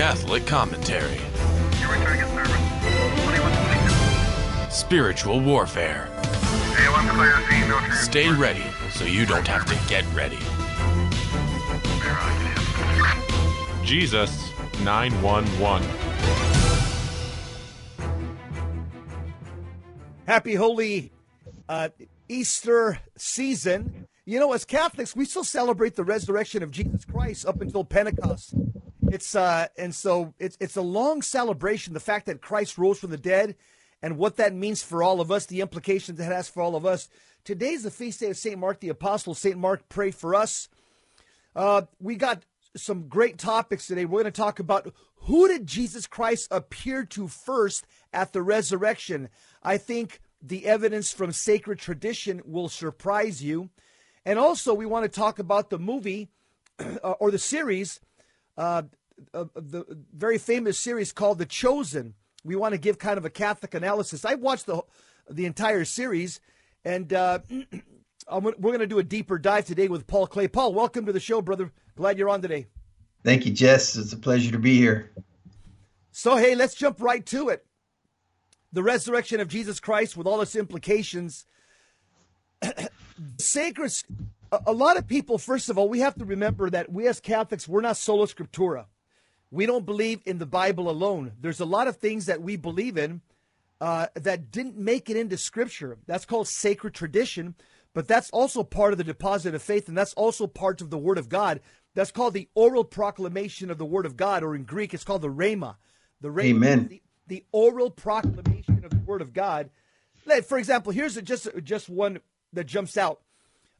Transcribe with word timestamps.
Catholic 0.00 0.46
Commentary. 0.46 1.20
Spiritual 4.70 5.40
Warfare. 5.40 6.08
Stay 7.92 8.32
ready 8.32 8.64
so 8.92 9.04
you 9.04 9.26
don't 9.26 9.46
have 9.46 9.66
to 9.66 9.76
get 9.90 10.06
ready. 10.14 10.38
Jesus 13.84 14.50
911. 14.82 15.86
Happy 20.26 20.54
holy 20.54 21.12
uh, 21.68 21.90
Easter 22.26 22.98
season. 23.18 24.06
You 24.24 24.40
know, 24.40 24.54
as 24.54 24.64
Catholics, 24.64 25.14
we 25.14 25.26
still 25.26 25.44
celebrate 25.44 25.94
the 25.94 26.04
resurrection 26.04 26.62
of 26.62 26.70
Jesus 26.70 27.04
Christ 27.04 27.44
up 27.44 27.60
until 27.60 27.84
Pentecost. 27.84 28.54
It's 29.10 29.34
uh, 29.34 29.66
and 29.76 29.94
so 29.94 30.34
it's 30.38 30.56
it's 30.60 30.76
a 30.76 30.82
long 30.82 31.20
celebration. 31.22 31.94
The 31.94 32.00
fact 32.00 32.26
that 32.26 32.40
Christ 32.40 32.78
rose 32.78 32.98
from 32.98 33.10
the 33.10 33.16
dead, 33.16 33.56
and 34.02 34.16
what 34.16 34.36
that 34.36 34.54
means 34.54 34.82
for 34.82 35.02
all 35.02 35.20
of 35.20 35.32
us, 35.32 35.46
the 35.46 35.60
implications 35.60 36.18
that 36.18 36.30
it 36.30 36.34
has 36.34 36.48
for 36.48 36.62
all 36.62 36.76
of 36.76 36.86
us. 36.86 37.08
Today's 37.44 37.82
the 37.82 37.90
feast 37.90 38.20
day 38.20 38.30
of 38.30 38.36
Saint 38.36 38.58
Mark 38.58 38.80
the 38.80 38.88
Apostle. 38.88 39.34
Saint 39.34 39.56
Mark, 39.56 39.88
pray 39.88 40.10
for 40.10 40.34
us. 40.34 40.68
Uh, 41.56 41.82
we 41.98 42.14
got 42.14 42.44
some 42.76 43.08
great 43.08 43.36
topics 43.38 43.86
today. 43.86 44.04
We're 44.04 44.22
going 44.22 44.32
to 44.32 44.40
talk 44.40 44.60
about 44.60 44.92
who 45.22 45.48
did 45.48 45.66
Jesus 45.66 46.06
Christ 46.06 46.48
appear 46.50 47.04
to 47.06 47.28
first 47.28 47.86
at 48.12 48.32
the 48.32 48.42
resurrection. 48.42 49.28
I 49.62 49.76
think 49.76 50.20
the 50.42 50.66
evidence 50.66 51.12
from 51.12 51.32
sacred 51.32 51.78
tradition 51.78 52.42
will 52.44 52.68
surprise 52.68 53.42
you. 53.42 53.70
And 54.24 54.38
also, 54.38 54.74
we 54.74 54.86
want 54.86 55.04
to 55.04 55.20
talk 55.20 55.38
about 55.38 55.70
the 55.70 55.78
movie 55.78 56.28
or 57.02 57.30
the 57.30 57.38
series, 57.38 58.00
uh, 58.56 58.82
the 59.32 60.04
very 60.14 60.38
famous 60.38 60.78
series 60.78 61.12
called 61.12 61.38
The 61.38 61.46
Chosen. 61.46 62.14
We 62.44 62.56
want 62.56 62.72
to 62.72 62.78
give 62.78 62.98
kind 62.98 63.18
of 63.18 63.24
a 63.24 63.30
Catholic 63.30 63.74
analysis. 63.74 64.24
I 64.24 64.34
watched 64.34 64.66
the 64.66 64.82
the 65.28 65.46
entire 65.46 65.84
series, 65.84 66.40
and 66.84 67.12
uh, 67.12 67.40
we're 68.32 68.52
going 68.52 68.80
to 68.80 68.86
do 68.86 68.98
a 68.98 69.04
deeper 69.04 69.38
dive 69.38 69.66
today 69.66 69.88
with 69.88 70.06
Paul 70.06 70.26
Clay. 70.26 70.48
Paul, 70.48 70.74
welcome 70.74 71.06
to 71.06 71.12
the 71.12 71.20
show, 71.20 71.40
brother. 71.40 71.72
Glad 71.96 72.18
you're 72.18 72.28
on 72.28 72.42
today. 72.42 72.66
Thank 73.24 73.44
you, 73.44 73.52
Jess. 73.52 73.96
It's 73.96 74.12
a 74.12 74.16
pleasure 74.16 74.50
to 74.52 74.58
be 74.58 74.76
here. 74.78 75.12
So, 76.12 76.36
hey, 76.36 76.54
let's 76.54 76.74
jump 76.74 77.00
right 77.00 77.24
to 77.26 77.48
it. 77.50 77.66
The 78.72 78.82
resurrection 78.82 79.40
of 79.40 79.48
Jesus 79.48 79.80
Christ 79.80 80.16
with 80.16 80.26
all 80.26 80.40
its 80.40 80.56
implications. 80.56 81.46
Sacred, 83.38 83.92
a 84.66 84.72
lot 84.72 84.96
of 84.96 85.06
people, 85.06 85.38
first 85.38 85.68
of 85.68 85.76
all, 85.76 85.88
we 85.88 86.00
have 86.00 86.14
to 86.16 86.24
remember 86.24 86.70
that 86.70 86.90
we 86.90 87.06
as 87.06 87.20
Catholics, 87.20 87.68
we're 87.68 87.80
not 87.80 87.96
sola 87.96 88.26
scriptura. 88.26 88.86
We 89.50 89.66
don't 89.66 89.86
believe 89.86 90.20
in 90.24 90.38
the 90.38 90.46
Bible 90.46 90.88
alone. 90.88 91.32
There's 91.40 91.60
a 91.60 91.64
lot 91.64 91.88
of 91.88 91.96
things 91.96 92.26
that 92.26 92.40
we 92.40 92.56
believe 92.56 92.96
in 92.96 93.20
uh, 93.80 94.06
that 94.14 94.50
didn't 94.50 94.76
make 94.76 95.10
it 95.10 95.16
into 95.16 95.36
Scripture. 95.36 95.98
That's 96.06 96.24
called 96.24 96.48
sacred 96.48 96.94
tradition, 96.94 97.54
but 97.92 98.06
that's 98.06 98.30
also 98.30 98.62
part 98.62 98.92
of 98.92 98.98
the 98.98 99.04
deposit 99.04 99.54
of 99.54 99.62
faith, 99.62 99.88
and 99.88 99.98
that's 99.98 100.14
also 100.14 100.46
part 100.46 100.80
of 100.80 100.90
the 100.90 100.98
Word 100.98 101.18
of 101.18 101.28
God. 101.28 101.60
That's 101.94 102.12
called 102.12 102.34
the 102.34 102.48
oral 102.54 102.84
proclamation 102.84 103.70
of 103.70 103.78
the 103.78 103.84
Word 103.84 104.06
of 104.06 104.16
God, 104.16 104.44
or 104.44 104.54
in 104.54 104.64
Greek, 104.64 104.94
it's 104.94 105.04
called 105.04 105.22
the 105.22 105.28
Rhema. 105.28 105.76
The 106.20 106.28
Rhema, 106.28 106.50
Amen. 106.50 106.86
The, 106.88 107.02
the 107.26 107.44
oral 107.50 107.90
proclamation 107.90 108.84
of 108.84 108.90
the 108.90 108.98
Word 109.04 109.22
of 109.22 109.32
God. 109.32 109.70
For 110.46 110.58
example, 110.58 110.92
here's 110.92 111.16
a, 111.16 111.22
just 111.22 111.48
just 111.64 111.88
one 111.88 112.20
that 112.52 112.64
jumps 112.64 112.96
out. 112.96 113.22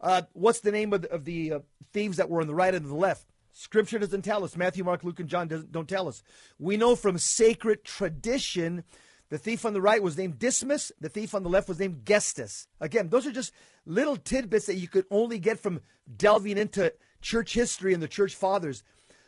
Uh, 0.00 0.22
what's 0.32 0.60
the 0.60 0.72
name 0.72 0.92
of 0.92 1.02
the, 1.02 1.12
of 1.12 1.24
the 1.24 1.52
uh, 1.52 1.58
thieves 1.92 2.16
that 2.16 2.30
were 2.30 2.40
on 2.40 2.46
the 2.46 2.54
right 2.54 2.74
and 2.74 2.86
the 2.86 2.94
left? 2.94 3.29
Scripture 3.52 3.98
doesn't 3.98 4.22
tell 4.22 4.44
us. 4.44 4.56
Matthew, 4.56 4.84
Mark, 4.84 5.04
Luke, 5.04 5.20
and 5.20 5.28
John 5.28 5.48
don't 5.70 5.88
tell 5.88 6.08
us. 6.08 6.22
We 6.58 6.76
know 6.76 6.96
from 6.96 7.18
sacred 7.18 7.84
tradition 7.84 8.84
the 9.30 9.38
thief 9.38 9.64
on 9.64 9.72
the 9.72 9.80
right 9.80 10.02
was 10.02 10.18
named 10.18 10.38
Dismas. 10.38 10.90
The 11.00 11.08
thief 11.08 11.34
on 11.34 11.44
the 11.44 11.48
left 11.48 11.68
was 11.68 11.78
named 11.78 12.04
Gestas. 12.04 12.66
Again, 12.80 13.08
those 13.08 13.26
are 13.26 13.32
just 13.32 13.52
little 13.86 14.16
tidbits 14.16 14.66
that 14.66 14.76
you 14.76 14.88
could 14.88 15.06
only 15.10 15.38
get 15.38 15.60
from 15.60 15.80
delving 16.16 16.58
into 16.58 16.92
church 17.22 17.54
history 17.54 17.94
and 17.94 18.02
the 18.02 18.08
church 18.08 18.34
fathers. 18.34 18.82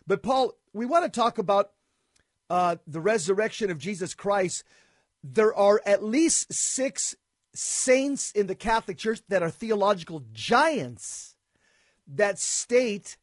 But, 0.06 0.22
Paul, 0.22 0.54
we 0.72 0.86
want 0.86 1.04
to 1.04 1.20
talk 1.20 1.38
about 1.38 1.70
uh, 2.50 2.76
the 2.86 3.00
resurrection 3.00 3.70
of 3.70 3.78
Jesus 3.78 4.12
Christ. 4.12 4.64
There 5.22 5.54
are 5.54 5.80
at 5.86 6.02
least 6.02 6.52
six 6.52 7.14
saints 7.54 8.32
in 8.32 8.48
the 8.48 8.56
Catholic 8.56 8.98
Church 8.98 9.20
that 9.28 9.42
are 9.42 9.50
theological 9.50 10.24
giants 10.32 11.36
that 12.08 12.40
state 12.40 13.16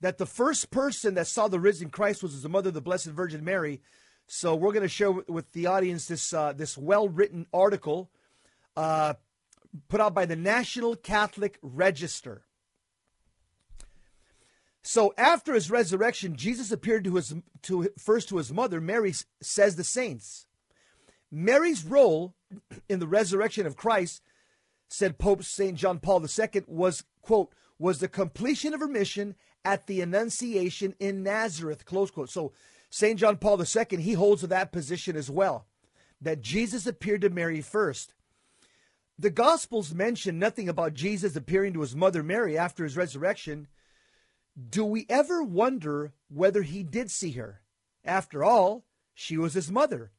that 0.00 0.18
the 0.18 0.26
first 0.26 0.70
person 0.70 1.14
that 1.14 1.26
saw 1.26 1.48
the 1.48 1.60
risen 1.60 1.90
Christ 1.90 2.22
was 2.22 2.42
the 2.42 2.48
mother 2.48 2.68
of 2.68 2.74
the 2.74 2.80
Blessed 2.80 3.06
Virgin 3.06 3.44
Mary. 3.44 3.80
So 4.26 4.54
we're 4.54 4.72
going 4.72 4.82
to 4.82 4.88
share 4.88 5.10
with 5.10 5.52
the 5.52 5.66
audience 5.66 6.06
this 6.06 6.32
uh, 6.32 6.52
this 6.52 6.76
well 6.76 7.08
written 7.08 7.46
article 7.52 8.10
uh, 8.76 9.14
put 9.88 10.00
out 10.00 10.14
by 10.14 10.26
the 10.26 10.36
National 10.36 10.96
Catholic 10.96 11.58
Register. 11.62 12.44
So 14.82 15.12
after 15.18 15.54
his 15.54 15.70
resurrection, 15.70 16.36
Jesus 16.36 16.70
appeared 16.70 17.04
to 17.04 17.16
his 17.16 17.34
to 17.62 17.90
first 17.98 18.28
to 18.28 18.36
his 18.36 18.52
mother 18.52 18.80
Mary. 18.80 19.14
Says 19.40 19.76
the 19.76 19.84
saints, 19.84 20.46
Mary's 21.30 21.84
role 21.84 22.34
in 22.88 23.00
the 23.00 23.08
resurrection 23.08 23.66
of 23.66 23.76
Christ, 23.76 24.22
said 24.88 25.18
Pope 25.18 25.42
Saint 25.42 25.76
John 25.76 25.98
Paul 25.98 26.22
II, 26.22 26.62
was 26.66 27.04
quote 27.22 27.52
was 27.78 28.00
the 28.00 28.08
completion 28.08 28.74
of 28.74 28.80
her 28.80 28.88
mission 28.88 29.34
at 29.64 29.86
the 29.86 30.00
Annunciation 30.00 30.94
in 30.98 31.22
Nazareth. 31.22 31.84
Close 31.84 32.10
quote. 32.10 32.30
So 32.30 32.52
St. 32.90 33.18
John 33.18 33.36
Paul 33.36 33.60
II, 33.60 34.00
he 34.00 34.14
holds 34.14 34.42
that 34.42 34.72
position 34.72 35.16
as 35.16 35.30
well, 35.30 35.66
that 36.20 36.40
Jesus 36.40 36.86
appeared 36.86 37.20
to 37.22 37.30
Mary 37.30 37.60
first. 37.60 38.14
The 39.18 39.30
Gospels 39.30 39.92
mention 39.92 40.38
nothing 40.38 40.68
about 40.68 40.94
Jesus 40.94 41.34
appearing 41.34 41.72
to 41.74 41.80
his 41.80 41.96
mother 41.96 42.22
Mary 42.22 42.56
after 42.56 42.84
his 42.84 42.96
resurrection. 42.96 43.66
Do 44.70 44.84
we 44.84 45.06
ever 45.08 45.42
wonder 45.42 46.12
whether 46.28 46.62
he 46.62 46.82
did 46.82 47.10
see 47.10 47.32
her? 47.32 47.60
After 48.04 48.44
all, 48.44 48.84
she 49.14 49.36
was 49.36 49.54
his 49.54 49.70
mother. 49.70 50.12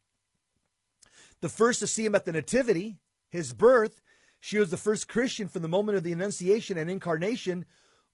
The 1.42 1.50
first 1.50 1.80
to 1.80 1.88
see 1.88 2.06
him 2.06 2.16
at 2.16 2.26
the 2.26 2.34
Nativity, 2.34 2.98
his 3.30 3.54
birth, 3.54 4.02
she 4.42 4.60
was 4.60 4.70
the 4.70 4.78
first 4.78 5.08
Christian 5.08 5.48
from 5.48 5.62
the 5.62 5.68
moment 5.68 5.98
of 5.98 6.04
the 6.04 6.12
Annunciation 6.12 6.78
and 6.78 6.90
Incarnation. 6.90 7.66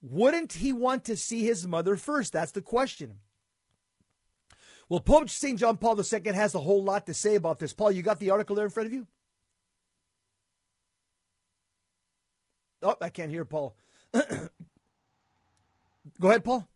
Wouldn't 0.08 0.54
he 0.54 0.72
want 0.72 1.04
to 1.06 1.18
see 1.18 1.44
his 1.44 1.66
mother 1.66 1.96
first? 1.96 2.34
That's 2.34 2.52
the 2.52 2.62
question. 2.62 3.16
Well, 4.88 5.00
Pope 5.00 5.32
St. 5.32 5.58
John 5.60 5.78
Paul 5.78 6.00
II 6.00 6.32
has 6.32 6.54
a 6.54 6.60
whole 6.60 6.84
lot 6.84 7.08
to 7.08 7.14
say 7.14 7.34
about 7.34 7.58
this. 7.58 7.74
Paul, 7.74 7.92
you 7.92 8.04
got 8.04 8.20
the 8.20 8.30
article 8.30 8.56
there 8.56 8.66
in 8.66 8.72
front 8.72 8.86
of 8.86 8.94
you? 8.94 9.08
Oh, 12.84 12.96
I 13.02 13.10
can't 13.10 13.32
hear 13.32 13.46
Paul. 13.46 13.76
Go 14.14 14.20
ahead, 16.30 16.44
Paul. 16.44 16.68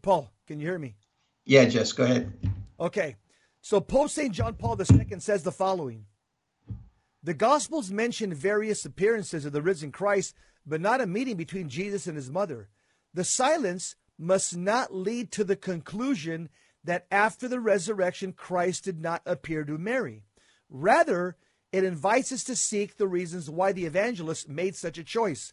Paul, 0.00 0.30
can 0.46 0.60
you 0.60 0.66
hear 0.66 0.78
me? 0.78 0.94
Yeah, 1.44 1.64
Jess, 1.64 1.92
go 1.92 2.04
ahead. 2.04 2.32
Okay. 2.78 3.16
So 3.60 3.80
Pope 3.80 4.08
St. 4.08 4.32
John 4.32 4.54
Paul 4.54 4.80
II 4.80 5.18
says 5.18 5.42
the 5.42 5.50
following 5.52 6.06
The 7.22 7.34
Gospels 7.34 7.90
mention 7.90 8.32
various 8.32 8.84
appearances 8.84 9.44
of 9.44 9.52
the 9.52 9.62
risen 9.62 9.92
Christ, 9.92 10.34
but 10.66 10.80
not 10.80 11.00
a 11.00 11.06
meeting 11.06 11.36
between 11.36 11.68
Jesus 11.68 12.06
and 12.06 12.16
his 12.16 12.30
mother. 12.30 12.68
The 13.12 13.24
silence 13.24 13.96
must 14.18 14.56
not 14.56 14.94
lead 14.94 15.30
to 15.32 15.44
the 15.44 15.56
conclusion 15.56 16.48
that 16.84 17.06
after 17.10 17.46
the 17.48 17.60
resurrection, 17.60 18.32
Christ 18.32 18.84
did 18.84 19.00
not 19.00 19.22
appear 19.26 19.64
to 19.64 19.76
Mary. 19.76 20.24
Rather, 20.70 21.36
it 21.72 21.84
invites 21.84 22.32
us 22.32 22.44
to 22.44 22.56
seek 22.56 22.96
the 22.96 23.08
reasons 23.08 23.50
why 23.50 23.72
the 23.72 23.84
evangelist 23.84 24.48
made 24.48 24.76
such 24.76 24.98
a 24.98 25.04
choice. 25.04 25.52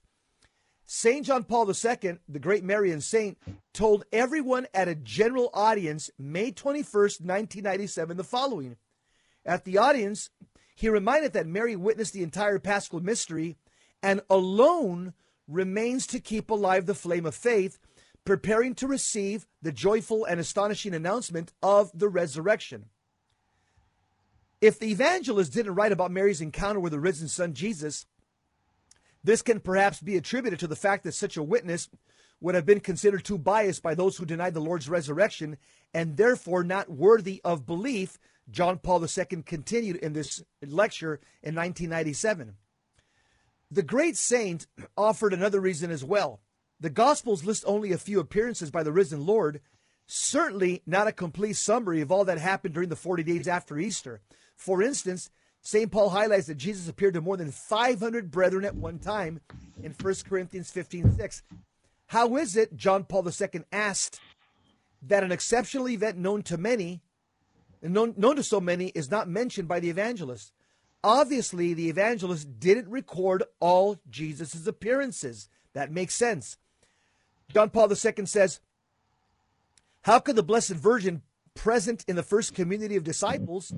St. 0.86 1.26
John 1.26 1.44
Paul 1.44 1.70
II, 1.70 2.20
the 2.30 2.40
great 2.40 2.64
Marian 2.64 3.02
saint, 3.02 3.38
told 3.74 4.06
everyone 4.14 4.68
at 4.74 4.88
a 4.88 4.96
general 4.96 5.50
audience 5.54 6.10
May 6.18 6.52
21st, 6.52 7.22
1997, 7.22 8.16
the 8.16 8.24
following. 8.24 8.78
At 9.46 9.66
the 9.66 9.78
audience, 9.78 10.30
he 10.78 10.90
reminded 10.90 11.34
that 11.34 11.48
Mary 11.48 11.76
witnessed 11.76 12.14
the 12.14 12.22
entire 12.22 12.60
paschal 12.60 13.00
mystery 13.00 13.58
and 14.04 14.22
alone 14.30 15.14
remains 15.48 16.06
to 16.06 16.20
keep 16.20 16.52
alive 16.52 16.86
the 16.86 16.94
flame 16.94 17.26
of 17.26 17.34
faith 17.34 17.80
preparing 18.24 18.76
to 18.76 18.86
receive 18.86 19.48
the 19.60 19.72
joyful 19.72 20.24
and 20.26 20.40
astonishing 20.40 20.94
announcement 20.94 21.52
of 21.64 21.90
the 21.96 22.08
resurrection. 22.08 22.86
If 24.62 24.78
the 24.78 24.92
evangelist 24.92 25.52
didn't 25.52 25.74
write 25.74 25.92
about 25.92 26.12
Mary's 26.12 26.42
encounter 26.42 26.80
with 26.80 26.92
the 26.92 27.00
risen 27.00 27.28
son 27.28 27.56
Jesus, 27.56 28.06
this 29.24 29.42
can 29.42 29.60
perhaps 29.60 30.00
be 30.00 30.16
attributed 30.16 30.60
to 30.60 30.68
the 30.68 30.76
fact 30.76 31.06
that 31.06 31.14
such 31.14 31.38
a 31.38 31.44
witness 31.44 31.90
would 32.40 32.54
have 32.54 32.68
been 32.68 32.82
considered 32.82 33.26
too 33.26 33.40
biased 33.40 33.82
by 33.82 33.96
those 33.96 34.18
who 34.18 34.28
denied 34.28 34.54
the 34.54 34.60
Lord's 34.60 34.88
resurrection 34.88 35.58
and 35.92 36.18
therefore 36.18 36.64
not 36.64 36.88
worthy 36.88 37.42
of 37.44 37.66
belief, 37.66 38.20
John 38.50 38.80
Paul 38.80 39.04
II 39.04 39.44
continued 39.46 39.98
in 39.98 40.14
this 40.14 40.44
lecture 40.66 41.16
in 41.44 41.56
1997. 41.56 42.56
The 43.70 43.84
great 43.84 44.16
saint 44.16 44.68
offered 44.96 45.34
another 45.34 45.60
reason 45.60 45.92
as 45.92 46.04
well. 46.04 46.40
The 46.80 46.90
Gospels 46.90 47.44
list 47.44 47.64
only 47.68 47.92
a 47.92 47.98
few 47.98 48.20
appearances 48.20 48.72
by 48.72 48.84
the 48.84 48.94
risen 48.94 49.26
Lord, 49.26 49.62
certainly 50.06 50.84
not 50.86 51.08
a 51.08 51.12
complete 51.12 51.58
summary 51.58 52.02
of 52.02 52.12
all 52.12 52.24
that 52.26 52.38
happened 52.38 52.74
during 52.74 52.90
the 52.90 52.96
40 52.96 53.24
days 53.24 53.48
after 53.48 53.78
Easter. 53.78 54.22
For 54.56 54.82
instance, 54.82 55.30
St. 55.62 55.92
Paul 55.92 56.12
highlights 56.12 56.48
that 56.48 56.56
Jesus 56.56 56.88
appeared 56.88 57.16
to 57.16 57.22
more 57.22 57.36
than 57.36 57.52
500 57.52 58.32
brethren 58.32 58.64
at 58.64 58.76
one 58.76 59.00
time 59.00 59.42
in 59.84 59.94
1 60.00 60.16
Corinthians 60.30 60.72
15 60.72 61.18
6. 61.18 61.44
How 62.08 62.38
is 62.38 62.56
it, 62.56 62.78
John 62.78 63.04
Paul 63.04 63.28
II 63.28 63.64
asked, 63.72 64.22
that 65.02 65.24
an 65.24 65.32
exceptional 65.34 65.90
event 65.90 66.18
known 66.18 66.42
to 66.44 66.58
many, 66.58 67.02
known, 67.82 68.36
to 68.36 68.44
so 68.44 68.60
many, 68.60 68.88
is 68.88 69.12
not 69.12 69.30
mentioned 69.30 69.68
by 69.68 69.80
the 69.80 69.90
evangelist? 69.90 70.52
Obviously, 71.04 71.74
the 71.74 71.90
evangelist 71.90 72.60
didn't 72.60 72.90
record 72.90 73.44
all 73.60 74.00
Jesus' 74.10 74.68
appearances. 74.68 75.50
That 75.74 75.92
makes 75.92 76.16
sense. 76.16 76.58
John 77.54 77.70
Paul 77.70 77.90
II 77.92 78.26
says, 78.26 78.60
How 80.02 80.20
could 80.20 80.36
the 80.36 80.44
Blessed 80.44 80.72
Virgin 80.72 81.22
present 81.54 82.06
in 82.08 82.16
the 82.16 82.24
first 82.24 82.54
community 82.54 82.96
of 82.96 83.04
disciples 83.04 83.74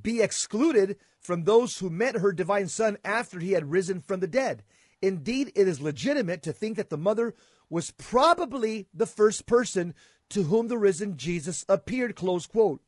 be 0.00 0.20
excluded 0.20 0.96
from 1.20 1.44
those 1.44 1.78
who 1.78 1.88
met 1.88 2.16
her 2.16 2.32
divine 2.32 2.68
son 2.68 2.98
after 3.04 3.38
he 3.38 3.52
had 3.52 3.70
risen 3.70 4.00
from 4.00 4.20
the 4.20 4.26
dead. 4.26 4.62
Indeed, 5.00 5.52
it 5.54 5.68
is 5.68 5.80
legitimate 5.80 6.42
to 6.42 6.52
think 6.52 6.76
that 6.76 6.90
the 6.90 6.98
mother 6.98 7.34
was 7.70 7.92
probably 7.92 8.86
the 8.92 9.06
first 9.06 9.46
person 9.46 9.94
to 10.30 10.44
whom 10.44 10.68
the 10.68 10.78
risen 10.78 11.16
Jesus 11.16 11.64
appeared. 11.68 12.16
Close 12.16 12.46
quote. 12.46 12.80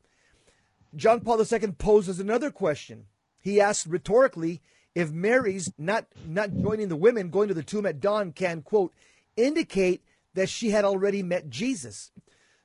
John 0.97 1.21
Paul 1.21 1.39
II 1.39 1.71
poses 1.77 2.19
another 2.19 2.51
question. 2.51 3.05
He 3.39 3.61
asks 3.61 3.87
rhetorically 3.87 4.61
if 4.95 5.11
Mary's 5.11 5.71
not 5.77 6.07
not 6.25 6.57
joining 6.57 6.89
the 6.89 6.95
women 6.95 7.29
going 7.29 7.47
to 7.47 7.53
the 7.53 7.63
tomb 7.63 7.85
at 7.85 8.01
dawn 8.01 8.33
can 8.33 8.61
quote 8.63 8.93
indicate 9.35 10.03
that 10.33 10.49
she 10.49 10.71
had 10.71 10.83
already 10.83 11.23
met 11.23 11.49
Jesus. 11.49 12.11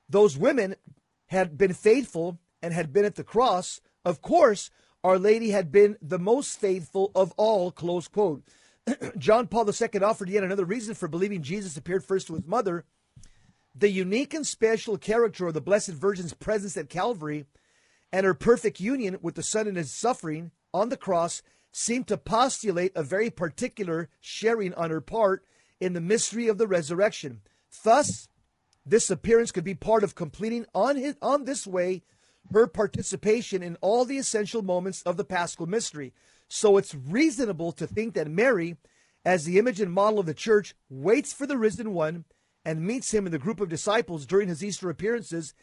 Those 0.08 0.36
women 0.36 0.76
had 1.26 1.56
been 1.56 1.74
faithful 1.74 2.38
and 2.62 2.72
had 2.72 2.92
been 2.92 3.04
at 3.04 3.16
the 3.16 3.24
cross 3.24 3.80
of 4.04 4.22
course, 4.22 4.70
Our 5.04 5.18
Lady 5.18 5.50
had 5.50 5.70
been 5.70 5.96
the 6.00 6.18
most 6.18 6.58
faithful 6.58 7.10
of 7.14 7.32
all, 7.36 7.70
close 7.70 8.08
quote. 8.08 8.42
John 9.18 9.46
Paul 9.46 9.68
II 9.68 10.00
offered 10.00 10.28
yet 10.28 10.44
another 10.44 10.64
reason 10.64 10.94
for 10.94 11.08
believing 11.08 11.42
Jesus 11.42 11.76
appeared 11.76 12.04
first 12.04 12.26
to 12.26 12.34
his 12.34 12.46
mother. 12.46 12.84
The 13.74 13.90
unique 13.90 14.34
and 14.34 14.46
special 14.46 14.98
character 14.98 15.46
of 15.46 15.54
the 15.54 15.60
Blessed 15.60 15.90
Virgin's 15.90 16.34
presence 16.34 16.76
at 16.76 16.88
Calvary 16.88 17.46
and 18.12 18.26
her 18.26 18.34
perfect 18.34 18.78
union 18.78 19.18
with 19.22 19.34
the 19.34 19.42
Son 19.42 19.66
in 19.66 19.76
his 19.76 19.92
suffering 19.92 20.50
on 20.74 20.90
the 20.90 20.96
cross 20.96 21.42
seem 21.72 22.04
to 22.04 22.18
postulate 22.18 22.92
a 22.94 23.02
very 23.02 23.30
particular 23.30 24.10
sharing 24.20 24.74
on 24.74 24.90
her 24.90 25.00
part 25.00 25.44
in 25.80 25.94
the 25.94 26.00
mystery 26.00 26.46
of 26.48 26.58
the 26.58 26.66
resurrection. 26.66 27.40
Thus, 27.82 28.28
this 28.84 29.10
appearance 29.10 29.50
could 29.50 29.64
be 29.64 29.74
part 29.74 30.04
of 30.04 30.14
completing 30.14 30.66
on 30.74 30.96
his, 30.96 31.16
on 31.22 31.44
this 31.44 31.66
way 31.66 32.02
her 32.52 32.66
participation 32.66 33.62
in 33.62 33.76
all 33.80 34.04
the 34.04 34.18
essential 34.18 34.62
moments 34.62 35.02
of 35.02 35.16
the 35.16 35.24
Paschal 35.24 35.66
mystery. 35.66 36.12
So 36.48 36.76
it's 36.76 36.94
reasonable 36.94 37.72
to 37.72 37.86
think 37.86 38.14
that 38.14 38.28
Mary, 38.28 38.76
as 39.24 39.44
the 39.44 39.58
image 39.58 39.80
and 39.80 39.92
model 39.92 40.18
of 40.18 40.26
the 40.26 40.34
church, 40.34 40.74
waits 40.90 41.32
for 41.32 41.46
the 41.46 41.56
risen 41.56 41.94
one 41.94 42.24
and 42.64 42.84
meets 42.84 43.14
him 43.14 43.26
in 43.26 43.32
the 43.32 43.38
group 43.38 43.60
of 43.60 43.68
disciples 43.68 44.26
during 44.26 44.48
his 44.48 44.62
Easter 44.62 44.90
appearances, 44.90 45.54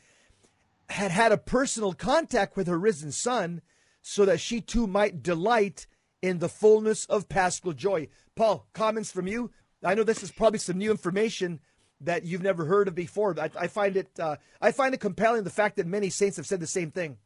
had 0.90 1.12
had 1.12 1.32
a 1.32 1.38
personal 1.38 1.94
contact 1.94 2.58
with 2.58 2.68
her 2.68 2.80
risen 2.80 3.12
son 3.12 3.62
so 4.02 4.26
that 4.26 4.40
she 4.40 4.62
too 4.62 4.88
might 4.88 5.22
delight 5.22 5.88
in 6.22 6.40
the 6.40 6.50
fullness 6.50 7.06
of 7.06 7.30
Paschal 7.30 7.74
joy. 7.74 8.08
Paul, 8.36 8.68
comments 8.74 9.12
from 9.12 9.28
you? 9.28 9.52
I 9.84 9.94
know 9.94 10.04
this 10.04 10.24
is 10.24 10.32
probably 10.32 10.60
some 10.60 10.78
new 10.78 10.92
information 10.92 11.60
that 12.02 12.24
you've 12.24 12.42
never 12.42 12.66
heard 12.66 12.88
of 12.88 12.96
before. 12.96 13.36
I, 13.40 13.50
I 13.58 13.68
find 13.68 13.98
it 13.98 14.08
uh, 14.20 14.38
I 14.62 14.72
find 14.72 14.94
it 14.94 15.00
compelling 15.00 15.44
the 15.44 15.50
fact 15.50 15.78
that 15.78 15.88
many 15.88 16.10
saints 16.10 16.38
have 16.38 16.46
said 16.46 16.60
the 16.60 16.68
same 16.68 16.92
thing. 16.92 17.18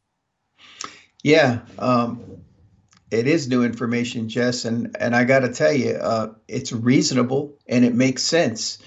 Yeah, 1.22 1.60
um, 1.78 2.42
it 3.10 3.26
is 3.26 3.48
new 3.48 3.64
information, 3.64 4.28
Jess, 4.28 4.64
and 4.64 4.96
and 4.98 5.14
I 5.16 5.24
got 5.24 5.40
to 5.40 5.52
tell 5.52 5.72
you, 5.72 5.92
uh, 5.92 6.34
it's 6.48 6.72
reasonable 6.72 7.56
and 7.66 7.84
it 7.84 7.94
makes 7.94 8.22
sense. 8.22 8.78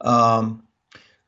Um, 0.00 0.64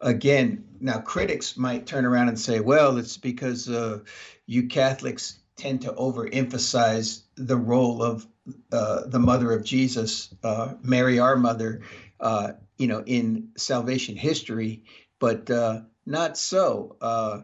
again, 0.00 0.66
now 0.81 0.99
critics 0.99 1.56
might 1.56 1.87
turn 1.87 2.05
around 2.05 2.28
and 2.28 2.38
say, 2.38 2.61
"Well, 2.61 2.99
it's 2.99 3.17
because 3.17 3.69
uh, 3.69 4.00
you 4.46 4.69
Catholics 4.69 5.38
tend 5.56 5.82
to 5.82 5.93
overemphasize 5.93 7.23
the 7.37 7.56
role 7.56 8.02
of 8.02 8.26
uh, 8.73 9.06
the 9.06 9.19
mother 9.19 9.52
of 9.52 9.64
Jesus, 9.64 10.34
uh, 10.44 10.75
Mary, 10.82 11.19
our 11.19 11.37
mother, 11.37 11.81
uh, 12.20 12.52
you 12.78 12.87
know, 12.87 13.02
in 13.06 13.49
salvation 13.56 14.17
history, 14.17 14.84
but 15.19 15.50
uh, 15.50 15.81
not 16.05 16.37
so. 16.37 16.96
Uh, 17.00 17.40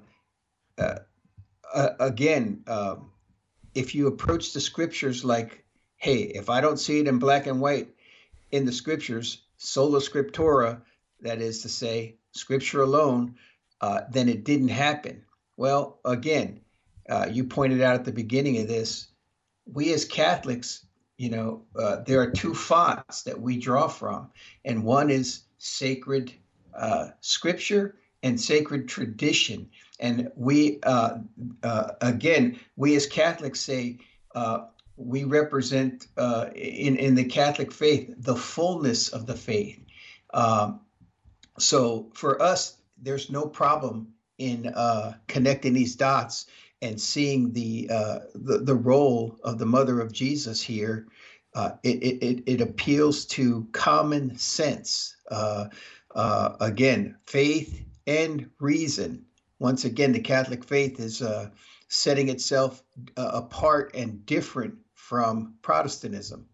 again, 2.01 2.63
if 3.75 3.95
you 3.95 4.07
approach 4.07 4.53
the 4.53 4.61
scriptures 4.61 5.25
like, 5.25 5.65
hey, 5.97 6.23
if 6.23 6.51
I 6.51 6.61
don't 6.61 6.79
see 6.79 7.01
it 7.01 7.09
in 7.09 7.19
black 7.19 7.47
and 7.47 7.61
white 7.61 7.89
in 8.51 8.67
the 8.67 8.73
scriptures, 8.73 9.43
sola 9.57 10.01
scriptura, 10.01 10.83
that 11.23 11.41
is 11.41 11.63
to 11.63 11.69
say, 11.69 12.17
scripture 12.33 12.83
alone, 12.83 13.35
uh, 13.81 14.03
then 14.11 14.29
it 14.29 14.45
didn't 14.45 14.69
happen. 14.69 15.23
Well, 15.57 15.99
again, 16.05 16.61
uh, 17.09 17.29
you 17.31 17.45
pointed 17.45 17.81
out 17.81 17.95
at 17.95 18.05
the 18.05 18.13
beginning 18.13 18.59
of 18.59 18.69
this, 18.69 19.09
we 19.67 19.93
as 19.93 20.05
Catholics 20.05 20.87
you 21.23 21.31
know, 21.31 21.63
uh, 21.79 21.99
there 22.05 22.21
are 22.21 22.31
two 22.31 22.53
fonts 22.53 23.23
that 23.23 23.41
we 23.41 23.57
draw 23.57 23.87
from, 23.87 24.29
and 24.65 24.83
one 24.83 25.09
is 25.09 25.45
sacred 25.59 26.33
uh, 26.77 27.11
scripture 27.21 27.95
and 28.25 28.41
sacred 28.41 28.89
tradition. 28.89 29.69
And 30.01 30.33
we, 30.35 30.81
uh, 30.83 31.19
uh 31.63 31.91
again, 32.01 32.59
we 32.75 32.97
as 32.97 33.07
Catholics 33.07 33.61
say 33.61 33.99
we 34.97 35.23
represent 35.23 36.09
in 36.57 36.97
in 36.97 37.15
the 37.15 37.25
Catholic 37.25 37.71
faith 37.71 38.13
the 38.19 38.37
fullness 38.37 39.09
of 39.09 39.27
the 39.27 39.37
faith. 39.37 39.79
Um, 40.35 40.81
so 41.59 42.11
for 42.15 42.41
us, 42.41 42.77
there's 43.01 43.31
no 43.31 43.47
problem 43.47 44.09
in 44.39 44.73
connecting 45.29 45.73
these 45.75 45.97
dots 45.97 46.47
and 46.83 47.01
seeing 47.01 47.53
the, 47.53 47.89
uh, 47.91 48.19
the 48.35 48.59
the 48.59 48.75
role 48.75 49.39
of 49.45 49.59
the 49.59 49.65
mother 49.65 50.01
of 50.01 50.13
Jesus 50.13 50.61
here, 50.61 51.07
uh, 51.55 51.71
it, 51.85 52.03
it 52.03 52.43
it 52.47 52.61
appeals 52.61 53.25
to 53.27 53.67
common 53.73 54.37
sense. 54.37 55.17
Uh, 55.31 55.67
uh, 56.15 56.57
again, 56.61 57.17
faith 57.25 57.85
and 58.07 58.51
reason. 58.59 59.25
Once 59.61 59.85
again, 59.85 60.13
the 60.13 60.21
Catholic 60.21 60.65
faith 60.65 60.99
is 60.99 61.23
uh, 61.23 61.49
setting 61.89 62.29
itself 62.29 62.83
uh, 63.17 63.31
apart 63.33 63.95
and 63.95 64.27
different 64.27 64.75
from 64.95 65.55
Protestantism. 65.63 66.47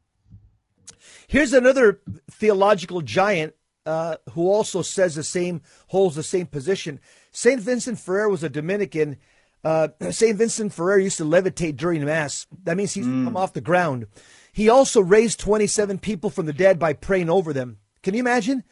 Here's 1.26 1.54
another 1.54 2.00
theological 2.30 3.00
giant 3.00 3.54
who 3.84 4.48
also 4.48 4.82
says 4.82 5.14
the 5.14 5.22
same, 5.22 5.62
holds 5.88 6.16
the 6.16 6.22
same 6.22 6.46
position. 6.46 7.00
Saint 7.32 7.60
Vincent 7.60 7.98
Ferrer 7.98 8.28
was 8.28 8.42
a 8.42 8.48
Dominican 8.48 9.16
uh, 9.64 9.88
St. 10.10 10.36
Vincent 10.36 10.72
Ferrer 10.72 10.98
used 10.98 11.18
to 11.18 11.24
levitate 11.24 11.76
during 11.76 12.04
Mass. 12.04 12.46
That 12.64 12.76
means 12.76 12.94
he's 12.94 13.06
mm. 13.06 13.24
come 13.24 13.36
off 13.36 13.52
the 13.52 13.60
ground. 13.60 14.06
He 14.52 14.68
also 14.68 15.00
raised 15.00 15.40
27 15.40 15.98
people 15.98 16.30
from 16.30 16.46
the 16.46 16.52
dead 16.52 16.78
by 16.78 16.92
praying 16.92 17.30
over 17.30 17.52
them. 17.52 17.78
Can 18.02 18.14
you 18.14 18.20
imagine? 18.20 18.64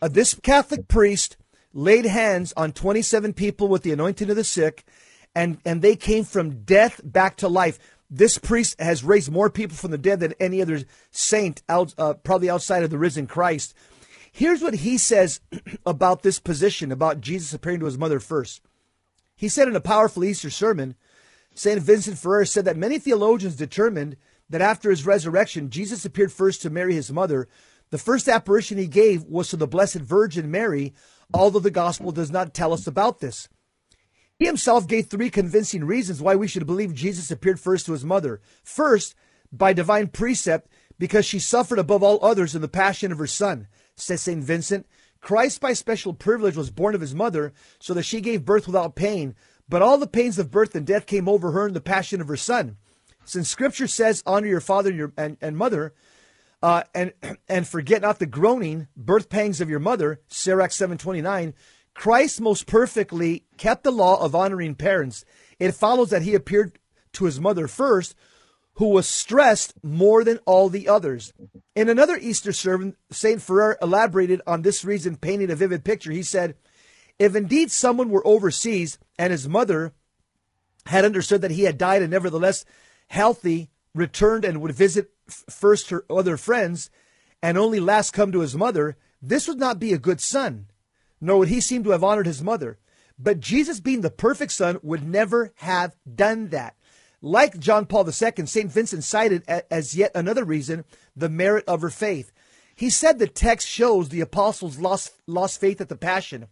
Uh, 0.00 0.08
this 0.08 0.34
Catholic 0.34 0.88
priest 0.88 1.36
laid 1.72 2.04
hands 2.04 2.52
on 2.56 2.72
27 2.72 3.32
people 3.32 3.68
with 3.68 3.82
the 3.82 3.92
anointing 3.92 4.30
of 4.30 4.36
the 4.36 4.44
sick, 4.44 4.84
and, 5.34 5.58
and 5.64 5.82
they 5.82 5.96
came 5.96 6.24
from 6.24 6.64
death 6.64 7.00
back 7.04 7.36
to 7.36 7.48
life. 7.48 7.78
This 8.08 8.38
priest 8.38 8.80
has 8.80 9.02
raised 9.02 9.32
more 9.32 9.50
people 9.50 9.76
from 9.76 9.90
the 9.90 9.98
dead 9.98 10.20
than 10.20 10.34
any 10.38 10.62
other 10.62 10.82
saint, 11.10 11.62
out, 11.68 11.92
uh, 11.98 12.14
probably 12.14 12.48
outside 12.48 12.82
of 12.82 12.90
the 12.90 12.98
risen 12.98 13.26
Christ. 13.26 13.74
Here's 14.36 14.60
what 14.60 14.74
he 14.74 14.98
says 14.98 15.40
about 15.86 16.22
this 16.22 16.38
position, 16.38 16.92
about 16.92 17.22
Jesus 17.22 17.54
appearing 17.54 17.80
to 17.80 17.86
his 17.86 17.96
mother 17.96 18.20
first. 18.20 18.60
He 19.34 19.48
said 19.48 19.66
in 19.66 19.74
a 19.74 19.80
powerful 19.80 20.24
Easter 20.24 20.50
sermon, 20.50 20.94
St. 21.54 21.80
Vincent 21.80 22.18
Ferrer 22.18 22.44
said 22.44 22.66
that 22.66 22.76
many 22.76 22.98
theologians 22.98 23.56
determined 23.56 24.18
that 24.50 24.60
after 24.60 24.90
his 24.90 25.06
resurrection, 25.06 25.70
Jesus 25.70 26.04
appeared 26.04 26.30
first 26.30 26.60
to 26.60 26.68
Mary, 26.68 26.96
his 26.96 27.10
mother. 27.10 27.48
The 27.88 27.96
first 27.96 28.28
apparition 28.28 28.76
he 28.76 28.88
gave 28.88 29.24
was 29.24 29.48
to 29.48 29.56
the 29.56 29.66
Blessed 29.66 30.00
Virgin 30.00 30.50
Mary, 30.50 30.92
although 31.32 31.58
the 31.58 31.70
Gospel 31.70 32.12
does 32.12 32.30
not 32.30 32.52
tell 32.52 32.74
us 32.74 32.86
about 32.86 33.20
this. 33.20 33.48
He 34.38 34.44
himself 34.44 34.86
gave 34.86 35.06
three 35.06 35.30
convincing 35.30 35.84
reasons 35.84 36.20
why 36.20 36.34
we 36.34 36.46
should 36.46 36.66
believe 36.66 36.92
Jesus 36.92 37.30
appeared 37.30 37.58
first 37.58 37.86
to 37.86 37.92
his 37.92 38.04
mother. 38.04 38.42
First, 38.62 39.14
by 39.50 39.72
divine 39.72 40.08
precept, 40.08 40.70
because 40.98 41.24
she 41.24 41.38
suffered 41.38 41.78
above 41.78 42.02
all 42.02 42.22
others 42.22 42.54
in 42.54 42.60
the 42.60 42.68
passion 42.68 43.12
of 43.12 43.18
her 43.18 43.26
son, 43.26 43.68
says 43.96 44.22
St. 44.22 44.42
Vincent. 44.42 44.86
Christ, 45.20 45.60
by 45.60 45.72
special 45.72 46.14
privilege, 46.14 46.56
was 46.56 46.70
born 46.70 46.94
of 46.94 47.00
his 47.00 47.14
mother, 47.14 47.52
so 47.78 47.94
that 47.94 48.04
she 48.04 48.20
gave 48.20 48.44
birth 48.44 48.66
without 48.66 48.94
pain. 48.94 49.34
But 49.68 49.82
all 49.82 49.98
the 49.98 50.06
pains 50.06 50.38
of 50.38 50.50
birth 50.50 50.74
and 50.74 50.86
death 50.86 51.06
came 51.06 51.28
over 51.28 51.50
her 51.50 51.66
in 51.66 51.74
the 51.74 51.80
passion 51.80 52.20
of 52.20 52.28
her 52.28 52.36
son. 52.36 52.76
Since 53.24 53.48
Scripture 53.48 53.88
says, 53.88 54.22
"Honor 54.24 54.46
your 54.46 54.60
father 54.60 54.90
and, 54.90 54.98
your, 54.98 55.12
and, 55.16 55.36
and 55.40 55.56
mother," 55.56 55.94
uh, 56.62 56.84
and 56.94 57.12
and 57.48 57.66
forget 57.66 58.02
not 58.02 58.18
the 58.18 58.26
groaning 58.26 58.88
birth 58.96 59.28
pangs 59.28 59.60
of 59.60 59.70
your 59.70 59.80
mother, 59.80 60.20
Sirach 60.28 60.72
seven 60.72 60.98
twenty 60.98 61.22
nine. 61.22 61.54
Christ 61.94 62.40
most 62.40 62.66
perfectly 62.66 63.44
kept 63.56 63.82
the 63.82 63.90
law 63.90 64.22
of 64.22 64.34
honoring 64.34 64.74
parents. 64.74 65.24
It 65.58 65.72
follows 65.72 66.10
that 66.10 66.22
he 66.22 66.34
appeared 66.34 66.78
to 67.14 67.24
his 67.24 67.40
mother 67.40 67.66
first, 67.66 68.14
who 68.76 68.88
was 68.88 69.08
stressed 69.08 69.74
more 69.82 70.22
than 70.22 70.38
all 70.44 70.68
the 70.68 70.88
others. 70.88 71.32
In 71.74 71.88
another 71.88 72.16
Easter 72.16 72.52
sermon, 72.52 72.96
St. 73.10 73.40
Ferrer 73.40 73.78
elaborated 73.80 74.42
on 74.46 74.62
this 74.62 74.84
reason, 74.84 75.16
painting 75.16 75.50
a 75.50 75.56
vivid 75.56 75.84
picture. 75.84 76.12
He 76.12 76.22
said, 76.22 76.56
If 77.18 77.34
indeed 77.34 77.70
someone 77.70 78.10
were 78.10 78.26
overseas 78.26 78.98
and 79.18 79.30
his 79.30 79.48
mother 79.48 79.92
had 80.86 81.04
understood 81.04 81.40
that 81.40 81.50
he 81.50 81.64
had 81.64 81.78
died 81.78 82.02
and 82.02 82.10
nevertheless 82.10 82.64
healthy, 83.08 83.70
returned 83.94 84.44
and 84.44 84.60
would 84.60 84.72
visit 84.72 85.10
first 85.26 85.90
her 85.90 86.04
other 86.10 86.36
friends 86.36 86.90
and 87.42 87.56
only 87.56 87.80
last 87.80 88.12
come 88.12 88.30
to 88.32 88.40
his 88.40 88.54
mother, 88.54 88.96
this 89.22 89.48
would 89.48 89.58
not 89.58 89.78
be 89.78 89.92
a 89.92 89.98
good 89.98 90.20
son, 90.20 90.66
nor 91.20 91.38
would 91.38 91.48
he 91.48 91.60
seem 91.60 91.82
to 91.84 91.90
have 91.90 92.04
honored 92.04 92.26
his 92.26 92.42
mother. 92.42 92.78
But 93.18 93.40
Jesus, 93.40 93.80
being 93.80 94.02
the 94.02 94.10
perfect 94.10 94.52
son, 94.52 94.78
would 94.82 95.06
never 95.06 95.52
have 95.56 95.96
done 96.12 96.48
that. 96.48 96.76
Like 97.26 97.58
John 97.58 97.86
Paul 97.86 98.06
II, 98.06 98.46
St. 98.46 98.70
Vincent 98.70 99.02
cited 99.02 99.42
as 99.48 99.96
yet 99.96 100.12
another 100.14 100.44
reason 100.44 100.84
the 101.16 101.28
merit 101.28 101.64
of 101.66 101.82
her 101.82 101.90
faith. 101.90 102.30
He 102.76 102.88
said 102.88 103.18
the 103.18 103.26
text 103.26 103.66
shows 103.66 104.10
the 104.10 104.20
apostles 104.20 104.78
lost, 104.78 105.12
lost 105.26 105.60
faith 105.60 105.80
at 105.80 105.88
the 105.88 105.96
Passion. 105.96 106.46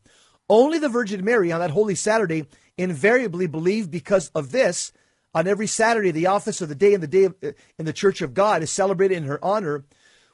Only 0.50 0.80
the 0.80 0.88
Virgin 0.88 1.24
Mary 1.24 1.52
on 1.52 1.60
that 1.60 1.70
Holy 1.70 1.94
Saturday 1.94 2.48
invariably 2.76 3.46
believed 3.46 3.92
because 3.92 4.30
of 4.30 4.50
this. 4.50 4.90
On 5.32 5.46
every 5.46 5.68
Saturday, 5.68 6.10
the 6.10 6.26
office 6.26 6.60
of 6.60 6.68
the 6.68 6.74
day 6.74 6.92
in 6.92 7.00
the 7.00 7.06
day 7.06 7.22
of, 7.22 7.36
uh, 7.40 7.52
in 7.78 7.84
the 7.84 7.92
Church 7.92 8.20
of 8.20 8.34
God 8.34 8.60
is 8.60 8.72
celebrated 8.72 9.16
in 9.16 9.24
her 9.24 9.38
honor. 9.44 9.84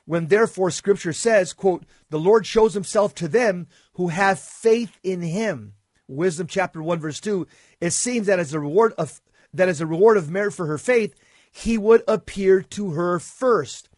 When 0.06 0.28
therefore 0.28 0.70
Scripture 0.70 1.12
says, 1.12 1.52
"quote 1.52 1.84
The 2.08 2.18
Lord 2.18 2.46
shows 2.46 2.72
Himself 2.72 3.14
to 3.16 3.28
them 3.28 3.66
who 3.96 4.08
have 4.08 4.40
faith 4.40 4.98
in 5.02 5.20
Him." 5.20 5.74
Wisdom 6.08 6.46
chapter 6.46 6.82
one 6.82 6.98
verse 6.98 7.20
two. 7.20 7.46
It 7.78 7.90
seems 7.90 8.26
that 8.26 8.38
as 8.38 8.54
a 8.54 8.58
reward 8.58 8.94
of 8.96 9.20
that 9.52 9.68
as 9.68 9.80
a 9.80 9.86
reward 9.86 10.16
of 10.16 10.30
merit 10.30 10.52
for 10.52 10.66
her 10.66 10.78
faith, 10.78 11.14
he 11.50 11.76
would 11.76 12.02
appear 12.06 12.62
to 12.62 12.90
her 12.90 13.18
first. 13.18 13.88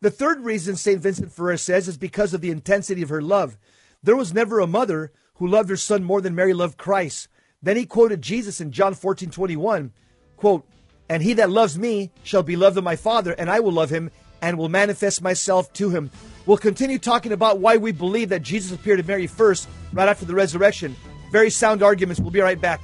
The 0.00 0.10
third 0.10 0.40
reason 0.40 0.76
St. 0.76 1.00
Vincent 1.00 1.32
Ferrer 1.32 1.56
says 1.56 1.88
is 1.88 1.96
because 1.96 2.34
of 2.34 2.40
the 2.40 2.50
intensity 2.50 3.02
of 3.02 3.08
her 3.08 3.22
love. 3.22 3.56
There 4.02 4.16
was 4.16 4.34
never 4.34 4.58
a 4.58 4.66
mother 4.66 5.12
who 5.34 5.46
loved 5.46 5.70
her 5.70 5.76
son 5.76 6.04
more 6.04 6.20
than 6.20 6.34
Mary 6.34 6.52
loved 6.52 6.76
Christ. 6.76 7.28
Then 7.62 7.76
he 7.76 7.86
quoted 7.86 8.20
Jesus 8.20 8.60
in 8.60 8.72
John 8.72 8.94
14 8.94 9.30
21, 9.30 9.92
quote, 10.36 10.66
And 11.08 11.22
he 11.22 11.34
that 11.34 11.50
loves 11.50 11.78
me 11.78 12.10
shall 12.24 12.42
be 12.42 12.56
loved 12.56 12.76
of 12.76 12.84
my 12.84 12.96
Father, 12.96 13.32
and 13.32 13.48
I 13.48 13.60
will 13.60 13.72
love 13.72 13.90
him 13.90 14.10
and 14.42 14.58
will 14.58 14.68
manifest 14.68 15.22
myself 15.22 15.72
to 15.74 15.88
him. 15.90 16.10
We'll 16.44 16.58
continue 16.58 16.98
talking 16.98 17.30
about 17.30 17.60
why 17.60 17.76
we 17.76 17.92
believe 17.92 18.30
that 18.30 18.42
Jesus 18.42 18.72
appeared 18.72 18.98
to 18.98 19.06
Mary 19.06 19.28
first, 19.28 19.68
right 19.92 20.08
after 20.08 20.24
the 20.24 20.34
resurrection. 20.34 20.96
Very 21.30 21.48
sound 21.48 21.82
arguments. 21.82 22.20
We'll 22.20 22.32
be 22.32 22.40
right 22.40 22.60
back. 22.60 22.80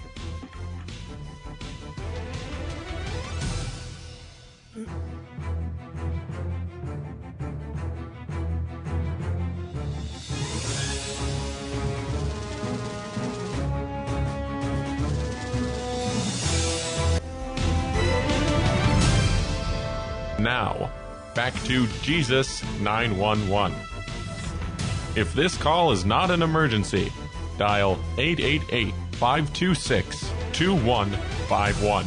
Now, 20.49 20.91
back 21.35 21.53
to 21.65 21.87
Jesus 22.01 22.65
911. 22.81 23.77
If 25.15 25.35
this 25.35 25.59
call 25.59 25.93
is 25.93 26.07
not 26.07 26.31
an 26.31 26.41
emergency, 26.41 27.13
dial 27.59 27.99
888 28.17 28.95
526 29.13 30.33
2151. 30.55 32.07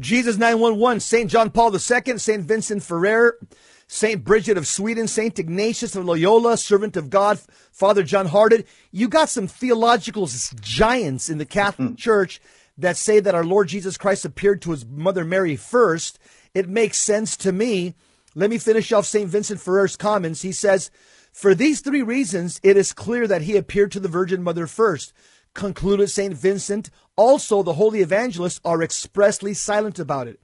Jesus 0.00 0.36
911, 0.36 0.98
St. 0.98 1.30
John 1.30 1.50
Paul 1.50 1.72
II, 1.72 2.18
St. 2.18 2.42
Vincent 2.42 2.82
Ferrer, 2.82 3.38
St. 3.86 4.24
Bridget 4.24 4.58
of 4.58 4.66
Sweden, 4.66 5.06
St. 5.06 5.38
Ignatius 5.38 5.94
of 5.94 6.04
Loyola, 6.04 6.56
servant 6.56 6.96
of 6.96 7.08
God, 7.08 7.38
Father 7.70 8.02
John 8.02 8.26
Hardon. 8.26 8.64
You 8.90 9.08
got 9.08 9.28
some 9.28 9.46
theological 9.46 10.28
giants 10.60 11.28
in 11.28 11.38
the 11.38 11.46
Catholic 11.46 11.90
mm. 11.90 11.98
Church 11.98 12.40
that 12.76 12.96
say 12.96 13.20
that 13.20 13.34
our 13.34 13.44
Lord 13.44 13.68
Jesus 13.68 13.96
Christ 13.96 14.24
appeared 14.24 14.62
to 14.62 14.72
his 14.72 14.84
mother 14.86 15.24
Mary 15.24 15.56
first. 15.56 16.18
It 16.54 16.68
makes 16.68 16.98
sense 16.98 17.36
to 17.38 17.52
me. 17.52 17.94
Let 18.34 18.50
me 18.50 18.58
finish 18.58 18.92
off 18.92 19.06
St. 19.06 19.28
Vincent 19.28 19.60
Ferrer's 19.60 19.96
comments. 19.96 20.42
He 20.42 20.52
says, 20.52 20.90
For 21.32 21.54
these 21.54 21.80
three 21.80 22.02
reasons, 22.02 22.60
it 22.62 22.76
is 22.76 22.92
clear 22.92 23.26
that 23.28 23.42
he 23.42 23.56
appeared 23.56 23.92
to 23.92 24.00
the 24.00 24.08
Virgin 24.08 24.42
Mother 24.42 24.66
first. 24.66 25.12
Concluded 25.54 26.10
St. 26.10 26.34
Vincent, 26.34 26.90
also 27.16 27.62
the 27.62 27.74
holy 27.74 28.00
evangelists 28.00 28.60
are 28.64 28.82
expressly 28.82 29.54
silent 29.54 30.00
about 30.00 30.26
it. 30.26 30.40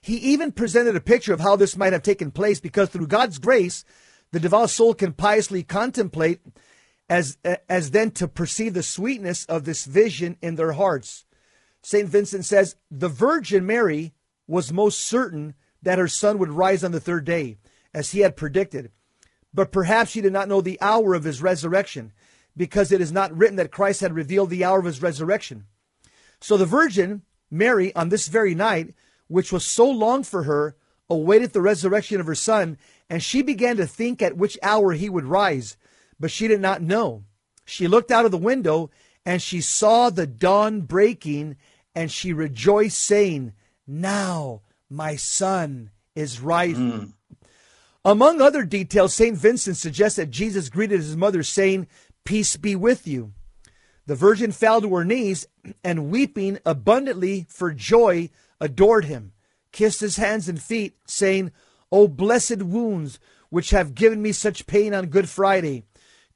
He 0.00 0.16
even 0.18 0.52
presented 0.52 0.94
a 0.94 1.00
picture 1.00 1.32
of 1.32 1.40
how 1.40 1.56
this 1.56 1.76
might 1.76 1.92
have 1.92 2.04
taken 2.04 2.30
place 2.30 2.60
because 2.60 2.88
through 2.88 3.08
God's 3.08 3.38
grace, 3.38 3.84
the 4.30 4.38
devout 4.38 4.70
soul 4.70 4.94
can 4.94 5.12
piously 5.12 5.64
contemplate 5.64 6.40
as, 7.08 7.36
as 7.68 7.90
then 7.90 8.12
to 8.12 8.28
perceive 8.28 8.74
the 8.74 8.82
sweetness 8.82 9.44
of 9.46 9.64
this 9.64 9.84
vision 9.84 10.36
in 10.40 10.54
their 10.54 10.72
hearts. 10.72 11.24
St. 11.82 12.08
Vincent 12.08 12.44
says, 12.44 12.76
The 12.90 13.08
Virgin 13.08 13.66
Mary 13.66 14.14
was 14.46 14.72
most 14.72 15.00
certain 15.00 15.54
that 15.82 15.98
her 15.98 16.08
son 16.08 16.38
would 16.38 16.50
rise 16.50 16.82
on 16.82 16.92
the 16.92 17.00
third 17.00 17.24
day, 17.24 17.56
as 17.94 18.10
he 18.10 18.20
had 18.20 18.36
predicted. 18.36 18.90
But 19.54 19.72
perhaps 19.72 20.10
she 20.10 20.20
did 20.20 20.32
not 20.32 20.48
know 20.48 20.60
the 20.60 20.80
hour 20.80 21.14
of 21.14 21.24
his 21.24 21.42
resurrection, 21.42 22.12
because 22.56 22.92
it 22.92 23.00
is 23.00 23.12
not 23.12 23.36
written 23.36 23.56
that 23.56 23.70
Christ 23.70 24.00
had 24.00 24.14
revealed 24.14 24.50
the 24.50 24.64
hour 24.64 24.78
of 24.80 24.84
his 24.84 25.02
resurrection. 25.02 25.66
So 26.40 26.56
the 26.56 26.66
Virgin 26.66 27.22
Mary, 27.50 27.94
on 27.94 28.08
this 28.08 28.28
very 28.28 28.54
night, 28.54 28.94
which 29.28 29.52
was 29.52 29.64
so 29.64 29.88
long 29.88 30.22
for 30.22 30.44
her, 30.44 30.76
awaited 31.08 31.52
the 31.52 31.60
resurrection 31.60 32.20
of 32.20 32.26
her 32.26 32.34
son, 32.34 32.76
and 33.08 33.22
she 33.22 33.42
began 33.42 33.76
to 33.76 33.86
think 33.86 34.20
at 34.20 34.36
which 34.36 34.58
hour 34.62 34.92
he 34.92 35.08
would 35.08 35.24
rise, 35.24 35.76
but 36.20 36.30
she 36.30 36.48
did 36.48 36.60
not 36.60 36.82
know. 36.82 37.24
She 37.64 37.88
looked 37.88 38.10
out 38.10 38.24
of 38.24 38.30
the 38.30 38.38
window, 38.38 38.90
and 39.24 39.40
she 39.40 39.60
saw 39.60 40.10
the 40.10 40.26
dawn 40.26 40.82
breaking, 40.82 41.56
and 41.98 42.12
she 42.12 42.32
rejoiced, 42.32 42.96
saying, 42.96 43.54
Now 43.84 44.62
my 44.88 45.16
son 45.16 45.90
is 46.14 46.40
rising. 46.40 46.92
Mm. 46.92 47.12
Among 48.04 48.40
other 48.40 48.62
details, 48.62 49.14
St. 49.14 49.36
Vincent 49.36 49.76
suggests 49.76 50.14
that 50.14 50.30
Jesus 50.30 50.68
greeted 50.68 51.00
his 51.00 51.16
mother, 51.16 51.42
saying, 51.42 51.88
Peace 52.24 52.54
be 52.54 52.76
with 52.76 53.08
you. 53.08 53.32
The 54.06 54.14
Virgin 54.14 54.52
fell 54.52 54.80
to 54.80 54.94
her 54.94 55.04
knees 55.04 55.48
and, 55.82 56.08
weeping 56.08 56.60
abundantly 56.64 57.46
for 57.48 57.72
joy, 57.72 58.30
adored 58.60 59.06
him, 59.06 59.32
kissed 59.72 60.00
his 60.00 60.18
hands 60.18 60.48
and 60.48 60.62
feet, 60.62 60.96
saying, 61.04 61.50
O 61.90 62.06
blessed 62.06 62.62
wounds, 62.62 63.18
which 63.50 63.70
have 63.70 63.96
given 63.96 64.22
me 64.22 64.30
such 64.30 64.68
pain 64.68 64.94
on 64.94 65.06
Good 65.06 65.28
Friday. 65.28 65.82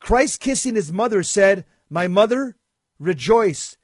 Christ, 0.00 0.40
kissing 0.40 0.74
his 0.74 0.92
mother, 0.92 1.22
said, 1.22 1.64
My 1.88 2.08
mother, 2.08 2.56
rejoice 2.98 3.76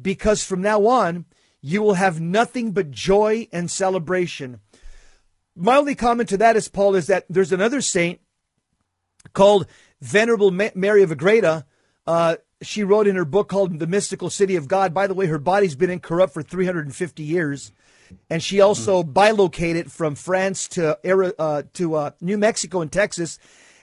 because 0.00 0.44
from 0.44 0.62
now 0.62 0.86
on, 0.86 1.24
you 1.60 1.82
will 1.82 1.94
have 1.94 2.20
nothing 2.20 2.72
but 2.72 2.90
joy 2.90 3.48
and 3.52 3.70
celebration. 3.70 4.60
My 5.56 5.76
only 5.76 5.94
comment 5.94 6.28
to 6.28 6.36
that 6.36 6.56
is, 6.56 6.68
Paul, 6.68 6.94
is 6.94 7.08
that 7.08 7.26
there's 7.28 7.52
another 7.52 7.80
saint 7.80 8.20
called 9.32 9.66
Venerable 10.00 10.50
Mary 10.50 11.02
of 11.02 11.10
Agreda. 11.10 11.66
Uh, 12.06 12.36
she 12.62 12.84
wrote 12.84 13.06
in 13.06 13.16
her 13.16 13.24
book 13.24 13.48
called 13.48 13.78
The 13.78 13.86
Mystical 13.86 14.30
City 14.30 14.56
of 14.56 14.68
God. 14.68 14.94
By 14.94 15.06
the 15.06 15.14
way, 15.14 15.26
her 15.26 15.38
body's 15.38 15.74
been 15.74 15.90
incorrupt 15.90 16.32
for 16.32 16.42
350 16.42 17.22
years. 17.22 17.72
And 18.30 18.42
she 18.42 18.60
also 18.60 19.02
mm-hmm. 19.02 19.12
bilocated 19.12 19.92
from 19.92 20.14
France 20.14 20.68
to, 20.68 20.98
uh, 21.38 21.62
to 21.74 21.94
uh, 21.94 22.10
New 22.20 22.38
Mexico 22.38 22.80
and 22.80 22.90
Texas 22.90 23.38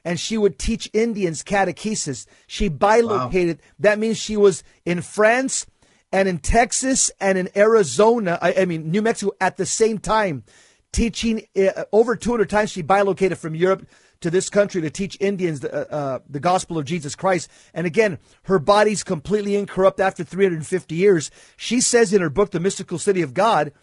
and 0.05 0.19
she 0.19 0.37
would 0.37 0.59
teach 0.59 0.87
Indians 0.93 1.43
catechesis. 1.43 2.27
She 2.45 2.69
bilocated. 2.69 3.57
Wow. 3.57 3.63
That 3.79 3.99
means 3.99 4.17
she 4.17 4.37
was 4.37 4.63
in 4.85 5.01
France 5.01 5.65
and 6.11 6.27
in 6.27 6.37
Texas 6.39 7.11
and 7.19 7.37
in 7.37 7.49
Arizona, 7.55 8.37
I, 8.41 8.53
I 8.59 8.65
mean, 8.65 8.91
New 8.91 9.01
Mexico 9.01 9.33
at 9.41 9.57
the 9.57 9.65
same 9.65 9.97
time, 9.97 10.43
teaching 10.91 11.45
uh, 11.57 11.83
over 11.91 12.15
200 12.15 12.49
times. 12.49 12.71
She 12.71 12.81
bilocated 12.81 13.37
from 13.37 13.55
Europe 13.55 13.87
to 14.21 14.31
this 14.31 14.49
country 14.49 14.81
to 14.81 14.89
teach 14.89 15.17
Indians 15.19 15.59
the, 15.59 15.73
uh, 15.73 15.95
uh, 15.95 16.19
the 16.29 16.39
gospel 16.39 16.77
of 16.77 16.85
Jesus 16.85 17.15
Christ. 17.15 17.49
And 17.73 17.85
again, 17.85 18.17
her 18.43 18.59
body's 18.59 19.03
completely 19.03 19.55
incorrupt 19.55 19.99
after 19.99 20.23
350 20.23 20.95
years. 20.95 21.31
She 21.57 21.81
says 21.81 22.13
in 22.13 22.21
her 22.21 22.29
book, 22.29 22.51
The 22.51 22.59
Mystical 22.59 22.97
City 22.97 23.21
of 23.21 23.33
God, 23.33 23.73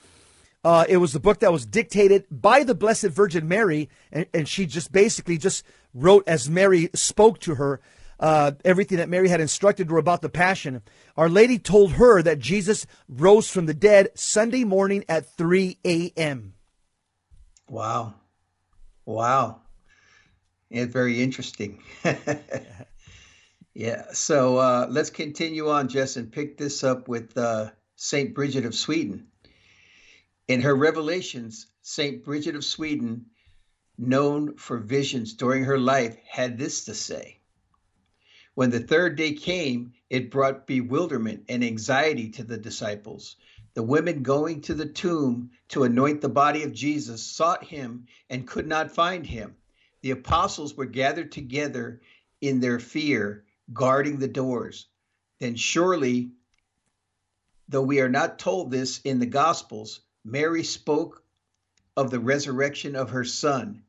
uh, 0.64 0.84
it 0.88 0.98
was 0.98 1.12
the 1.12 1.20
book 1.20 1.40
that 1.40 1.52
was 1.52 1.66
dictated 1.66 2.24
by 2.30 2.62
the 2.64 2.74
Blessed 2.74 3.08
Virgin 3.08 3.48
Mary, 3.48 3.90
and, 4.10 4.26
and 4.32 4.48
she 4.48 4.64
just 4.64 4.92
basically 4.92 5.36
just 5.36 5.64
wrote 5.92 6.24
as 6.26 6.48
Mary 6.48 6.88
spoke 6.94 7.40
to 7.40 7.56
her 7.56 7.80
uh, 8.22 8.52
everything 8.64 8.98
that 8.98 9.08
Mary 9.08 9.28
had 9.28 9.40
instructed 9.40 9.90
her 9.90 9.98
about 9.98 10.22
the 10.22 10.28
Passion. 10.28 10.80
Our 11.16 11.28
Lady 11.28 11.58
told 11.58 11.94
her 11.94 12.22
that 12.22 12.38
Jesus 12.38 12.86
rose 13.08 13.50
from 13.50 13.66
the 13.66 13.74
dead 13.74 14.10
Sunday 14.14 14.62
morning 14.62 15.04
at 15.08 15.28
3 15.36 15.76
a.m. 15.84 16.54
Wow. 17.68 18.14
Wow. 19.04 19.62
It's 20.70 20.92
very 20.92 21.20
interesting. 21.20 21.82
yeah. 23.74 24.04
So 24.12 24.56
uh, 24.56 24.86
let's 24.88 25.10
continue 25.10 25.68
on, 25.68 25.88
Jess, 25.88 26.16
and 26.16 26.30
pick 26.30 26.56
this 26.56 26.84
up 26.84 27.08
with 27.08 27.36
uh, 27.36 27.70
St. 27.96 28.32
Bridget 28.34 28.64
of 28.64 28.74
Sweden. 28.76 29.26
In 30.46 30.60
her 30.60 30.76
revelations, 30.76 31.66
St. 31.82 32.24
Bridget 32.24 32.54
of 32.54 32.64
Sweden, 32.64 33.26
known 33.98 34.54
for 34.56 34.78
visions 34.78 35.34
during 35.34 35.64
her 35.64 35.78
life, 35.78 36.16
had 36.24 36.56
this 36.56 36.84
to 36.84 36.94
say 36.94 37.40
When 38.54 38.70
the 38.70 38.80
third 38.80 39.16
day 39.16 39.32
came, 39.32 39.94
it 40.10 40.30
brought 40.30 40.66
bewilderment 40.66 41.44
and 41.48 41.64
anxiety 41.64 42.28
to 42.30 42.44
the 42.44 42.58
disciples. 42.58 43.36
The 43.74 43.82
women 43.82 44.22
going 44.22 44.60
to 44.62 44.74
the 44.74 44.86
tomb 44.86 45.50
to 45.68 45.84
anoint 45.84 46.20
the 46.20 46.28
body 46.28 46.62
of 46.62 46.74
Jesus 46.74 47.22
sought 47.22 47.64
him 47.64 48.06
and 48.28 48.46
could 48.46 48.66
not 48.66 48.92
find 48.92 49.26
him. 49.26 49.56
The 50.02 50.10
apostles 50.10 50.76
were 50.76 50.84
gathered 50.84 51.32
together 51.32 52.02
in 52.42 52.60
their 52.60 52.78
fear, 52.78 53.44
guarding 53.72 54.18
the 54.18 54.28
doors. 54.28 54.86
Then 55.38 55.56
surely, 55.56 56.32
though 57.68 57.82
we 57.82 58.00
are 58.00 58.08
not 58.10 58.38
told 58.38 58.70
this 58.70 59.00
in 59.02 59.18
the 59.18 59.26
Gospels, 59.26 60.00
Mary 60.24 60.62
spoke 60.62 61.24
of 61.96 62.10
the 62.10 62.20
resurrection 62.20 62.96
of 62.96 63.10
her 63.10 63.24
son, 63.24 63.82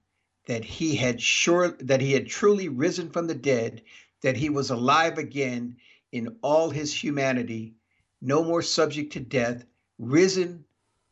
that 0.46 0.63
he 0.63 0.96
had 0.96 1.22
sure 1.22 1.70
that 1.79 2.01
he 2.01 2.13
had 2.13 2.27
truly 2.27 2.70
risen 2.70 3.10
from 3.10 3.27
the 3.27 3.36
dead, 3.36 3.82
that 4.24 4.38
he 4.38 4.50
was 4.50 4.72
alive 4.72 5.18
again 5.18 5.77
in 6.12 6.38
all 6.42 6.70
his 6.70 6.94
humanity, 6.94 7.75
no 8.22 8.44
more 8.44 8.62
subject 8.62 9.13
to 9.13 9.20
death, 9.20 9.63
risen 10.00 10.65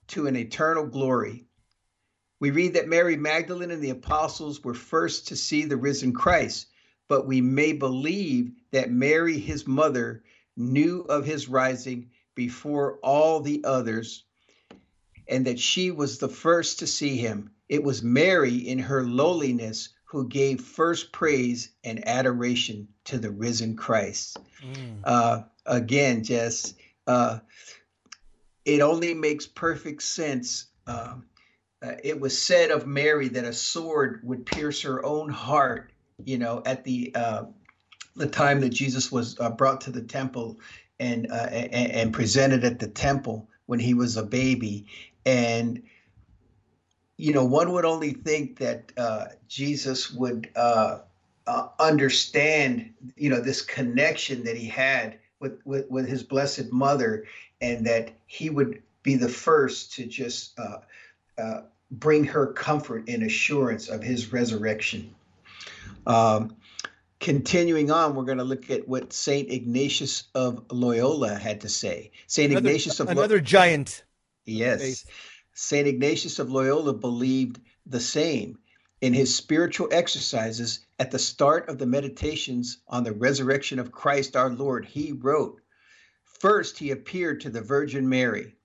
to 0.07 0.27
an 0.27 0.35
eternal 0.35 0.87
glory. 0.87 1.45
We 2.39 2.51
read 2.51 2.73
that 2.73 2.87
Mary 2.87 3.17
Magdalene 3.17 3.69
and 3.69 3.83
the 3.83 3.91
apostles 3.91 4.63
were 4.63 4.73
first 4.73 5.27
to 5.27 5.35
see 5.35 5.65
the 5.65 5.77
risen 5.77 6.13
Christ, 6.13 6.67
but 7.07 7.27
we 7.27 7.41
may 7.41 7.73
believe 7.73 8.51
that 8.71 8.91
Mary, 8.91 9.37
his 9.37 9.67
mother, 9.67 10.23
knew 10.57 11.01
of 11.01 11.25
his 11.25 11.47
rising 11.47 12.09
before 12.33 12.97
all 13.03 13.41
the 13.41 13.63
others, 13.63 14.23
and 15.27 15.45
that 15.45 15.59
she 15.59 15.91
was 15.91 16.17
the 16.17 16.29
first 16.29 16.79
to 16.79 16.87
see 16.87 17.17
him. 17.17 17.51
It 17.69 17.83
was 17.83 18.01
Mary, 18.01 18.55
in 18.55 18.79
her 18.79 19.03
lowliness, 19.03 19.89
who 20.11 20.27
gave 20.27 20.59
first 20.59 21.13
praise 21.13 21.69
and 21.85 22.05
adoration 22.05 22.85
to 23.05 23.17
the 23.17 23.31
risen 23.31 23.77
Christ. 23.77 24.37
Mm. 24.61 24.99
Uh, 25.05 25.43
again, 25.65 26.25
Jess, 26.25 26.73
uh, 27.07 27.39
it 28.65 28.81
only 28.81 29.13
makes 29.13 29.47
perfect 29.47 30.03
sense. 30.03 30.65
Uh, 30.85 31.15
uh, 31.81 31.93
it 32.03 32.19
was 32.19 32.39
said 32.39 32.71
of 32.71 32.85
Mary 32.85 33.29
that 33.29 33.45
a 33.45 33.53
sword 33.53 34.19
would 34.23 34.45
pierce 34.45 34.81
her 34.81 35.03
own 35.05 35.29
heart. 35.29 35.93
You 36.25 36.39
know, 36.39 36.61
at 36.65 36.83
the 36.83 37.15
uh, 37.15 37.43
the 38.17 38.27
time 38.27 38.59
that 38.59 38.69
Jesus 38.69 39.13
was 39.13 39.39
uh, 39.39 39.49
brought 39.49 39.79
to 39.81 39.91
the 39.91 40.03
temple 40.03 40.59
and, 40.99 41.31
uh, 41.31 41.47
and, 41.49 41.91
and 41.91 42.13
presented 42.13 42.65
at 42.65 42.79
the 42.79 42.89
temple 42.89 43.47
when 43.67 43.79
he 43.79 43.93
was 43.93 44.17
a 44.17 44.23
baby, 44.23 44.87
and 45.25 45.81
you 47.17 47.33
know, 47.33 47.45
one 47.45 47.71
would 47.73 47.85
only 47.85 48.13
think 48.13 48.57
that 48.59 48.91
uh, 48.97 49.25
Jesus 49.47 50.11
would 50.11 50.49
understand, 51.79 52.93
you 53.15 53.29
know, 53.29 53.41
this 53.41 53.61
connection 53.61 54.43
that 54.43 54.57
he 54.57 54.67
had 54.67 55.19
with, 55.39 55.59
with, 55.65 55.89
with 55.89 56.07
his 56.07 56.23
blessed 56.23 56.71
mother 56.71 57.25
and 57.61 57.85
that 57.85 58.11
he 58.27 58.49
would 58.49 58.81
be 59.03 59.15
the 59.15 59.29
first 59.29 59.93
to 59.93 60.05
just 60.05 60.57
uh, 60.59 60.77
uh, 61.37 61.61
bring 61.91 62.23
her 62.23 62.47
comfort 62.47 63.05
and 63.07 63.23
assurance 63.23 63.89
of 63.89 64.01
his 64.01 64.31
resurrection. 64.31 65.13
Um, 66.05 66.55
continuing 67.19 67.91
on, 67.91 68.15
we're 68.15 68.23
going 68.23 68.37
to 68.37 68.43
look 68.43 68.69
at 68.69 68.87
what 68.87 69.13
Saint 69.13 69.51
Ignatius 69.51 70.23
of 70.33 70.63
Loyola 70.71 71.35
had 71.35 71.61
to 71.61 71.69
say. 71.69 72.11
Saint 72.27 72.53
Ignatius 72.53 72.99
of 72.99 73.09
another 73.09 73.37
Lo- 73.37 73.41
giant. 73.41 74.03
Yes, 74.45 75.05
Saint 75.53 75.87
Ignatius 75.87 76.39
of 76.39 76.51
Loyola 76.51 76.93
believed 76.93 77.59
the 77.85 77.99
same 77.99 78.57
in 79.01 79.13
his 79.13 79.35
spiritual 79.35 79.89
exercises 79.91 80.85
at 80.99 81.11
the 81.11 81.19
start 81.19 81.67
of 81.67 81.77
the 81.77 81.85
meditations 81.85 82.77
on 82.87 83.03
the 83.03 83.11
resurrection 83.11 83.79
of 83.79 83.91
Christ 83.91 84.35
our 84.35 84.49
Lord. 84.49 84.85
He 84.85 85.11
wrote 85.11 85.59
First, 86.39 86.77
he 86.77 86.91
appeared 86.91 87.41
to 87.41 87.49
the 87.49 87.61
Virgin 87.61 88.07
Mary. 88.07 88.55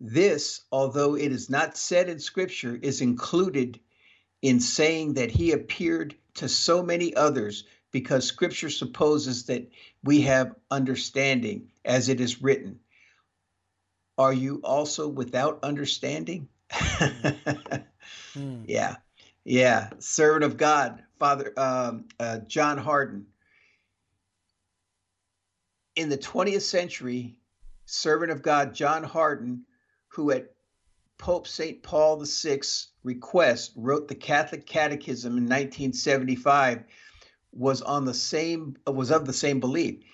This, 0.00 0.62
although 0.72 1.14
it 1.16 1.32
is 1.32 1.48
not 1.48 1.76
said 1.76 2.08
in 2.08 2.18
Scripture, 2.18 2.78
is 2.82 3.00
included 3.00 3.80
in 4.42 4.60
saying 4.60 5.14
that 5.14 5.30
he 5.30 5.52
appeared 5.52 6.14
to 6.34 6.48
so 6.48 6.82
many 6.82 7.14
others 7.14 7.64
because 7.92 8.26
Scripture 8.26 8.68
supposes 8.68 9.44
that 9.44 9.70
we 10.04 10.20
have 10.22 10.54
understanding, 10.70 11.70
as 11.84 12.08
it 12.08 12.20
is 12.20 12.42
written. 12.42 12.80
Are 14.18 14.32
you 14.32 14.60
also 14.64 15.08
without 15.08 15.60
understanding? 15.62 16.48
mm. 16.72 17.84
Yeah, 18.66 18.96
yeah. 19.44 19.90
Servant 19.98 20.44
of 20.44 20.56
God, 20.56 21.02
Father 21.18 21.52
um, 21.56 22.06
uh, 22.18 22.38
John 22.38 22.78
Hardon. 22.78 23.26
in 25.96 26.10
the 26.10 26.18
20th 26.18 26.62
century, 26.62 27.38
servant 27.86 28.30
of 28.30 28.42
God 28.42 28.74
John 28.74 29.02
Hardon, 29.02 29.64
who 30.08 30.30
at 30.30 30.52
Pope 31.18 31.48
St. 31.48 31.82
Paul 31.82 32.18
VI's 32.18 32.88
request 33.02 33.72
wrote 33.76 34.06
the 34.06 34.14
Catholic 34.14 34.66
Catechism 34.66 35.32
in 35.32 35.44
1975, 35.44 36.84
was 37.52 37.80
on 37.80 38.04
the 38.04 38.14
same 38.14 38.76
was 38.86 39.10
of 39.10 39.24
the 39.24 39.32
same 39.32 39.60
belief. 39.60 40.04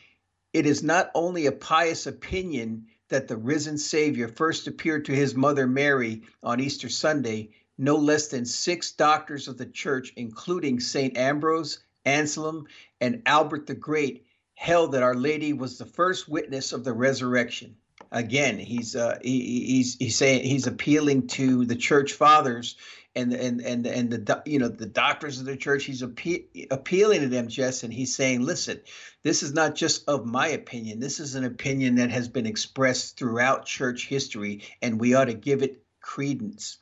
It 0.53 0.67
is 0.67 0.83
not 0.83 1.11
only 1.15 1.47
a 1.47 1.53
pious 1.53 2.07
opinion 2.07 2.87
that 3.13 3.29
the 3.29 3.37
risen 3.37 3.79
Savior 3.79 4.27
first 4.27 4.67
appeared 4.67 5.05
to 5.05 5.15
his 5.15 5.35
mother 5.35 5.67
Mary 5.67 6.23
on 6.43 6.61
Easter 6.61 6.89
Sunday, 6.89 7.51
no 7.79 7.97
less 7.97 8.29
than 8.29 8.45
six 8.45 8.93
doctors 8.93 9.49
of 9.49 9.59
the 9.59 9.67
church, 9.67 10.13
including 10.17 10.81
St. 10.81 11.17
Ambrose, 11.17 11.79
Anselm, 12.05 12.67
and 13.01 13.23
Albert 13.27 13.67
the 13.67 13.75
Great, 13.75 14.27
held 14.55 14.93
that 14.93 15.03
Our 15.03 15.15
Lady 15.15 15.53
was 15.53 15.79
the 15.79 15.85
first 15.85 16.29
witness 16.29 16.73
of 16.73 16.85
the 16.85 16.93
resurrection. 16.93 17.77
Again, 18.11 18.59
he's 18.59 18.97
uh, 18.97 19.19
he, 19.23 19.65
he's 19.67 19.97
he's 19.97 20.17
saying 20.17 20.45
he's 20.45 20.67
appealing 20.67 21.27
to 21.29 21.65
the 21.65 21.77
church 21.77 22.13
fathers 22.13 22.77
and 23.15 23.33
and 23.33 23.61
and 23.61 23.87
and 23.87 24.11
the 24.11 24.43
you 24.47 24.59
know 24.59 24.69
the 24.69 24.87
doctors 24.87 25.41
of 25.41 25.47
the 25.47 25.57
church. 25.57 25.85
He's 25.85 26.03
appe- 26.03 26.67
appealing 26.71 27.21
to 27.21 27.29
them, 27.29 27.49
Jess, 27.49 27.83
and 27.83 27.93
he's 27.93 28.15
saying, 28.15 28.43
listen, 28.43 28.81
this 29.23 29.43
is 29.43 29.53
not 29.53 29.75
just 29.75 30.09
of 30.09 30.27
my 30.27 30.49
opinion. 30.49 31.01
This 31.01 31.21
is 31.21 31.35
an 31.35 31.45
opinion 31.45 31.97
that 31.97 32.11
has 32.11 32.29
been 32.29 32.47
expressed 32.47 33.19
throughout 33.19 33.67
church 33.67 34.07
history, 34.07 34.63
and 34.81 35.01
we 35.01 35.15
ought 35.15 35.27
to 35.27 35.35
give 35.35 35.63
it 35.63 35.83
credence 36.01 36.79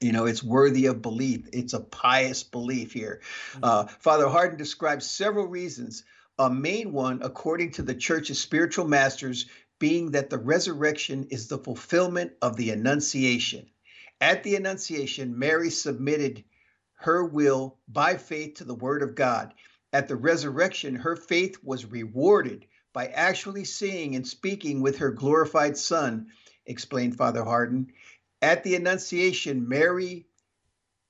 you 0.00 0.12
know 0.12 0.26
it's 0.26 0.44
worthy 0.44 0.86
of 0.86 1.02
belief 1.02 1.48
it's 1.52 1.72
a 1.72 1.80
pious 1.80 2.44
belief 2.44 2.92
here 2.92 3.20
mm-hmm. 3.54 3.64
uh, 3.64 3.84
father 3.98 4.28
Hardon 4.28 4.56
describes 4.56 5.10
several 5.10 5.48
reasons 5.48 6.04
a 6.38 6.50
main 6.50 6.92
one, 6.92 7.20
according 7.22 7.72
to 7.72 7.82
the 7.82 7.94
church's 7.94 8.40
spiritual 8.40 8.86
masters, 8.86 9.46
being 9.78 10.12
that 10.12 10.30
the 10.30 10.38
resurrection 10.38 11.26
is 11.30 11.48
the 11.48 11.58
fulfillment 11.58 12.32
of 12.40 12.56
the 12.56 12.70
Annunciation. 12.70 13.66
At 14.22 14.44
the 14.44 14.54
Annunciation, 14.54 15.36
Mary 15.36 15.68
submitted 15.68 16.44
her 16.98 17.24
will 17.24 17.80
by 17.88 18.16
faith 18.16 18.54
to 18.54 18.64
the 18.64 18.72
Word 18.72 19.02
of 19.02 19.16
God. 19.16 19.52
At 19.92 20.06
the 20.06 20.14
resurrection, 20.14 20.94
her 20.94 21.16
faith 21.16 21.56
was 21.64 21.86
rewarded 21.86 22.66
by 22.92 23.08
actually 23.08 23.64
seeing 23.64 24.14
and 24.14 24.24
speaking 24.24 24.80
with 24.80 24.98
her 24.98 25.10
glorified 25.10 25.76
Son, 25.76 26.28
explained 26.66 27.16
Father 27.16 27.42
Hardon. 27.42 27.92
At 28.40 28.62
the 28.62 28.76
Annunciation, 28.76 29.68
Mary 29.68 30.28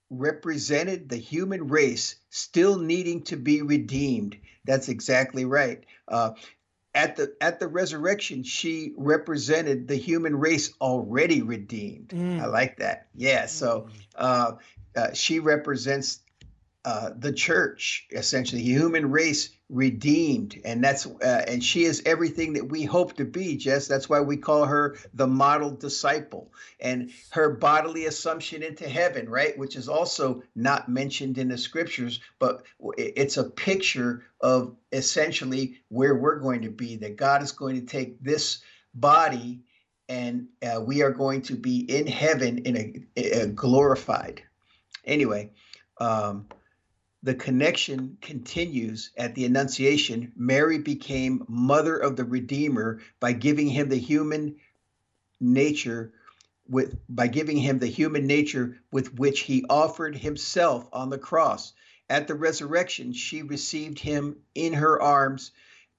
represented 0.09 1.11
the 1.11 1.19
human 1.19 1.69
race 1.69 2.17
still 2.31 2.79
needing 2.79 3.25
to 3.25 3.37
be 3.37 3.61
redeemed. 3.61 4.39
That's 4.65 4.89
exactly 4.89 5.45
right. 5.45 5.85
Uh, 6.09 6.31
at 6.95 7.17
the 7.17 7.35
at 7.41 7.59
the 7.61 7.69
resurrection, 7.69 8.43
she 8.43 8.93
represented 8.97 9.89
the 9.89 9.97
human 9.97 10.37
race 10.37 10.73
already 10.81 11.43
redeemed. 11.43 12.09
Mm. 12.09 12.41
I 12.41 12.47
like 12.47 12.79
that. 12.79 13.07
Yeah. 13.15 13.47
So 13.47 13.89
mm. 13.89 13.93
uh, 14.17 14.53
uh, 14.95 15.13
she 15.13 15.39
represents 15.39 16.21
uh, 16.85 17.11
the 17.17 17.33
church, 17.33 18.07
essentially, 18.11 18.61
human 18.61 19.11
race 19.11 19.51
redeemed, 19.69 20.61
and 20.65 20.83
that's 20.83 21.07
uh, 21.07 21.45
and 21.47 21.63
she 21.63 21.85
is 21.85 22.03
everything 22.05 22.55
that 22.55 22.69
we 22.69 22.83
hope 22.83 23.17
to 23.17 23.25
be. 23.25 23.57
Jess, 23.57 23.87
that's 23.87 24.09
why 24.09 24.21
we 24.21 24.37
call 24.37 24.65
her 24.65 24.97
the 25.15 25.27
model 25.27 25.71
disciple, 25.71 26.53
and 26.81 27.11
her 27.31 27.51
bodily 27.51 28.07
assumption 28.07 28.65
into 28.65 28.89
heaven, 28.89 29.29
right, 29.29 29.57
which 29.57 29.77
is 29.77 29.89
also 29.89 30.43
not 30.57 30.89
mentioned 30.89 31.39
in 31.39 31.49
the 31.49 31.59
scriptures, 31.59 32.19
but 32.41 32.65
it's 32.99 33.37
a 33.37 33.45
picture 33.45 34.25
of 34.41 34.75
essentially 34.91 35.81
where 35.89 36.17
we're 36.17 36.41
going 36.41 36.63
to 36.63 36.71
be. 36.71 36.97
That 36.97 37.17
God 37.17 37.43
is 37.43 37.53
going 37.53 37.79
to 37.81 37.87
take 37.87 38.21
this 38.23 38.61
body 38.95 39.61
and 40.09 40.49
uh, 40.63 40.81
we 40.81 41.03
are 41.03 41.13
going 41.13 41.41
to 41.43 41.55
be 41.55 41.79
in 41.79 42.07
heaven 42.07 42.59
in 42.59 42.77
a, 42.77 43.23
a 43.23 43.47
glorified. 43.47 44.43
Anyway, 45.07 45.51
um, 45.99 46.47
the 47.23 47.35
connection 47.35 48.19
continues 48.21 49.11
at 49.17 49.35
the 49.35 49.45
Annunciation. 49.45 50.33
Mary 50.37 50.79
became 50.79 51.45
mother 51.49 51.97
of 51.97 52.17
the 52.17 52.25
Redeemer 52.25 53.01
by 53.21 53.33
giving 53.33 53.69
him 53.69 53.89
the 53.89 53.97
human 53.97 54.57
nature 55.41 56.13
with 56.69 56.97
by 57.09 57.27
giving 57.27 57.57
him 57.57 57.79
the 57.79 57.87
human 57.87 58.27
nature 58.27 58.79
with 58.91 59.15
which 59.15 59.41
he 59.41 59.65
offered 59.69 60.17
himself 60.17 60.89
on 60.93 61.11
the 61.11 61.19
cross. 61.19 61.73
At 62.09 62.27
the 62.27 62.35
resurrection, 62.35 63.13
she 63.13 63.43
received 63.43 63.99
him 63.99 64.37
in 64.55 64.75
her 64.75 65.01
arms 65.01 65.53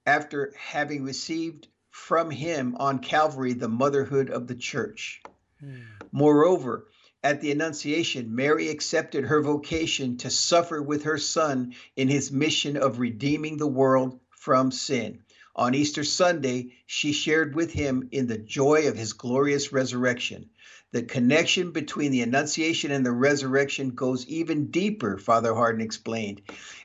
after 0.06 0.52
having 0.58 1.04
received 1.04 1.68
from 1.90 2.30
him 2.30 2.76
on 2.78 2.98
Calvary 2.98 3.52
the 3.52 3.68
motherhood 3.68 4.30
of 4.30 4.46
the 4.46 4.54
church. 4.54 5.22
Hmm. 5.60 5.80
Moreover, 6.12 6.86
at 7.24 7.40
the 7.40 7.50
Annunciation, 7.50 8.34
Mary 8.34 8.68
accepted 8.68 9.24
her 9.24 9.40
vocation 9.40 10.18
to 10.18 10.28
suffer 10.28 10.82
with 10.82 11.04
her 11.04 11.16
Son 11.16 11.74
in 11.96 12.06
his 12.06 12.30
mission 12.30 12.76
of 12.76 12.98
redeeming 12.98 13.56
the 13.56 13.66
world 13.66 14.20
from 14.28 14.70
sin. 14.70 15.20
On 15.56 15.74
Easter 15.74 16.04
Sunday, 16.04 16.74
she 16.86 17.12
shared 17.12 17.54
with 17.54 17.72
him 17.72 18.08
in 18.12 18.26
the 18.26 18.36
joy 18.36 18.88
of 18.88 18.98
his 18.98 19.14
glorious 19.14 19.72
resurrection. 19.72 20.50
The 20.92 21.02
connection 21.02 21.70
between 21.70 22.12
the 22.12 22.20
Annunciation 22.20 22.90
and 22.90 23.06
the 23.06 23.12
resurrection 23.12 23.90
goes 23.90 24.26
even 24.26 24.66
deeper, 24.66 25.16
Father 25.16 25.54
Hardon 25.54 25.80
explained. 25.80 26.42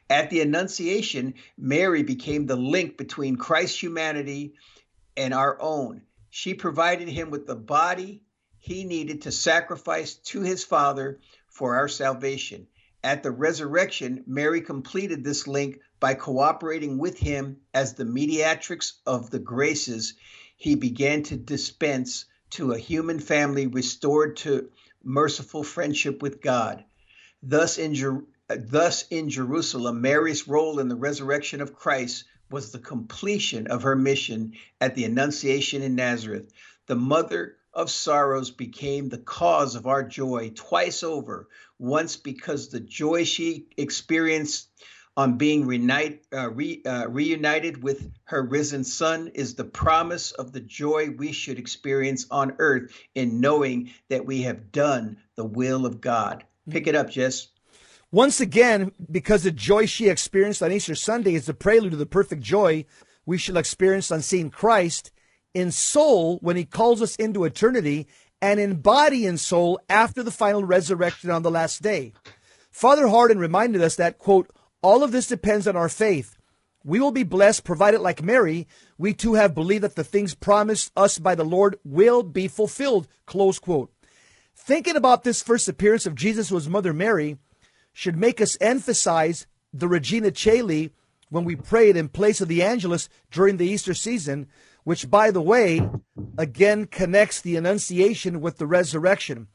At 0.10 0.30
the 0.30 0.40
Annunciation, 0.40 1.34
Mary 1.58 2.04
became 2.04 2.46
the 2.46 2.56
link 2.56 2.98
between 2.98 3.36
Christ's 3.36 3.84
humanity 3.84 4.54
and 5.18 5.34
our 5.34 5.62
own. 5.62 6.04
She 6.30 6.54
provided 6.54 7.10
him 7.10 7.30
with 7.30 7.46
the 7.46 7.58
body 7.58 8.22
he 8.70 8.84
needed 8.84 9.24
to 9.24 9.32
sacrifice 9.32 10.14
to 10.14 10.42
his 10.42 10.64
Father 10.64 11.20
for 11.48 11.76
our 11.76 11.88
salvation. 11.88 12.68
At 13.04 13.24
the 13.24 13.32
resurrection, 13.32 14.24
Mary 14.28 14.62
completed 14.62 15.24
this 15.24 15.48
link 15.48 15.80
by 16.00 16.14
cooperating 16.14 17.00
with 17.00 17.18
him 17.18 17.58
as 17.74 17.96
the 17.96 18.06
mediatrix 18.06 19.00
of 19.08 19.32
the 19.32 19.40
graces 19.40 20.14
he 20.56 20.76
began 20.76 21.24
to 21.24 21.36
dispense 21.36 22.26
to 22.52 22.72
a 22.74 22.78
human 22.78 23.18
family 23.20 23.66
restored 23.66 24.38
to 24.38 24.70
merciful 25.04 25.64
friendship 25.64 26.22
with 26.22 26.40
God. 26.40 26.84
Thus 27.42 27.80
in, 27.80 27.96
Jer- 27.96 28.24
thus 28.50 29.04
in 29.10 29.32
Jerusalem, 29.32 30.00
Mary's 30.02 30.48
role 30.48 30.78
in 30.78 30.90
the 30.90 30.96
resurrection 30.96 31.62
of 31.62 31.74
Christ 31.74 32.26
was 32.52 32.72
the 32.72 32.78
completion 32.78 33.66
of 33.66 33.82
her 33.82 33.96
mission 33.96 34.54
at 34.80 34.94
the 34.94 35.06
Annunciation 35.06 35.82
in 35.82 35.96
Nazareth. 35.96 36.52
The 36.86 36.96
mother 36.96 37.56
of 37.74 37.90
sorrows 37.90 38.52
became 38.52 39.10
the 39.10 39.18
cause 39.18 39.76
of 39.76 39.88
our 39.88 40.04
joy 40.04 40.52
twice 40.56 41.04
over, 41.04 41.48
once 41.78 42.16
because 42.16 42.70
the 42.70 42.80
joy 42.80 43.24
she 43.24 43.68
experienced 43.78 44.70
on 45.16 45.38
being 45.38 45.66
reunite, 45.66 46.24
uh, 46.34 46.50
re, 46.50 46.82
uh, 46.86 47.06
reunited 47.10 47.84
with 47.84 48.10
her 48.24 48.42
risen 48.42 48.84
son 48.84 49.28
is 49.36 49.56
the 49.56 49.66
promise 49.66 50.32
of 50.32 50.54
the 50.54 50.62
joy 50.62 51.10
we 51.18 51.32
should 51.32 51.60
experience 51.60 52.26
on 52.32 52.56
earth 52.60 52.92
in 53.16 53.42
knowing 53.42 53.92
that 54.10 54.26
we 54.26 54.44
have 54.44 54.72
done 54.72 55.18
the 55.36 55.44
will 55.44 55.86
of 55.86 56.00
God. 56.00 56.46
Pick 56.70 56.88
it 56.88 56.96
up, 56.96 57.10
Jess. 57.10 57.48
Once 58.12 58.40
again, 58.40 58.92
because 59.12 59.44
the 59.44 59.52
joy 59.52 59.86
she 59.86 60.08
experienced 60.08 60.64
on 60.64 60.72
Easter 60.72 60.96
Sunday 60.96 61.36
is 61.36 61.46
the 61.46 61.54
prelude 61.54 61.92
to 61.92 61.98
the 61.98 62.06
perfect 62.06 62.42
joy 62.42 62.86
we 63.26 63.38
shall 63.38 63.58
experience 63.58 64.12
on 64.12 64.22
seeing 64.22 64.50
Christ 64.50 65.12
in 65.54 65.72
soul 65.72 66.38
when 66.42 66.56
he 66.56 66.66
calls 66.66 67.02
us 67.02 67.16
into 67.16 67.46
eternity 67.46 68.08
and 68.42 68.60
in 68.60 68.82
body 68.82 69.26
and 69.26 69.40
soul 69.40 69.80
after 69.90 70.24
the 70.24 70.32
final 70.32 70.64
resurrection 70.64 71.30
on 71.30 71.44
the 71.44 71.52
last 71.52 71.82
day. 71.82 72.14
Father 72.72 73.08
Hardon 73.08 73.40
reminded 73.40 73.82
us 73.82 73.96
that, 73.96 74.18
quote, 74.18 74.50
all 74.82 75.04
of 75.04 75.12
this 75.12 75.28
depends 75.28 75.68
on 75.68 75.76
our 75.76 75.90
faith. 75.90 76.38
We 76.84 77.00
will 77.00 77.12
be 77.12 77.24
blessed 77.24 77.66
provided, 77.66 78.00
like 78.00 78.24
Mary, 78.24 78.68
we 78.98 79.14
too 79.14 79.34
have 79.34 79.54
believed 79.54 79.84
that 79.84 79.96
the 79.96 80.04
things 80.04 80.34
promised 80.34 80.92
us 80.96 81.20
by 81.20 81.36
the 81.36 81.44
Lord 81.44 81.78
will 81.84 82.24
be 82.24 82.48
fulfilled, 82.48 83.08
close 83.26 83.60
quote. 83.60 83.92
Thinking 84.56 84.96
about 84.96 85.24
this 85.24 85.44
first 85.44 85.68
appearance 85.68 86.06
of 86.06 86.16
Jesus 86.16 86.50
to 86.50 86.70
mother 86.70 86.94
Mary 86.94 87.38
should 87.92 88.16
make 88.16 88.40
us 88.40 88.58
emphasize 88.62 89.46
the 89.74 89.88
Regina 89.88 90.32
Caeli 90.32 90.92
when 91.30 91.44
we 91.46 91.56
prayed 91.56 91.96
in 91.96 92.10
place 92.10 92.42
of 92.42 92.48
the 92.48 92.64
Angelus 92.64 93.10
during 93.32 93.58
the 93.58 93.68
Easter 93.68 93.94
season, 93.94 94.48
which, 94.84 95.10
by 95.10 95.32
the 95.32 95.42
way, 95.42 95.88
again 96.38 96.86
connects 96.86 97.42
the 97.42 97.56
Annunciation 97.56 98.42
with 98.42 98.58
the 98.58 98.68
resurrection. 98.68 99.48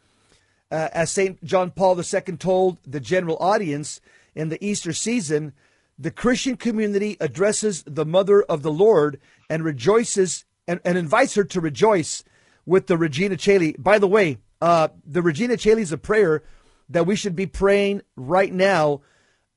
Uh, 0.70 0.88
as 0.92 1.10
St. 1.10 1.42
John 1.44 1.70
Paul 1.70 1.98
II 1.98 2.37
told 2.37 2.78
the 2.84 3.00
general 3.00 3.37
audience 3.38 4.00
in 4.34 4.48
the 4.48 4.64
Easter 4.64 4.92
season, 4.92 5.52
the 5.98 6.10
Christian 6.10 6.56
community 6.56 7.16
addresses 7.20 7.84
the 7.87 8.04
Mother 8.04 8.42
of 8.42 8.62
the 8.62 8.72
Lord 8.72 9.20
and 9.48 9.64
rejoices 9.64 10.44
and, 10.66 10.80
and 10.84 10.98
invites 10.98 11.34
her 11.34 11.44
to 11.44 11.60
rejoice 11.60 12.24
with 12.66 12.87
the 12.87 12.96
Regina 12.96 13.37
Caeli. 13.37 13.76
By 13.78 13.98
the 13.98 14.08
way, 14.08 14.38
uh, 14.60 14.88
the 15.06 15.22
Regina 15.22 15.56
Caeli 15.56 15.82
is 15.82 15.92
a 15.92 15.98
prayer 15.98 16.42
that 16.88 17.06
we 17.06 17.16
should 17.16 17.37
be 17.37 17.46
praying 17.46 18.02
right 18.16 18.52
now 18.52 19.02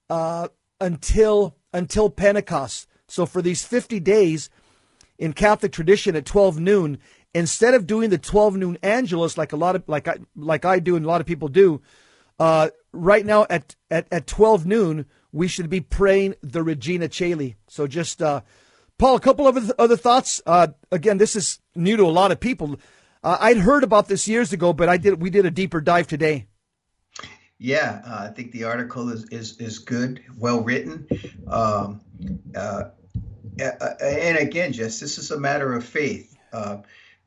uh, 0.09 0.49
until 0.79 1.55
until 1.73 2.09
Pentecost. 2.09 2.87
So 3.07 3.25
for 3.25 3.41
these 3.41 3.63
50 3.63 3.99
days, 3.99 4.49
in 5.17 5.33
Catholic 5.33 5.71
tradition 5.71 6.15
at 6.15 6.25
12 6.25 6.59
noon, 6.59 6.99
instead 7.33 7.73
of 7.73 7.87
doing 7.87 8.09
the 8.09 8.17
12 8.17 8.57
noon 8.57 8.77
Angelus 8.83 9.37
like 9.37 9.51
a 9.51 9.57
lot 9.57 9.75
of 9.75 9.83
like 9.87 10.07
I 10.07 10.17
like 10.35 10.65
I 10.65 10.79
do 10.79 10.95
and 10.95 11.05
a 11.05 11.07
lot 11.07 11.21
of 11.21 11.27
people 11.27 11.47
do, 11.47 11.81
uh, 12.39 12.69
right 12.91 13.25
now 13.25 13.45
at, 13.49 13.75
at 13.89 14.07
at 14.11 14.27
12 14.27 14.65
noon 14.65 15.05
we 15.31 15.47
should 15.47 15.69
be 15.69 15.81
praying 15.81 16.35
the 16.41 16.63
Regina 16.63 17.07
Caeli. 17.07 17.55
So 17.67 17.87
just 17.87 18.21
uh, 18.21 18.41
Paul, 18.97 19.15
a 19.15 19.19
couple 19.19 19.47
of 19.47 19.71
other 19.77 19.97
thoughts. 19.97 20.41
Uh, 20.45 20.67
again, 20.91 21.17
this 21.17 21.35
is 21.35 21.59
new 21.75 21.97
to 21.97 22.03
a 22.03 22.09
lot 22.09 22.31
of 22.31 22.39
people. 22.39 22.79
Uh, 23.23 23.37
I'd 23.39 23.57
heard 23.57 23.83
about 23.83 24.07
this 24.07 24.27
years 24.27 24.53
ago, 24.53 24.73
but 24.73 24.89
I 24.89 24.97
did 24.97 25.21
we 25.21 25.29
did 25.29 25.45
a 25.45 25.51
deeper 25.51 25.81
dive 25.81 26.07
today. 26.07 26.47
Yeah, 27.59 28.01
uh, 28.05 28.27
I 28.29 28.33
think 28.33 28.51
the 28.51 28.65
article 28.65 29.09
is 29.09 29.25
is 29.25 29.57
is 29.57 29.79
good, 29.79 30.23
well 30.37 30.61
written. 30.61 31.07
Um, 31.47 32.01
uh, 32.55 32.85
and 33.59 34.37
again, 34.37 34.73
just 34.73 35.01
this 35.01 35.17
is 35.17 35.31
a 35.31 35.39
matter 35.39 35.73
of 35.73 35.83
faith. 35.83 36.37
Uh, 36.53 36.77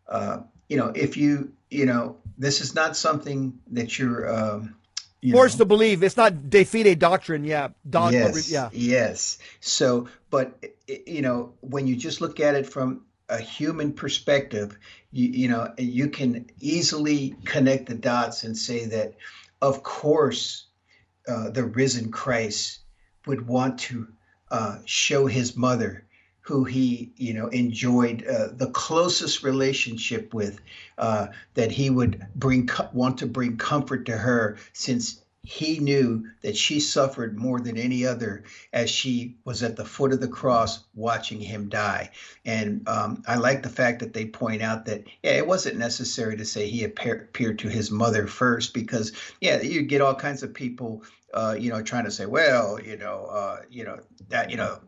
uh, 0.08 0.38
you 0.68 0.76
know, 0.76 0.92
if 0.94 1.16
you, 1.16 1.52
you 1.70 1.86
know, 1.86 2.16
this 2.38 2.60
is 2.60 2.74
not 2.74 2.96
something 2.96 3.58
that 3.72 3.98
you're 3.98 4.32
um, 4.32 4.76
you 5.20 5.32
forced 5.32 5.58
know. 5.58 5.64
to 5.64 5.68
believe. 5.68 6.02
It's 6.02 6.16
not 6.16 6.48
de 6.48 6.64
fide 6.64 6.98
doctrine. 6.98 7.44
Yeah, 7.44 7.68
Don, 7.88 8.12
yes, 8.12 8.50
yeah, 8.50 8.70
yes. 8.72 9.38
So, 9.60 10.08
but 10.30 10.64
you 10.86 11.22
know, 11.22 11.54
when 11.60 11.86
you 11.86 11.96
just 11.96 12.20
look 12.20 12.40
at 12.40 12.54
it 12.54 12.66
from 12.66 13.02
a 13.28 13.38
human 13.38 13.92
perspective, 13.92 14.78
you, 15.12 15.28
you 15.28 15.48
know, 15.48 15.72
you 15.78 16.08
can 16.08 16.50
easily 16.60 17.36
connect 17.44 17.86
the 17.86 17.94
dots 17.94 18.44
and 18.44 18.56
say 18.56 18.86
that, 18.86 19.14
of 19.62 19.82
course, 19.82 20.66
uh, 21.28 21.50
the 21.50 21.64
risen 21.64 22.10
Christ 22.10 22.80
would 23.26 23.46
want 23.46 23.78
to 23.80 24.08
uh, 24.50 24.78
show 24.84 25.26
his 25.26 25.56
mother 25.56 26.06
who 26.40 26.64
he 26.64 27.12
you 27.16 27.34
know 27.34 27.46
enjoyed 27.48 28.26
uh, 28.26 28.48
the 28.52 28.70
closest 28.70 29.42
relationship 29.42 30.34
with 30.34 30.60
uh, 30.98 31.28
that 31.54 31.70
he 31.70 31.90
would 31.90 32.26
bring 32.34 32.68
want 32.92 33.18
to 33.18 33.26
bring 33.26 33.56
comfort 33.56 34.06
to 34.06 34.16
her 34.16 34.58
since 34.72 35.22
he 35.42 35.78
knew 35.78 36.26
that 36.42 36.56
she 36.56 36.80
suffered 36.80 37.38
more 37.38 37.60
than 37.60 37.78
any 37.78 38.04
other 38.06 38.44
as 38.72 38.90
she 38.90 39.36
was 39.44 39.62
at 39.62 39.76
the 39.76 39.84
foot 39.84 40.12
of 40.12 40.20
the 40.20 40.28
cross 40.28 40.84
watching 40.94 41.40
him 41.40 41.68
die. 41.68 42.10
And 42.44 42.86
um, 42.88 43.22
i 43.26 43.36
like 43.36 43.62
the 43.62 43.68
fact 43.68 44.00
that 44.00 44.12
they 44.12 44.26
point 44.26 44.62
out 44.62 44.84
that 44.86 45.04
yeah 45.22 45.32
it 45.32 45.46
wasn't 45.46 45.78
necessary 45.78 46.36
to 46.36 46.44
say 46.44 46.68
he 46.68 46.84
appeared 46.84 47.58
to 47.58 47.68
his 47.68 47.90
mother 47.90 48.26
first 48.26 48.74
because 48.74 49.12
yeah 49.40 49.60
you 49.60 49.82
get 49.82 50.02
all 50.02 50.14
kinds 50.14 50.42
of 50.42 50.54
people 50.54 51.02
uh, 51.32 51.54
you 51.56 51.70
know, 51.70 51.80
trying 51.80 52.04
to 52.04 52.10
say, 52.10 52.26
well, 52.26 52.80
you 52.80 52.96
know, 52.96 53.26
uh, 53.26 53.62
you 53.70 53.84
know 53.84 54.00
that, 54.30 54.50
you 54.50 54.56
know, 54.56 54.80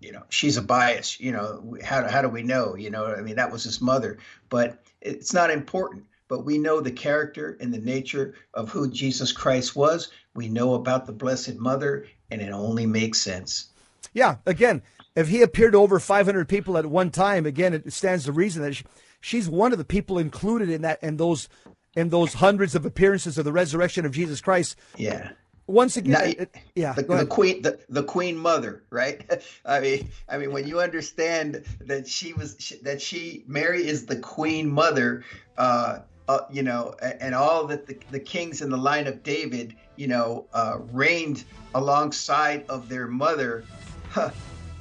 you 0.00 0.12
know 0.12 0.22
she's 0.30 0.56
a 0.56 0.62
bias 0.62 1.20
you 1.20 1.30
know 1.30 1.76
how, 1.84 2.08
how 2.08 2.22
do 2.22 2.28
we 2.28 2.42
know 2.42 2.74
you 2.74 2.88
know 2.90 3.06
i 3.06 3.20
mean 3.20 3.36
that 3.36 3.52
was 3.52 3.64
his 3.64 3.80
mother. 3.80 4.18
But 4.48 4.82
it's 5.00 5.32
not 5.32 5.50
important 5.50 6.04
but 6.30 6.44
we 6.44 6.56
know 6.56 6.80
the 6.80 6.92
character 6.92 7.58
and 7.60 7.74
the 7.74 7.80
nature 7.80 8.34
of 8.54 8.70
who 8.70 8.90
jesus 8.90 9.32
christ 9.32 9.76
was. 9.76 10.10
We 10.34 10.48
know 10.48 10.74
about 10.74 11.04
the 11.04 11.12
blessed 11.12 11.56
mother 11.56 12.06
and 12.30 12.40
it 12.40 12.52
only 12.52 12.86
makes 12.86 13.20
sense. 13.20 13.68
Yeah 14.14 14.36
again 14.46 14.82
if 15.16 15.28
he 15.28 15.42
appeared 15.42 15.72
to 15.72 15.78
over 15.78 16.00
500 16.00 16.48
people 16.48 16.78
at 16.78 16.86
one 16.86 17.10
time 17.10 17.44
again 17.44 17.74
it 17.74 17.92
stands 17.92 18.24
to 18.24 18.32
reason 18.32 18.62
that 18.62 18.76
she, 18.76 18.84
she's 19.20 19.50
one 19.50 19.72
of 19.72 19.78
the 19.78 19.84
people 19.84 20.18
included 20.18 20.70
in 20.70 20.82
that 20.82 21.02
in 21.02 21.18
those 21.18 21.48
in 21.94 22.08
those 22.08 22.34
hundreds 22.34 22.76
of 22.76 22.86
appearances 22.86 23.36
of 23.36 23.44
the 23.44 23.52
resurrection 23.52 24.06
of 24.06 24.12
jesus 24.12 24.40
christ. 24.40 24.76
Yeah. 24.96 25.32
Once 25.70 25.96
again, 25.96 26.12
now, 26.12 26.24
it, 26.24 26.54
yeah, 26.74 26.92
the, 26.94 27.02
the, 27.02 27.26
queen, 27.26 27.62
the, 27.62 27.78
the 27.88 28.02
queen 28.02 28.36
mother, 28.36 28.82
right? 28.90 29.24
I 29.64 29.78
mean, 29.78 30.08
I 30.28 30.36
mean, 30.36 30.52
when 30.52 30.66
you 30.66 30.80
understand 30.80 31.64
that 31.80 32.08
she 32.08 32.32
was 32.32 32.56
that 32.82 33.00
she 33.00 33.44
Mary 33.46 33.86
is 33.86 34.06
the 34.06 34.16
queen 34.16 34.68
mother, 34.68 35.24
uh, 35.56 36.00
uh, 36.30 36.46
you 36.48 36.62
know, 36.62 36.94
and 37.20 37.34
all 37.34 37.66
that 37.66 37.86
the, 37.86 37.98
the 38.12 38.20
kings 38.20 38.62
in 38.62 38.70
the 38.70 38.76
line 38.76 39.08
of 39.08 39.22
David, 39.24 39.74
you 39.96 40.06
know, 40.06 40.46
uh, 40.52 40.78
reigned 40.92 41.44
alongside 41.74 42.64
of 42.68 42.88
their 42.88 43.08
mother. 43.08 43.64
Huh, 44.10 44.30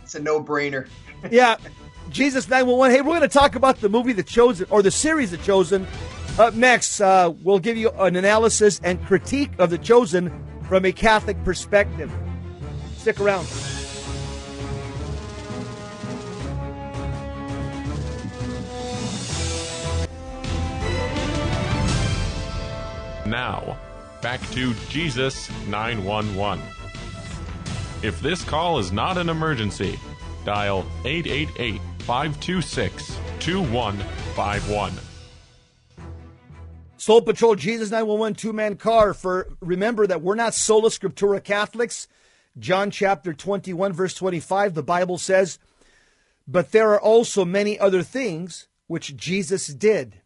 it's 0.04 0.14
a 0.14 0.20
no 0.20 0.44
brainer. 0.44 0.88
yeah, 1.32 1.58
Jesus 2.12 2.48
911. 2.48 2.96
Hey, 2.96 3.02
we're 3.02 3.18
going 3.18 3.22
to 3.22 3.28
talk 3.28 3.56
about 3.56 3.82
the 3.82 3.90
movie 3.90 4.14
The 4.14 4.22
Chosen 4.22 4.68
or 4.70 4.84
the 4.84 4.92
series 4.92 5.32
The 5.32 5.38
Chosen. 5.38 5.88
Up 6.38 6.54
next, 6.54 7.02
uh, 7.02 7.34
we'll 7.42 7.60
give 7.60 7.78
you 7.78 7.90
an 7.98 8.16
analysis 8.16 8.80
and 8.84 9.04
critique 9.08 9.52
of 9.58 9.72
The 9.72 9.80
Chosen 9.80 10.32
from 10.68 10.86
a 10.86 10.92
Catholic 10.92 11.44
perspective. 11.44 12.12
Stick 12.96 13.20
around. 13.20 13.48
Now, 23.30 23.78
back 24.24 24.42
to 24.54 24.74
Jesus 24.90 25.52
911. 25.68 26.66
If 28.02 28.20
this 28.22 28.44
call 28.44 28.80
is 28.80 28.92
not 28.92 29.20
an 29.20 29.30
emergency, 29.30 30.00
dial 30.46 30.84
888 31.06 31.80
526 32.00 33.20
2151. 33.40 34.94
Soul 36.98 37.22
Patrol 37.22 37.54
Jesus 37.54 37.92
911 37.92 38.34
two 38.34 38.52
man 38.52 38.76
car 38.78 39.14
for 39.14 39.48
remember 39.60 40.08
that 40.08 40.24
we're 40.24 40.34
not 40.34 40.56
sola 40.56 40.90
scriptura 40.90 41.44
Catholics. 41.44 42.08
John 42.58 42.90
chapter 42.90 43.32
21 43.32 43.94
verse 43.94 44.16
25 44.16 44.74
the 44.74 44.82
Bible 44.82 45.20
says, 45.20 45.60
"But 46.48 46.72
there 46.72 46.90
are 46.94 47.00
also 47.00 47.46
many 47.46 47.78
other 47.78 48.02
things 48.02 48.68
which 48.88 49.16
Jesus 49.16 49.68
did. 49.68 50.22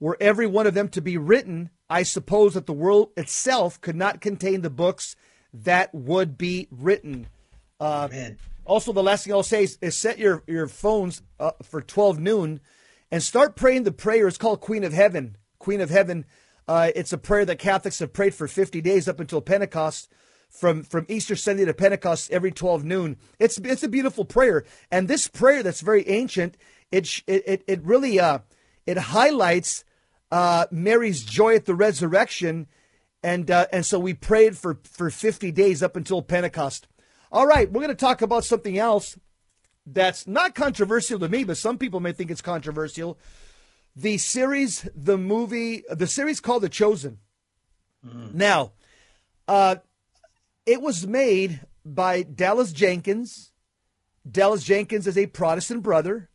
Were 0.00 0.16
every 0.18 0.46
one 0.46 0.66
of 0.66 0.72
them 0.72 0.88
to 0.88 1.02
be 1.02 1.18
written, 1.18 1.68
I 1.92 2.02
suppose 2.04 2.54
that 2.54 2.66
the 2.66 2.72
world 2.72 3.10
itself 3.16 3.80
could 3.80 3.96
not 3.96 4.20
contain 4.20 4.62
the 4.62 4.70
books 4.70 5.16
that 5.52 5.94
would 5.94 6.38
be 6.38 6.68
written." 6.70 7.26
Uh, 7.78 8.08
Also, 8.64 8.92
the 8.92 9.02
last 9.02 9.24
thing 9.24 9.32
I'll 9.32 9.42
say 9.42 9.64
is, 9.64 9.78
is 9.80 9.96
set 9.96 10.18
your, 10.18 10.42
your 10.46 10.68
phones 10.68 11.22
uh, 11.40 11.50
for 11.62 11.82
12 11.82 12.18
noon 12.20 12.60
and 13.10 13.22
start 13.22 13.56
praying 13.56 13.82
the 13.82 13.92
prayer. 13.92 14.28
It's 14.28 14.38
called 14.38 14.60
Queen 14.60 14.84
of 14.84 14.92
Heaven. 14.92 15.36
Queen 15.58 15.80
of 15.80 15.90
Heaven. 15.90 16.24
Uh, 16.68 16.90
it's 16.94 17.12
a 17.12 17.18
prayer 17.18 17.44
that 17.44 17.58
Catholics 17.58 17.98
have 17.98 18.12
prayed 18.12 18.34
for 18.34 18.46
50 18.46 18.80
days 18.80 19.08
up 19.08 19.18
until 19.18 19.40
Pentecost, 19.40 20.08
from, 20.48 20.84
from 20.84 21.06
Easter 21.08 21.34
Sunday 21.34 21.64
to 21.64 21.74
Pentecost 21.74 22.30
every 22.30 22.52
12 22.52 22.84
noon. 22.84 23.16
It's, 23.38 23.58
it's 23.58 23.82
a 23.82 23.88
beautiful 23.88 24.24
prayer. 24.24 24.64
And 24.90 25.08
this 25.08 25.26
prayer 25.26 25.62
that's 25.62 25.80
very 25.80 26.08
ancient, 26.08 26.56
it, 26.92 27.22
it, 27.26 27.64
it 27.66 27.82
really 27.82 28.20
uh, 28.20 28.38
it 28.86 28.98
highlights 28.98 29.84
uh, 30.32 30.66
Mary's 30.70 31.22
joy 31.22 31.54
at 31.54 31.66
the 31.66 31.74
resurrection. 31.74 32.66
And, 33.22 33.50
uh, 33.50 33.66
and 33.70 33.86
so 33.86 34.00
we 34.00 34.14
prayed 34.14 34.56
for, 34.56 34.80
for 34.82 35.10
50 35.10 35.52
days 35.52 35.82
up 35.82 35.94
until 35.94 36.22
Pentecost. 36.22 36.88
All 37.30 37.46
right, 37.46 37.70
we're 37.70 37.82
going 37.82 37.94
to 37.94 37.94
talk 37.94 38.22
about 38.22 38.44
something 38.44 38.78
else 38.78 39.18
that's 39.86 40.26
not 40.26 40.54
controversial 40.54 41.18
to 41.18 41.28
me, 41.28 41.44
but 41.44 41.58
some 41.58 41.78
people 41.78 42.00
may 42.00 42.12
think 42.12 42.30
it's 42.30 42.42
controversial. 42.42 43.18
The 43.94 44.18
series, 44.18 44.88
the 44.94 45.18
movie, 45.18 45.84
the 45.88 46.06
series 46.06 46.40
called 46.40 46.62
The 46.62 46.68
Chosen. 46.68 47.18
Mm. 48.06 48.34
Now, 48.34 48.72
uh, 49.46 49.76
it 50.64 50.80
was 50.80 51.06
made 51.06 51.60
by 51.84 52.22
Dallas 52.22 52.72
Jenkins. 52.72 53.52
Dallas 54.28 54.64
Jenkins 54.64 55.06
is 55.06 55.18
a 55.18 55.26
Protestant 55.26 55.82
brother. 55.82 56.30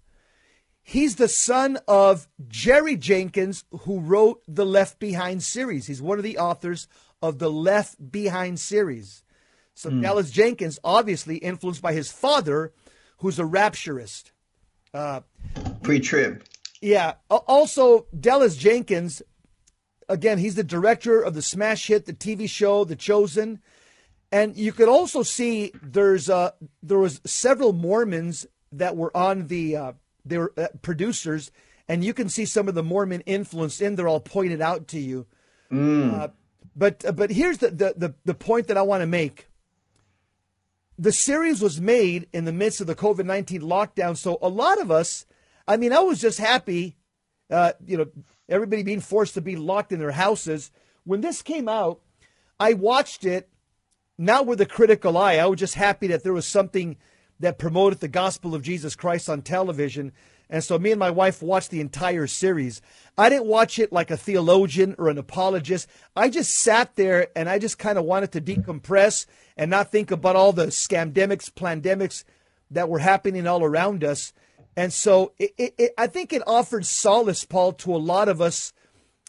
He's 0.89 1.17
the 1.17 1.27
son 1.27 1.77
of 1.85 2.29
Jerry 2.47 2.95
Jenkins, 2.95 3.65
who 3.81 3.99
wrote 3.99 4.41
the 4.47 4.65
Left 4.65 4.99
Behind 4.99 5.43
series. 5.43 5.85
He's 5.85 6.01
one 6.01 6.17
of 6.17 6.23
the 6.23 6.37
authors 6.37 6.87
of 7.21 7.39
the 7.39 7.51
Left 7.51 8.09
Behind 8.09 8.57
series. 8.57 9.21
So 9.73 9.89
mm. 9.89 10.01
Dallas 10.01 10.31
Jenkins, 10.31 10.79
obviously 10.85 11.39
influenced 11.39 11.81
by 11.81 11.91
his 11.91 12.09
father, 12.09 12.71
who's 13.17 13.37
a 13.37 13.43
rapturist. 13.43 14.31
Uh, 14.93 15.19
Pre-trib. 15.83 16.45
Yeah. 16.79 17.15
Also, 17.29 18.07
Dallas 18.17 18.55
Jenkins, 18.55 19.21
again, 20.07 20.37
he's 20.37 20.55
the 20.55 20.63
director 20.63 21.21
of 21.21 21.33
the 21.33 21.41
smash 21.41 21.87
hit, 21.87 22.05
the 22.05 22.13
TV 22.13 22.49
show, 22.49 22.85
The 22.85 22.95
Chosen. 22.95 23.59
And 24.31 24.55
you 24.55 24.71
could 24.71 24.87
also 24.87 25.21
see 25.21 25.73
there's 25.83 26.29
uh, 26.29 26.51
there 26.81 26.99
was 26.99 27.19
several 27.25 27.73
Mormons 27.73 28.47
that 28.71 28.95
were 28.95 29.15
on 29.15 29.47
the 29.47 29.75
uh, 29.75 29.91
they 30.29 30.37
were 30.37 30.53
uh, 30.57 30.67
producers, 30.81 31.51
and 31.87 32.03
you 32.03 32.13
can 32.13 32.29
see 32.29 32.45
some 32.45 32.67
of 32.67 32.75
the 32.75 32.83
Mormon 32.83 33.21
influence 33.21 33.81
in 33.81 33.95
there 33.95 34.07
all 34.07 34.19
pointed 34.19 34.61
out 34.61 34.87
to 34.89 34.99
you. 34.99 35.25
Mm. 35.71 36.13
Uh, 36.13 36.27
but 36.75 37.03
but 37.15 37.31
here's 37.31 37.57
the, 37.57 37.69
the 37.69 37.93
the 37.97 38.13
the 38.25 38.33
point 38.33 38.67
that 38.67 38.77
I 38.77 38.81
want 38.81 39.01
to 39.01 39.07
make 39.07 39.47
the 40.97 41.11
series 41.11 41.61
was 41.61 41.79
made 41.79 42.27
in 42.33 42.45
the 42.45 42.51
midst 42.51 42.81
of 42.81 42.87
the 42.87 42.95
COVID 42.95 43.25
19 43.25 43.61
lockdown. 43.61 44.17
So 44.17 44.37
a 44.41 44.49
lot 44.49 44.81
of 44.81 44.91
us, 44.91 45.25
I 45.67 45.77
mean, 45.77 45.93
I 45.93 45.99
was 45.99 46.19
just 46.19 46.39
happy, 46.39 46.97
uh, 47.51 47.73
you 47.85 47.97
know, 47.97 48.07
everybody 48.49 48.83
being 48.83 48.99
forced 48.99 49.35
to 49.35 49.41
be 49.41 49.55
locked 49.55 49.91
in 49.91 49.99
their 49.99 50.11
houses. 50.11 50.71
When 51.03 51.21
this 51.21 51.41
came 51.41 51.69
out, 51.69 52.01
I 52.59 52.73
watched 52.73 53.25
it 53.25 53.49
not 54.17 54.47
with 54.47 54.59
a 54.59 54.65
critical 54.65 55.17
eye. 55.17 55.35
I 55.35 55.45
was 55.45 55.59
just 55.59 55.75
happy 55.75 56.07
that 56.07 56.23
there 56.23 56.33
was 56.33 56.47
something 56.47 56.97
that 57.39 57.59
promoted 57.59 57.99
the 57.99 58.07
gospel 58.07 58.55
of 58.55 58.61
Jesus 58.61 58.95
Christ 58.95 59.29
on 59.29 59.41
television. 59.41 60.11
And 60.49 60.63
so 60.63 60.79
me 60.79 60.91
and 60.91 60.99
my 60.99 61.09
wife 61.09 61.41
watched 61.41 61.71
the 61.71 61.81
entire 61.81 62.25
series. 62.27 62.81
I 63.17 63.29
didn't 63.29 63.47
watch 63.47 63.79
it 63.79 63.91
like 63.91 64.09
a 64.09 64.17
theologian 64.17 64.95
or 64.97 65.09
an 65.09 65.17
apologist. 65.17 65.87
I 66.15 66.29
just 66.29 66.51
sat 66.51 66.95
there 66.95 67.27
and 67.35 67.49
I 67.49 67.59
just 67.59 67.77
kind 67.77 67.97
of 67.97 68.05
wanted 68.05 68.31
to 68.31 68.41
decompress 68.41 69.25
and 69.57 69.69
not 69.69 69.91
think 69.91 70.09
about 70.09 70.35
all 70.35 70.53
the 70.53 70.67
scamdemics, 70.67 71.51
plandemics 71.51 72.23
that 72.71 72.89
were 72.89 72.99
happening 72.99 73.45
all 73.45 73.63
around 73.63 74.03
us. 74.03 74.33
And 74.75 74.93
so 74.93 75.33
it, 75.37 75.53
it, 75.57 75.75
it, 75.77 75.93
I 75.97 76.07
think 76.07 76.31
it 76.31 76.43
offered 76.47 76.85
solace, 76.85 77.43
Paul, 77.43 77.73
to 77.73 77.95
a 77.95 77.97
lot 77.97 78.29
of 78.29 78.41
us 78.41 78.73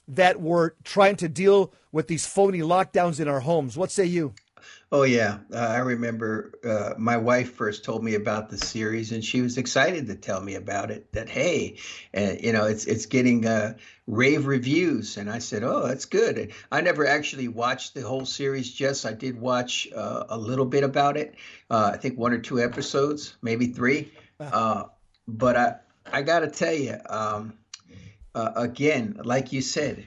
that 0.06 0.40
were 0.40 0.74
trying 0.84 1.16
to 1.16 1.28
deal 1.28 1.72
with 1.90 2.06
these 2.06 2.26
phony 2.26 2.60
lockdowns 2.60 3.18
in 3.20 3.28
our 3.28 3.40
homes. 3.40 3.76
What 3.76 3.90
say 3.90 4.04
you? 4.04 4.34
Oh 4.90 5.02
yeah, 5.02 5.40
uh, 5.52 5.58
I 5.58 5.78
remember 5.78 6.52
uh, 6.64 6.94
my 6.96 7.18
wife 7.18 7.52
first 7.52 7.84
told 7.84 8.02
me 8.02 8.14
about 8.14 8.48
the 8.48 8.56
series, 8.56 9.12
and 9.12 9.22
she 9.22 9.42
was 9.42 9.58
excited 9.58 10.06
to 10.06 10.14
tell 10.14 10.40
me 10.40 10.54
about 10.54 10.90
it. 10.90 11.12
That 11.12 11.28
hey, 11.28 11.76
uh, 12.16 12.36
you 12.40 12.54
know, 12.54 12.64
it's 12.64 12.86
it's 12.86 13.04
getting 13.04 13.44
uh, 13.46 13.74
rave 14.06 14.46
reviews, 14.46 15.18
and 15.18 15.28
I 15.30 15.40
said, 15.40 15.62
oh, 15.62 15.86
that's 15.86 16.06
good. 16.06 16.52
I 16.72 16.80
never 16.80 17.06
actually 17.06 17.48
watched 17.48 17.92
the 17.92 18.00
whole 18.00 18.24
series. 18.24 18.72
Jess, 18.72 19.04
I 19.04 19.12
did 19.12 19.38
watch 19.38 19.88
uh, 19.94 20.24
a 20.30 20.38
little 20.38 20.64
bit 20.64 20.84
about 20.84 21.18
it. 21.18 21.34
Uh, 21.68 21.90
I 21.92 21.98
think 21.98 22.18
one 22.18 22.32
or 22.32 22.38
two 22.38 22.58
episodes, 22.58 23.36
maybe 23.42 23.66
three. 23.66 24.10
but 25.28 25.56
I 25.56 25.74
I 26.10 26.22
got 26.22 26.40
to 26.40 26.48
tell 26.48 26.72
you, 26.72 26.96
um, 27.10 27.52
again, 28.34 29.20
like 29.22 29.52
you 29.52 29.60
said, 29.60 30.06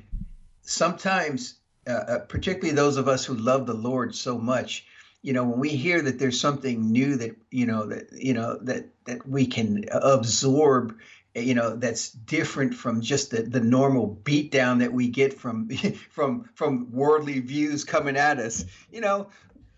sometimes 0.63 1.60
uh, 1.91 2.13
uh, 2.13 2.19
particularly 2.19 2.75
those 2.75 2.97
of 2.97 3.07
us 3.07 3.25
who 3.25 3.35
love 3.35 3.65
the 3.65 3.73
Lord 3.73 4.15
so 4.15 4.37
much, 4.37 4.85
you 5.21 5.33
know, 5.33 5.43
when 5.43 5.59
we 5.59 5.69
hear 5.69 6.01
that 6.01 6.17
there's 6.17 6.39
something 6.39 6.91
new 6.91 7.15
that 7.17 7.35
you 7.51 7.65
know 7.65 7.85
that 7.85 8.07
you 8.11 8.33
know 8.33 8.57
that 8.63 8.87
that 9.05 9.27
we 9.27 9.45
can 9.45 9.85
absorb, 9.91 10.97
you 11.35 11.53
know, 11.53 11.75
that's 11.75 12.11
different 12.11 12.73
from 12.73 13.01
just 13.01 13.31
the, 13.31 13.43
the 13.43 13.59
normal 13.59 14.19
beatdown 14.23 14.79
that 14.79 14.93
we 14.93 15.07
get 15.07 15.37
from 15.37 15.69
from 16.09 16.49
from 16.55 16.91
worldly 16.91 17.39
views 17.39 17.83
coming 17.83 18.17
at 18.17 18.39
us, 18.39 18.65
you 18.91 19.01
know. 19.01 19.29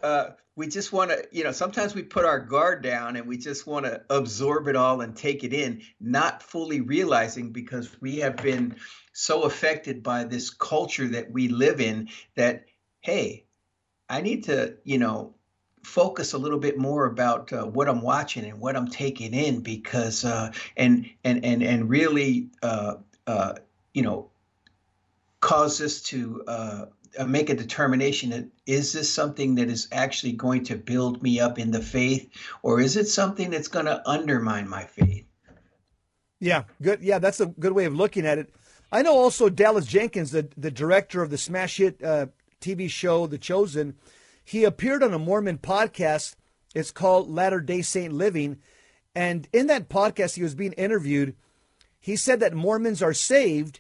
Uh, 0.02 0.32
we 0.56 0.68
just 0.68 0.94
want 0.94 1.10
to, 1.10 1.26
you 1.32 1.44
know, 1.44 1.52
sometimes 1.52 1.96
we 1.96 2.04
put 2.04 2.26
our 2.26 2.40
guard 2.40 2.84
down 2.84 3.16
and 3.16 3.26
we 3.26 3.38
just 3.38 3.66
want 3.66 3.86
to 3.86 4.02
absorb 4.10 4.68
it 4.68 4.76
all 4.76 5.02
and 5.02 5.16
take 5.16 5.44
it 5.44 5.54
in, 5.54 5.82
not 6.00 6.44
fully 6.44 6.80
realizing 6.82 7.52
because 7.52 7.90
we 8.02 8.18
have 8.18 8.38
been 8.38 8.76
so 9.14 9.44
affected 9.44 10.04
by 10.04 10.24
this 10.24 10.50
culture 10.50 11.08
that 11.08 11.32
we 11.32 11.48
live 11.48 11.80
in 11.80 12.10
that 12.36 12.66
hey 13.02 13.46
i 14.10 14.22
need 14.22 14.44
to 14.44 14.76
you 14.84 14.98
know 14.98 15.34
focus 15.84 16.34
a 16.34 16.38
little 16.38 16.60
bit 16.60 16.78
more 16.78 17.06
about 17.06 17.52
uh, 17.54 17.64
what 17.66 17.88
i'm 17.88 18.02
watching 18.02 18.46
and 18.46 18.60
what 18.60 18.76
i'm 18.76 18.88
taking 18.88 19.34
in 19.34 19.62
because 19.62 20.26
uh, 20.26 20.52
and 20.76 21.10
and 21.24 21.46
and 21.46 21.62
and 21.62 21.90
really 21.90 22.50
uh, 22.62 22.96
uh 23.28 23.54
you 23.94 24.02
know 24.02 24.30
cause 25.40 25.82
us 25.82 26.02
to 26.02 26.42
uh, 26.48 26.86
uh, 27.20 27.26
make 27.26 27.50
a 27.50 27.56
determination 27.56 28.30
that 28.30 28.48
is 28.66 28.94
this 28.94 29.12
something 29.12 29.56
that 29.56 29.70
is 29.70 29.90
actually 29.92 30.32
going 30.32 30.64
to 30.64 30.76
build 30.78 31.22
me 31.22 31.40
up 31.40 31.60
in 31.60 31.70
the 31.70 31.82
faith 31.82 32.30
or 32.64 32.80
is 32.80 32.96
it 32.96 33.08
something 33.08 33.52
that's 33.52 33.68
going 33.68 33.86
to 33.86 34.02
undermine 34.10 34.68
my 34.68 34.86
faith? 34.86 35.26
Yeah 36.40 36.64
good 36.82 37.02
yeah 37.02 37.20
that's 37.20 37.42
a 37.42 37.48
good 37.48 37.74
way 37.74 37.86
of 37.86 37.94
looking 37.94 38.26
at 38.26 38.38
it 38.38 38.54
I 38.94 39.02
know 39.02 39.18
also 39.18 39.50
Dallas 39.50 39.88
Jenkins, 39.88 40.30
the, 40.30 40.50
the 40.56 40.70
director 40.70 41.24
of 41.24 41.32
the 41.32 41.38
smash 41.40 41.78
hit 41.78 42.04
uh, 42.04 42.28
TV 42.62 42.88
show 42.88 43.26
The 43.26 43.40
Chosen, 43.40 43.96
he 44.46 44.64
appeared 44.64 45.02
on 45.02 45.16
a 45.16 45.20
Mormon 45.20 45.58
podcast. 45.58 46.36
It's 46.76 46.92
called 46.92 47.28
Latter 47.28 47.60
Day 47.60 47.82
Saint 47.82 48.14
Living, 48.14 48.60
and 49.16 49.48
in 49.52 49.66
that 49.66 49.90
podcast, 49.90 50.36
he 50.36 50.44
was 50.44 50.54
being 50.54 50.74
interviewed. 50.74 51.36
He 52.00 52.16
said 52.16 52.40
that 52.42 52.54
Mormons 52.54 53.02
are 53.02 53.16
saved, 53.16 53.80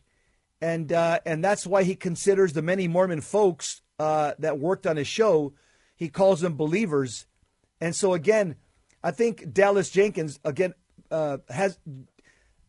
and 0.60 0.91
uh, 0.91 1.19
and 1.28 1.43
that's 1.43 1.67
why 1.67 1.84
he 1.84 1.95
considers 1.95 2.54
the 2.54 2.63
many 2.63 2.88
Mormon 2.88 3.21
folks 3.21 3.82
uh, 3.99 4.34
that 4.39 4.58
worked 4.58 4.88
on 4.88 4.97
his 4.97 5.08
show. 5.08 5.54
He 5.95 6.10
calls 6.10 6.41
them 6.41 6.56
believers, 6.58 7.28
and 7.80 7.95
so 7.95 8.13
again, 8.13 8.56
I 9.04 9.12
think 9.12 9.54
Dallas 9.54 9.91
Jenkins 9.91 10.39
again 10.43 10.73
uh, 11.12 11.38
has 11.49 11.78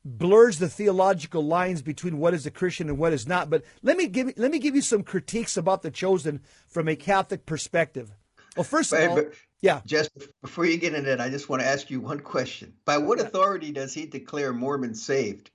blurs 0.04 0.58
the 0.58 0.68
theological 0.68 1.44
lines 1.44 1.82
between 1.82 2.18
what 2.18 2.34
is 2.34 2.46
a 2.46 2.50
Christian 2.50 2.88
and 2.88 2.98
what 2.98 3.12
is 3.12 3.26
not. 3.26 3.50
But 3.50 3.64
let 3.82 3.96
me 3.96 4.06
give 4.06 4.32
let 4.36 4.50
me 4.50 4.58
give 4.58 4.74
you 4.74 4.82
some 4.82 5.02
critiques 5.02 5.56
about 5.56 5.82
the 5.82 5.90
chosen 5.90 6.40
from 6.68 6.88
a 6.88 6.96
Catholic 6.96 7.46
perspective. 7.46 8.12
Well, 8.56 8.64
first 8.64 8.92
of 8.92 9.10
all, 9.10 9.24
yeah. 9.60 9.80
Just 9.86 10.10
before 10.42 10.66
you 10.66 10.76
get 10.76 10.94
into 10.94 11.08
that, 11.08 11.20
I 11.20 11.30
just 11.30 11.48
want 11.48 11.62
to 11.62 11.66
ask 11.66 11.90
you 11.90 12.00
one 12.00 12.20
question. 12.20 12.74
By 12.84 12.98
what 12.98 13.18
authority 13.18 13.72
does 13.72 13.94
he 13.94 14.06
declare 14.06 14.52
Mormons 14.52 15.04
saved? 15.04 15.50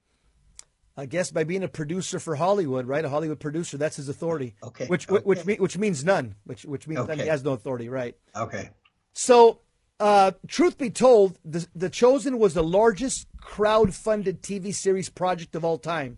I 0.98 1.06
guess 1.06 1.32
by 1.32 1.46
being 1.46 1.64
a 1.64 1.70
producer 1.70 2.20
for 2.20 2.36
Hollywood, 2.36 2.86
right? 2.86 3.06
A 3.06 3.10
Hollywood 3.10 3.40
producer, 3.40 3.78
that's 3.78 3.96
his 3.96 4.10
authority. 4.10 4.56
Okay. 4.62 4.88
Which 4.88 5.08
okay. 5.10 5.24
which 5.24 5.46
which 5.60 5.78
means 5.78 6.04
none. 6.04 6.36
Which 6.44 6.66
which 6.66 6.88
means 6.88 7.02
okay. 7.02 7.22
he 7.22 7.28
has 7.28 7.44
no 7.44 7.54
authority, 7.54 7.88
right? 7.88 8.16
Okay. 8.36 8.72
So, 9.14 9.62
uh, 10.00 10.32
truth 10.48 10.78
be 10.78 10.90
told, 10.90 11.38
the 11.44 11.68
the 11.76 11.90
Chosen 11.90 12.40
was 12.40 12.54
the 12.54 12.64
largest 12.64 13.28
crowd-funded 13.42 14.42
TV 14.42 14.74
series 14.74 15.10
project 15.10 15.56
of 15.56 15.66
all 15.66 15.78
time. 15.78 16.18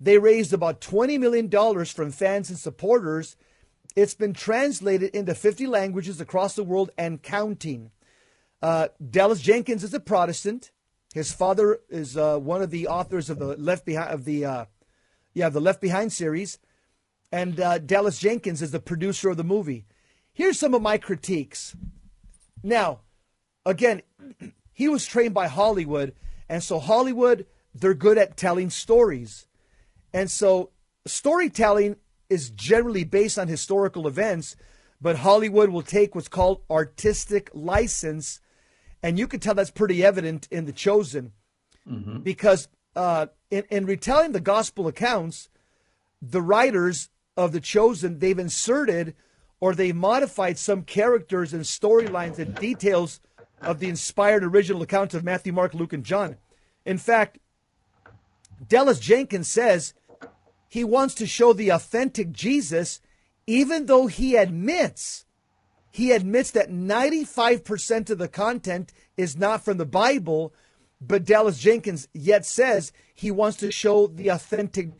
They 0.00 0.18
raised 0.18 0.52
about 0.52 0.80
twenty 0.80 1.18
million 1.18 1.48
dollars 1.48 1.90
from 1.90 2.10
fans 2.10 2.50
and 2.50 2.58
supporters 2.58 3.36
it's 3.96 4.14
been 4.14 4.32
translated 4.32 5.14
into 5.14 5.34
50 5.34 5.66
languages 5.66 6.20
across 6.20 6.54
the 6.54 6.64
world 6.64 6.90
and 6.98 7.22
counting. 7.22 7.92
Uh, 8.60 8.88
Dallas 9.10 9.40
Jenkins 9.40 9.84
is 9.84 9.94
a 9.94 10.00
Protestant. 10.00 10.72
His 11.12 11.32
father 11.32 11.80
is 11.88 12.16
uh, 12.16 12.38
one 12.38 12.60
of 12.60 12.70
the 12.70 12.88
authors 12.88 13.30
of 13.30 13.38
the 13.38 13.56
Left 13.56 13.84
Behind 13.84 14.10
of 14.10 14.24
the 14.24 14.44
uh, 14.44 14.64
yeah 15.32 15.48
the 15.48 15.60
Left 15.60 15.80
Behind 15.80 16.12
series, 16.12 16.58
and 17.30 17.60
uh, 17.60 17.78
Dallas 17.78 18.18
Jenkins 18.18 18.62
is 18.62 18.72
the 18.72 18.80
producer 18.80 19.28
of 19.28 19.36
the 19.36 19.44
movie. 19.44 19.86
Here's 20.32 20.58
some 20.58 20.74
of 20.74 20.82
my 20.82 20.98
critiques. 20.98 21.76
Now, 22.64 23.00
again, 23.64 24.02
he 24.72 24.88
was 24.88 25.06
trained 25.06 25.34
by 25.34 25.48
Hollywood, 25.48 26.14
and 26.48 26.62
so 26.62 26.78
Hollywood 26.78 27.46
they're 27.74 27.94
good 27.94 28.18
at 28.18 28.36
telling 28.36 28.70
stories, 28.70 29.46
and 30.12 30.30
so 30.30 30.70
storytelling 31.06 31.96
is 32.30 32.50
generally 32.50 33.04
based 33.04 33.38
on 33.38 33.48
historical 33.48 34.06
events, 34.06 34.56
but 35.00 35.16
Hollywood 35.16 35.70
will 35.70 35.82
take 35.82 36.14
what's 36.14 36.28
called 36.28 36.62
artistic 36.70 37.50
license. 37.52 38.40
And 39.02 39.18
you 39.18 39.28
can 39.28 39.40
tell 39.40 39.54
that's 39.54 39.70
pretty 39.70 40.04
evident 40.04 40.48
in 40.50 40.64
The 40.64 40.72
Chosen 40.72 41.32
mm-hmm. 41.88 42.20
because 42.20 42.68
uh, 42.96 43.26
in, 43.50 43.64
in 43.70 43.86
retelling 43.86 44.32
the 44.32 44.40
gospel 44.40 44.86
accounts, 44.86 45.48
the 46.22 46.40
writers 46.40 47.10
of 47.36 47.52
The 47.52 47.60
Chosen, 47.60 48.18
they've 48.18 48.38
inserted 48.38 49.14
or 49.60 49.74
they 49.74 49.92
modified 49.92 50.58
some 50.58 50.82
characters 50.82 51.52
and 51.52 51.64
storylines 51.64 52.38
and 52.38 52.54
details 52.54 53.20
of 53.60 53.78
the 53.80 53.88
inspired 53.88 54.44
original 54.44 54.82
accounts 54.82 55.14
of 55.14 55.24
Matthew, 55.24 55.52
Mark, 55.52 55.74
Luke, 55.74 55.92
and 55.92 56.04
John. 56.04 56.36
In 56.84 56.98
fact, 56.98 57.38
Dallas 58.66 58.98
Jenkins 58.98 59.48
says 59.48 59.94
he 60.68 60.84
wants 60.84 61.14
to 61.16 61.26
show 61.26 61.52
the 61.52 61.70
authentic 61.70 62.32
Jesus, 62.32 63.00
even 63.46 63.86
though 63.86 64.06
he 64.06 64.36
admits 64.36 65.24
he 65.90 66.10
admits 66.10 66.50
that 66.50 66.70
95% 66.72 68.10
of 68.10 68.18
the 68.18 68.26
content 68.26 68.92
is 69.16 69.36
not 69.36 69.64
from 69.64 69.76
the 69.76 69.86
Bible, 69.86 70.52
but 71.00 71.24
Dallas 71.24 71.56
Jenkins 71.56 72.08
yet 72.12 72.44
says 72.44 72.92
he 73.14 73.30
wants 73.30 73.58
to 73.58 73.70
show 73.70 74.08
the 74.08 74.28
authentic 74.28 74.90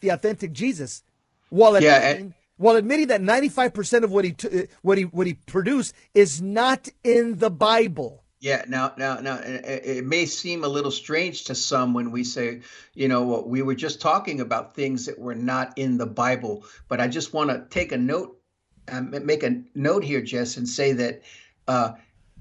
the 0.00 0.08
authentic 0.08 0.52
Jesus 0.52 1.04
while 1.50 1.80
yeah, 1.80 2.10
and- 2.10 2.34
while 2.60 2.76
admitting 2.76 3.06
that 3.06 3.22
95% 3.22 4.04
of 4.04 4.12
what 4.12 4.22
he 4.26 4.32
t- 4.32 4.66
what 4.82 4.98
he 4.98 5.04
what 5.04 5.26
he 5.26 5.32
produced 5.32 5.94
is 6.12 6.42
not 6.42 6.88
in 7.02 7.38
the 7.38 7.48
Bible. 7.48 8.22
Yeah, 8.38 8.64
now, 8.68 8.92
now, 8.98 9.20
now, 9.20 9.38
it 9.42 10.04
may 10.04 10.26
seem 10.26 10.62
a 10.64 10.68
little 10.68 10.90
strange 10.90 11.44
to 11.44 11.54
some 11.54 11.94
when 11.94 12.10
we 12.10 12.22
say, 12.24 12.60
you 12.94 13.08
know, 13.08 13.42
we 13.46 13.62
were 13.62 13.74
just 13.74 14.00
talking 14.00 14.40
about 14.40 14.74
things 14.74 15.06
that 15.06 15.18
were 15.18 15.34
not 15.34 15.76
in 15.76 15.98
the 15.98 16.06
Bible. 16.06 16.64
But 16.88 17.00
I 17.00 17.08
just 17.08 17.34
want 17.34 17.50
to 17.50 17.66
take 17.68 17.92
a 17.92 17.98
note, 17.98 18.38
um, 18.88 19.10
make 19.24 19.42
a 19.42 19.62
note 19.74 20.04
here, 20.04 20.22
Jess, 20.22 20.56
and 20.56 20.66
say 20.66 20.92
that, 20.92 21.22
uh, 21.68 21.92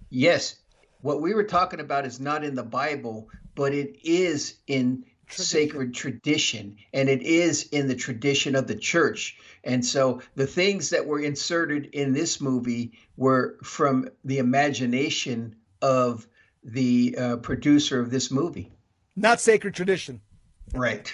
yes, 0.09 0.55
what 1.01 1.21
we 1.21 1.33
were 1.33 1.43
talking 1.43 1.81
about 1.81 2.05
is 2.05 2.19
not 2.19 2.45
in 2.45 2.55
the 2.55 2.63
Bible, 2.63 3.29
but 3.55 3.73
it 3.73 3.97
is 4.03 4.55
in 4.67 5.03
tradition. 5.29 5.45
sacred 5.45 5.93
tradition, 5.93 6.77
and 6.93 7.09
it 7.09 7.21
is 7.21 7.63
in 7.71 7.87
the 7.87 7.95
tradition 7.95 8.55
of 8.55 8.67
the 8.67 8.75
church. 8.75 9.37
And 9.63 9.85
so 9.85 10.21
the 10.35 10.47
things 10.47 10.89
that 10.89 11.05
were 11.05 11.19
inserted 11.19 11.87
in 11.93 12.13
this 12.13 12.39
movie 12.39 12.93
were 13.17 13.57
from 13.63 14.09
the 14.23 14.37
imagination 14.37 15.55
of 15.81 16.27
the 16.63 17.15
uh, 17.17 17.37
producer 17.37 17.99
of 17.99 18.11
this 18.11 18.31
movie. 18.31 18.71
Not 19.15 19.41
sacred 19.41 19.73
tradition. 19.73 20.21
Right. 20.73 21.13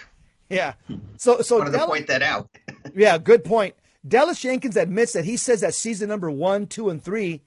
Yeah. 0.49 0.73
So 1.17 1.41
so 1.41 1.57
wanted 1.59 1.71
Del- 1.71 1.81
to 1.81 1.87
point 1.87 2.07
that 2.07 2.21
out. 2.21 2.49
yeah, 2.95 3.17
good 3.17 3.43
point. 3.43 3.75
Dallas 4.07 4.39
Jenkins 4.39 4.77
admits 4.77 5.13
that 5.13 5.25
he 5.25 5.37
says 5.37 5.61
that 5.61 5.73
season 5.73 6.09
number 6.09 6.29
one, 6.29 6.67
two, 6.67 6.89
and 6.89 7.03
three, 7.03 7.41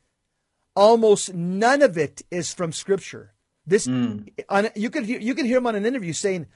almost 0.74 1.32
none 1.32 1.82
of 1.82 1.96
it 1.96 2.22
is 2.30 2.52
from 2.52 2.72
scripture. 2.72 3.32
This 3.66 3.86
mm. 3.86 4.28
on, 4.48 4.70
you 4.74 4.90
could 4.90 5.06
you 5.08 5.34
can 5.34 5.46
hear 5.46 5.58
him 5.58 5.66
on 5.66 5.74
an 5.74 5.86
interview 5.86 6.12
saying 6.12 6.46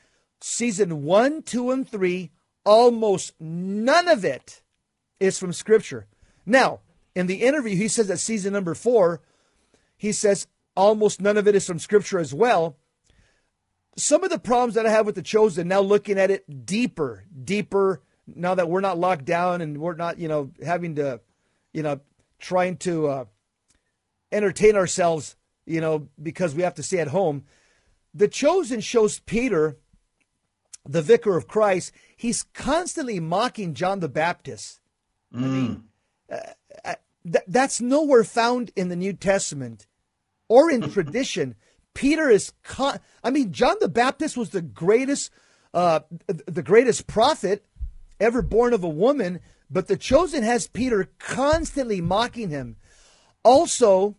season 0.42 1.02
one, 1.02 1.42
two, 1.42 1.70
and 1.70 1.88
three, 1.88 2.30
almost 2.64 3.34
none 3.40 4.08
of 4.08 4.24
it 4.24 4.62
is 5.20 5.38
from 5.38 5.52
scripture. 5.52 6.06
Now, 6.44 6.80
in 7.14 7.26
the 7.26 7.42
interview, 7.42 7.76
he 7.76 7.88
says 7.88 8.08
that 8.08 8.18
season 8.18 8.52
number 8.52 8.74
four, 8.74 9.20
he 9.96 10.12
says 10.12 10.46
almost 10.76 11.20
none 11.20 11.36
of 11.36 11.46
it 11.46 11.54
is 11.54 11.66
from 11.66 11.78
scripture 11.78 12.18
as 12.18 12.34
well. 12.34 12.76
Some 13.96 14.24
of 14.24 14.30
the 14.30 14.38
problems 14.38 14.74
that 14.74 14.86
I 14.86 14.90
have 14.90 15.06
with 15.06 15.14
the 15.14 15.22
chosen 15.22 15.68
now 15.68 15.80
looking 15.80 16.18
at 16.18 16.30
it 16.30 16.64
deeper, 16.64 17.24
deeper, 17.44 18.00
now 18.26 18.54
that 18.54 18.68
we're 18.68 18.80
not 18.80 18.98
locked 18.98 19.26
down 19.26 19.60
and 19.60 19.78
we're 19.78 19.94
not, 19.94 20.18
you 20.18 20.28
know, 20.28 20.50
having 20.64 20.94
to, 20.94 21.20
you 21.72 21.82
know, 21.82 22.00
trying 22.38 22.76
to 22.78 23.06
uh, 23.08 23.24
entertain 24.30 24.76
ourselves, 24.76 25.36
you 25.66 25.80
know, 25.80 26.08
because 26.20 26.54
we 26.54 26.62
have 26.62 26.74
to 26.76 26.82
stay 26.82 26.98
at 26.98 27.08
home. 27.08 27.44
The 28.14 28.28
chosen 28.28 28.80
shows 28.80 29.20
Peter, 29.20 29.76
the 30.86 31.02
vicar 31.02 31.36
of 31.36 31.48
Christ, 31.48 31.92
he's 32.16 32.42
constantly 32.42 33.20
mocking 33.20 33.74
John 33.74 34.00
the 34.00 34.08
Baptist. 34.08 34.80
Mm. 35.34 35.42
I 35.42 35.46
mean, 35.46 35.84
uh, 36.30 36.36
uh, 36.84 36.94
th- 37.24 37.44
that's 37.46 37.80
nowhere 37.80 38.24
found 38.24 38.72
in 38.76 38.88
the 38.88 38.96
New 38.96 39.12
Testament 39.12 39.86
or 40.48 40.70
in 40.70 40.90
tradition. 40.90 41.54
Peter 41.94 42.30
is, 42.30 42.52
con- 42.62 43.00
I 43.22 43.30
mean, 43.30 43.52
John 43.52 43.76
the 43.80 43.88
Baptist 43.88 44.36
was 44.36 44.50
the 44.50 44.62
greatest, 44.62 45.30
uh, 45.74 46.00
the 46.26 46.62
greatest 46.62 47.06
prophet 47.06 47.64
ever 48.18 48.42
born 48.42 48.72
of 48.72 48.84
a 48.84 48.88
woman, 48.88 49.40
but 49.70 49.88
the 49.88 49.96
chosen 49.96 50.42
has 50.42 50.66
Peter 50.66 51.10
constantly 51.18 52.00
mocking 52.00 52.50
him. 52.50 52.76
Also, 53.44 54.16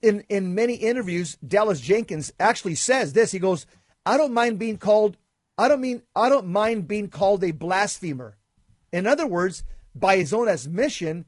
in 0.00 0.24
in 0.28 0.54
many 0.54 0.74
interviews, 0.74 1.36
Dallas 1.46 1.80
Jenkins 1.80 2.32
actually 2.40 2.74
says 2.74 3.12
this. 3.12 3.32
He 3.32 3.38
goes, 3.38 3.66
"I 4.06 4.16
don't 4.16 4.32
mind 4.32 4.58
being 4.58 4.78
called. 4.78 5.16
I 5.58 5.68
don't 5.68 5.80
mean. 5.80 6.02
I 6.14 6.28
don't 6.28 6.48
mind 6.48 6.88
being 6.88 7.08
called 7.08 7.44
a 7.44 7.50
blasphemer." 7.50 8.38
In 8.92 9.06
other 9.06 9.26
words, 9.26 9.64
by 9.94 10.16
his 10.16 10.32
own 10.32 10.48
admission, 10.48 11.26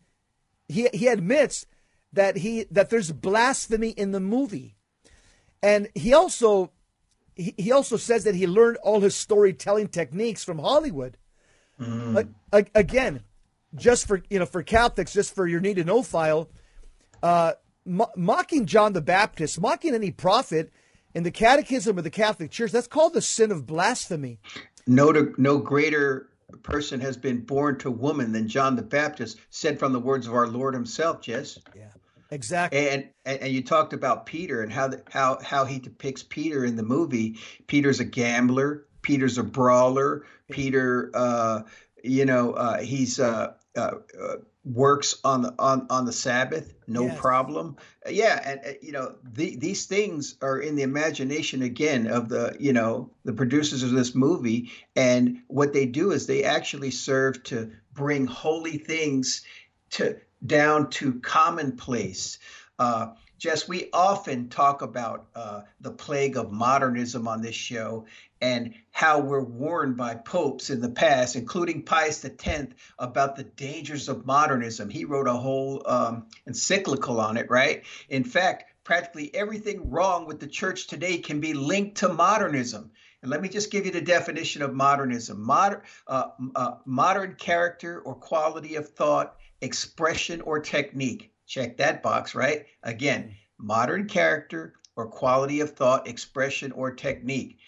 he 0.68 0.88
he 0.92 1.08
admits 1.08 1.66
that 2.12 2.38
he 2.38 2.64
that 2.70 2.90
there's 2.90 3.12
blasphemy 3.12 3.90
in 3.90 4.12
the 4.12 4.20
movie, 4.20 4.76
and 5.62 5.88
he 5.94 6.12
also 6.12 6.72
he, 7.34 7.54
he 7.56 7.72
also 7.72 7.96
says 7.96 8.24
that 8.24 8.34
he 8.34 8.46
learned 8.46 8.78
all 8.78 9.00
his 9.00 9.14
storytelling 9.14 9.88
techniques 9.88 10.44
from 10.44 10.58
Hollywood. 10.58 11.16
Mm. 11.80 12.28
again, 12.74 13.24
just 13.74 14.06
for 14.06 14.22
you 14.30 14.38
know 14.38 14.46
for 14.46 14.62
Catholics, 14.62 15.12
just 15.12 15.34
for 15.34 15.46
your 15.46 15.60
need 15.60 15.74
to 15.74 15.84
know 15.84 16.02
file, 16.02 16.48
uh, 17.22 17.52
mo- 17.84 18.12
mocking 18.16 18.66
John 18.66 18.92
the 18.92 19.02
Baptist, 19.02 19.60
mocking 19.60 19.94
any 19.94 20.10
prophet 20.10 20.72
in 21.14 21.22
the 21.22 21.30
Catechism 21.30 21.96
of 21.96 22.04
the 22.04 22.10
Catholic 22.10 22.50
Church, 22.50 22.72
that's 22.72 22.86
called 22.86 23.14
the 23.14 23.22
sin 23.22 23.50
of 23.50 23.66
blasphemy. 23.66 24.38
No, 24.86 25.12
to, 25.12 25.34
no 25.38 25.58
greater 25.58 26.28
person 26.62 27.00
has 27.00 27.16
been 27.16 27.40
born 27.40 27.78
to 27.78 27.90
woman 27.90 28.32
than 28.32 28.48
John 28.48 28.76
the 28.76 28.82
Baptist, 28.82 29.38
said 29.50 29.78
from 29.78 29.92
the 29.92 30.00
words 30.00 30.26
of 30.26 30.34
our 30.34 30.46
Lord 30.46 30.74
Himself. 30.74 31.20
Jess. 31.20 31.58
Yeah. 31.74 31.84
Exactly. 32.30 32.88
And, 32.88 33.08
and 33.24 33.40
and 33.42 33.52
you 33.52 33.62
talked 33.62 33.92
about 33.92 34.26
Peter 34.26 34.62
and 34.62 34.72
how 34.72 34.88
the, 34.88 35.02
how 35.08 35.38
how 35.42 35.64
he 35.64 35.78
depicts 35.78 36.22
Peter 36.22 36.64
in 36.64 36.74
the 36.74 36.82
movie. 36.82 37.38
Peter's 37.68 38.00
a 38.00 38.04
gambler. 38.04 38.86
Peter's 39.02 39.38
a 39.38 39.44
brawler. 39.44 40.24
Peter, 40.50 41.10
uh, 41.14 41.62
you 42.02 42.24
know, 42.24 42.52
uh, 42.54 42.80
he's 42.80 43.20
uh, 43.20 43.52
uh, 43.76 43.90
uh 44.20 44.36
works 44.64 45.16
on 45.24 45.42
the 45.42 45.54
on 45.58 45.86
on 45.90 46.06
the 46.06 46.12
Sabbath, 46.12 46.72
no 46.86 47.04
Yes. 47.06 47.20
problem. 47.20 47.76
Yeah, 48.08 48.40
and 48.44 48.60
uh, 48.64 48.78
you 48.80 48.92
know 48.92 49.16
the, 49.22 49.56
these 49.56 49.86
things 49.86 50.36
are 50.40 50.58
in 50.58 50.76
the 50.76 50.82
imagination 50.82 51.62
again 51.62 52.06
of 52.06 52.28
the 52.28 52.56
you 52.58 52.72
know 52.72 53.10
the 53.24 53.32
producers 53.32 53.82
of 53.82 53.90
this 53.90 54.14
movie, 54.14 54.70
and 54.96 55.38
what 55.48 55.72
they 55.72 55.86
do 55.86 56.12
is 56.12 56.26
they 56.26 56.44
actually 56.44 56.90
serve 56.90 57.42
to 57.44 57.72
bring 57.92 58.26
holy 58.26 58.78
things 58.78 59.44
to 59.90 60.16
down 60.44 60.90
to 60.90 61.20
commonplace. 61.20 62.38
Uh, 62.78 63.08
Jess, 63.44 63.68
we 63.68 63.90
often 63.92 64.48
talk 64.48 64.80
about 64.80 65.26
uh, 65.34 65.60
the 65.78 65.90
plague 65.90 66.38
of 66.38 66.50
modernism 66.50 67.28
on 67.28 67.42
this 67.42 67.54
show 67.54 68.06
and 68.40 68.72
how 68.90 69.20
we're 69.20 69.44
warned 69.44 69.98
by 69.98 70.14
popes 70.14 70.70
in 70.70 70.80
the 70.80 70.88
past, 70.88 71.36
including 71.36 71.82
Pius 71.82 72.24
X, 72.24 72.72
about 72.98 73.36
the 73.36 73.44
dangers 73.44 74.08
of 74.08 74.24
modernism. 74.24 74.88
He 74.88 75.04
wrote 75.04 75.28
a 75.28 75.34
whole 75.34 75.82
um, 75.84 76.26
encyclical 76.46 77.20
on 77.20 77.36
it, 77.36 77.50
right? 77.50 77.82
In 78.08 78.24
fact, 78.24 78.64
practically 78.82 79.34
everything 79.34 79.90
wrong 79.90 80.26
with 80.26 80.40
the 80.40 80.46
church 80.46 80.86
today 80.86 81.18
can 81.18 81.38
be 81.38 81.52
linked 81.52 81.98
to 81.98 82.08
modernism. 82.08 82.92
And 83.20 83.30
let 83.30 83.42
me 83.42 83.50
just 83.50 83.70
give 83.70 83.84
you 83.84 83.92
the 83.92 84.00
definition 84.00 84.62
of 84.62 84.72
modernism 84.72 85.38
Moder, 85.42 85.82
uh, 86.06 86.28
uh, 86.54 86.76
modern 86.86 87.34
character 87.34 88.00
or 88.00 88.14
quality 88.14 88.76
of 88.76 88.88
thought, 88.88 89.36
expression 89.60 90.40
or 90.40 90.60
technique. 90.60 91.33
Check 91.46 91.76
that 91.78 92.02
box, 92.02 92.34
right? 92.34 92.66
Again, 92.82 93.36
modern 93.58 94.08
character 94.08 94.74
or 94.96 95.06
quality 95.06 95.60
of 95.60 95.70
thought, 95.70 96.08
expression 96.08 96.72
or 96.72 96.92
technique. 96.92 97.58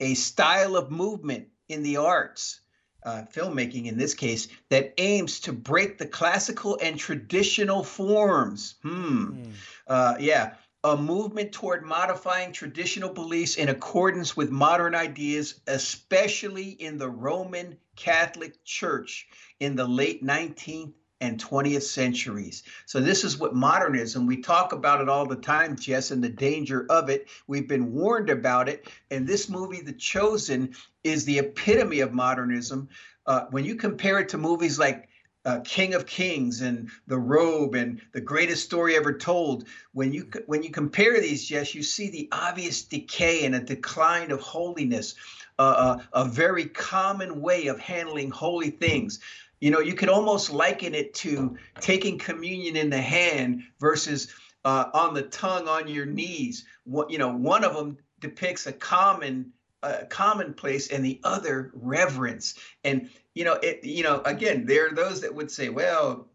A 0.00 0.14
style 0.14 0.76
of 0.76 0.90
movement 0.90 1.48
in 1.68 1.82
the 1.82 1.96
arts, 1.96 2.60
uh, 3.04 3.22
filmmaking 3.32 3.86
in 3.86 3.96
this 3.96 4.14
case, 4.14 4.48
that 4.68 4.94
aims 4.98 5.40
to 5.40 5.52
break 5.52 5.98
the 5.98 6.06
classical 6.06 6.78
and 6.82 6.98
traditional 6.98 7.82
forms. 7.82 8.76
Hmm. 8.82 9.44
Uh, 9.86 10.16
yeah. 10.20 10.54
A 10.84 10.96
movement 10.96 11.50
toward 11.50 11.82
modifying 11.82 12.52
traditional 12.52 13.12
beliefs 13.12 13.56
in 13.56 13.68
accordance 13.68 14.36
with 14.36 14.50
modern 14.50 14.94
ideas, 14.94 15.60
especially 15.66 16.68
in 16.68 16.96
the 16.96 17.10
Roman 17.10 17.76
Catholic 17.96 18.62
Church 18.64 19.26
in 19.58 19.74
the 19.74 19.86
late 19.86 20.22
19th 20.22 20.92
and 21.20 21.42
20th 21.42 21.82
centuries. 21.82 22.62
So, 22.84 23.00
this 23.00 23.24
is 23.24 23.38
what 23.38 23.54
modernism, 23.54 24.26
we 24.26 24.38
talk 24.38 24.72
about 24.72 25.00
it 25.00 25.08
all 25.08 25.26
the 25.26 25.36
time, 25.36 25.76
Jess, 25.76 26.10
and 26.10 26.22
the 26.22 26.28
danger 26.28 26.86
of 26.90 27.08
it. 27.08 27.28
We've 27.46 27.68
been 27.68 27.92
warned 27.92 28.30
about 28.30 28.68
it. 28.68 28.88
And 29.10 29.26
this 29.26 29.48
movie, 29.48 29.80
The 29.80 29.92
Chosen, 29.92 30.74
is 31.04 31.24
the 31.24 31.38
epitome 31.38 32.00
of 32.00 32.12
modernism. 32.12 32.88
Uh, 33.26 33.46
when 33.50 33.64
you 33.64 33.76
compare 33.76 34.18
it 34.20 34.28
to 34.30 34.38
movies 34.38 34.78
like 34.78 35.08
uh, 35.46 35.60
King 35.64 35.94
of 35.94 36.06
Kings 36.06 36.60
and 36.60 36.90
The 37.06 37.18
Robe 37.18 37.76
and 37.76 38.00
The 38.12 38.20
Greatest 38.20 38.64
Story 38.64 38.96
Ever 38.96 39.12
Told, 39.12 39.68
when 39.92 40.12
you 40.12 40.28
when 40.46 40.62
you 40.62 40.70
compare 40.70 41.20
these, 41.20 41.46
Jess, 41.46 41.74
you 41.74 41.84
see 41.84 42.10
the 42.10 42.28
obvious 42.32 42.82
decay 42.82 43.46
and 43.46 43.54
a 43.54 43.60
decline 43.60 44.32
of 44.32 44.40
holiness, 44.40 45.14
uh, 45.58 45.98
a, 46.12 46.20
a 46.20 46.24
very 46.28 46.64
common 46.64 47.40
way 47.40 47.68
of 47.68 47.78
handling 47.78 48.30
holy 48.30 48.70
things. 48.70 49.20
You 49.60 49.70
know, 49.70 49.80
you 49.80 49.94
could 49.94 50.08
almost 50.08 50.50
liken 50.50 50.94
it 50.94 51.14
to 51.14 51.56
taking 51.80 52.18
communion 52.18 52.76
in 52.76 52.90
the 52.90 53.00
hand 53.00 53.62
versus 53.80 54.34
uh, 54.64 54.90
on 54.92 55.14
the 55.14 55.22
tongue 55.22 55.68
on 55.68 55.88
your 55.88 56.06
knees. 56.06 56.66
What 56.84 57.10
you 57.10 57.18
know, 57.18 57.34
one 57.34 57.64
of 57.64 57.74
them 57.74 57.98
depicts 58.20 58.66
a 58.66 58.72
common 58.72 59.52
uh, 59.82 60.02
commonplace, 60.08 60.88
and 60.88 61.04
the 61.04 61.20
other 61.24 61.70
reverence. 61.74 62.54
And 62.84 63.08
you 63.34 63.44
know, 63.44 63.54
it. 63.54 63.84
You 63.84 64.02
know, 64.02 64.20
again, 64.24 64.66
there 64.66 64.88
are 64.88 64.94
those 64.94 65.20
that 65.22 65.34
would 65.34 65.50
say, 65.50 65.68
well, 65.68 66.28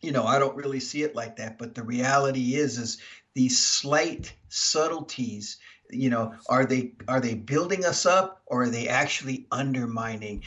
you 0.00 0.12
know, 0.12 0.24
I 0.24 0.38
don't 0.38 0.56
really 0.56 0.80
see 0.80 1.02
it 1.02 1.14
like 1.14 1.36
that. 1.36 1.58
But 1.58 1.74
the 1.74 1.82
reality 1.82 2.54
is, 2.54 2.78
is 2.78 2.98
these 3.34 3.58
slight 3.58 4.32
subtleties 4.48 5.58
you 5.90 6.10
know 6.10 6.34
are 6.48 6.64
they 6.64 6.92
are 7.06 7.20
they 7.20 7.34
building 7.34 7.84
us 7.84 8.06
up 8.06 8.42
or 8.46 8.62
are 8.62 8.68
they 8.68 8.88
actually 8.88 9.46
undermining 9.50 10.42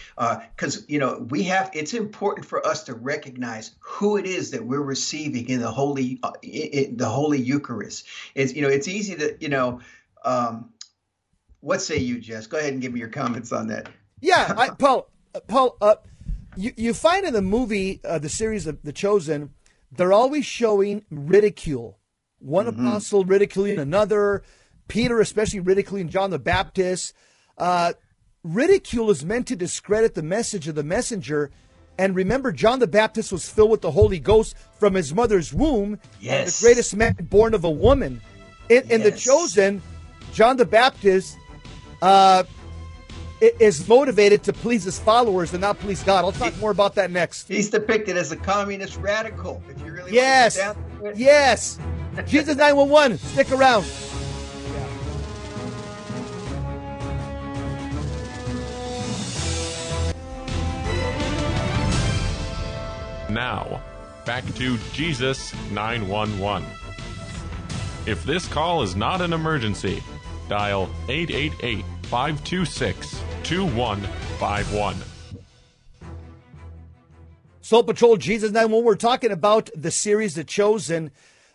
because 0.55 0.77
uh, 0.77 0.81
you 0.87 0.99
know 0.99 1.25
we 1.29 1.43
have 1.43 1.69
it's 1.73 1.93
important 1.93 2.45
for 2.45 2.65
us 2.65 2.83
to 2.83 2.93
recognize 2.93 3.71
who 3.79 4.17
it 4.17 4.25
is 4.25 4.51
that 4.51 4.65
we're 4.65 4.81
receiving 4.81 5.49
in 5.49 5.59
the 5.59 5.71
holy 5.71 6.19
uh, 6.23 6.31
in 6.43 6.97
the 6.97 7.09
holy 7.09 7.39
eucharist 7.39 8.05
it's 8.35 8.53
you 8.53 8.61
know 8.61 8.69
it's 8.69 8.87
easy 8.87 9.15
to 9.15 9.35
you 9.39 9.49
know 9.49 9.79
um, 10.23 10.69
what 11.61 11.81
say 11.81 11.97
you 11.97 12.19
jess 12.19 12.47
go 12.47 12.57
ahead 12.57 12.73
and 12.73 12.81
give 12.81 12.93
me 12.93 12.99
your 12.99 13.09
comments 13.09 13.51
on 13.51 13.67
that 13.67 13.89
Yeah, 14.21 14.53
I, 14.57 14.69
Paul. 14.79 15.09
uh, 15.35 15.39
Paul, 15.47 15.75
uh, 15.81 15.95
you 16.55 16.73
you 16.77 16.93
find 16.93 17.25
in 17.25 17.33
the 17.33 17.41
movie, 17.41 17.99
uh, 18.05 18.19
the 18.19 18.29
series 18.29 18.67
of 18.67 18.81
The 18.83 18.93
Chosen, 18.93 19.51
they're 19.91 20.13
always 20.13 20.45
showing 20.45 21.03
ridicule. 21.09 21.97
One 22.39 22.67
apostle 22.67 23.23
ridiculing 23.25 23.77
another. 23.77 24.43
Peter, 24.91 25.21
especially 25.21 25.61
ridiculing 25.61 26.09
John 26.09 26.31
the 26.31 26.37
Baptist. 26.39 27.13
Uh, 27.57 27.93
ridicule 28.43 29.09
is 29.09 29.23
meant 29.23 29.47
to 29.47 29.55
discredit 29.55 30.15
the 30.15 30.21
message 30.21 30.67
of 30.67 30.75
the 30.75 30.83
messenger. 30.83 31.49
And 31.97 32.13
remember, 32.13 32.51
John 32.51 32.79
the 32.79 32.87
Baptist 32.87 33.31
was 33.31 33.49
filled 33.49 33.71
with 33.71 33.79
the 33.81 33.91
Holy 33.91 34.19
Ghost 34.19 34.53
from 34.79 34.93
his 34.95 35.13
mother's 35.13 35.53
womb. 35.53 35.97
Yes. 36.19 36.59
The 36.59 36.65
greatest 36.65 36.95
man 36.95 37.13
born 37.29 37.53
of 37.53 37.63
a 37.63 37.69
woman. 37.69 38.19
In, 38.67 38.83
in 38.91 39.01
The 39.01 39.11
Chosen, 39.11 39.81
John 40.33 40.57
the 40.57 40.65
Baptist 40.65 41.37
uh, 42.01 42.43
is 43.39 43.87
motivated 43.87 44.43
to 44.43 44.51
please 44.53 44.83
his 44.83 44.99
followers 44.99 45.53
and 45.53 45.61
not 45.61 45.79
please 45.79 46.03
God. 46.03 46.25
I'll 46.25 46.31
talk 46.33 46.57
more 46.59 46.71
about 46.71 46.95
that 46.95 47.11
next. 47.11 47.47
he's 47.47 47.69
depicted 47.69 48.17
as 48.17 48.31
a 48.33 48.37
communist 48.37 48.97
radical 48.97 49.63
if 49.69 49.79
you 49.85 49.91
really 49.93 50.11
Yes. 50.13 50.55
to. 50.55 50.75
Yes. 51.15 51.79
Jesus 52.27 52.57
911. 52.57 53.17
Stick 53.19 53.51
around. 53.53 53.85
Now, 63.31 63.81
back 64.25 64.43
to 64.55 64.77
Jesus 64.91 65.53
911. 65.71 66.67
If 68.05 68.25
this 68.25 68.45
call 68.45 68.81
is 68.81 68.93
not 68.93 69.21
an 69.21 69.31
emergency, 69.31 70.03
dial 70.49 70.89
888 71.07 71.85
526 72.03 73.23
2151. 73.43 74.97
Soul 77.61 77.83
Patrol 77.83 78.17
Jesus 78.17 78.51
911. 78.51 78.85
We're 78.85 78.95
talking 78.95 79.31
about 79.31 79.69
the 79.73 79.91
series 79.91 80.35
The 80.35 80.43
Chosen. 80.43 81.09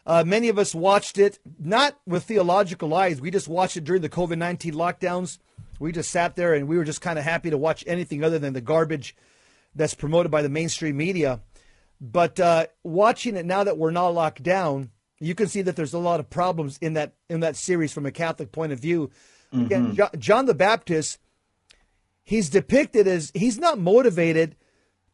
Uh, 0.07 0.25
many 0.27 0.49
of 0.49 0.59
us 0.59 0.75
watched 0.75 1.19
it 1.19 1.39
not 1.59 1.99
with 2.07 2.25
theological 2.25 2.95
eyes. 2.95 3.21
We 3.21 3.31
just 3.31 3.49
watched 3.49 3.77
it 3.77 3.85
during 3.85 4.01
the 4.01 4.09
COVID 4.09 4.39
19 4.39 4.73
lockdowns. 4.73 5.37
We 5.79 5.93
just 5.93 6.11
sat 6.11 6.37
there 6.37 6.55
and 6.55 6.69
we 6.69 6.79
were 6.79 6.85
just 6.85 7.03
kind 7.03 7.19
of 7.19 7.27
happy 7.27 7.51
to 7.51 7.59
watch 7.59 7.85
anything 7.87 8.25
other 8.25 8.39
than 8.39 8.55
the 8.55 8.63
garbage 8.63 9.15
that's 9.75 9.93
promoted 9.93 10.33
by 10.33 10.41
the 10.41 10.49
mainstream 10.49 10.97
media. 10.97 11.43
But 12.01 12.39
uh, 12.39 12.67
watching 12.83 13.37
it 13.37 13.47
now 13.47 13.65
that 13.65 13.79
we're 13.79 13.91
not 13.91 14.09
locked 14.09 14.43
down, 14.43 14.91
you 15.19 15.35
can 15.35 15.47
see 15.47 15.63
that 15.63 15.77
there's 15.77 15.95
a 15.95 15.99
lot 15.99 16.21
of 16.21 16.29
problems 16.29 16.79
in 16.81 16.93
that 16.95 17.15
in 17.31 17.41
that 17.41 17.57
series 17.57 17.93
from 17.93 18.07
a 18.07 18.13
Catholic 18.13 18.53
point 18.53 18.73
of 18.73 18.81
view. 18.81 19.11
Again, 19.53 19.95
Jo- 19.95 20.11
John 20.19 20.45
the 20.47 20.55
Baptist, 20.55 21.19
he's 22.23 22.51
depicted 22.51 23.07
as 23.07 23.33
he's 23.35 23.59
not 23.59 23.79
motivated 23.79 24.57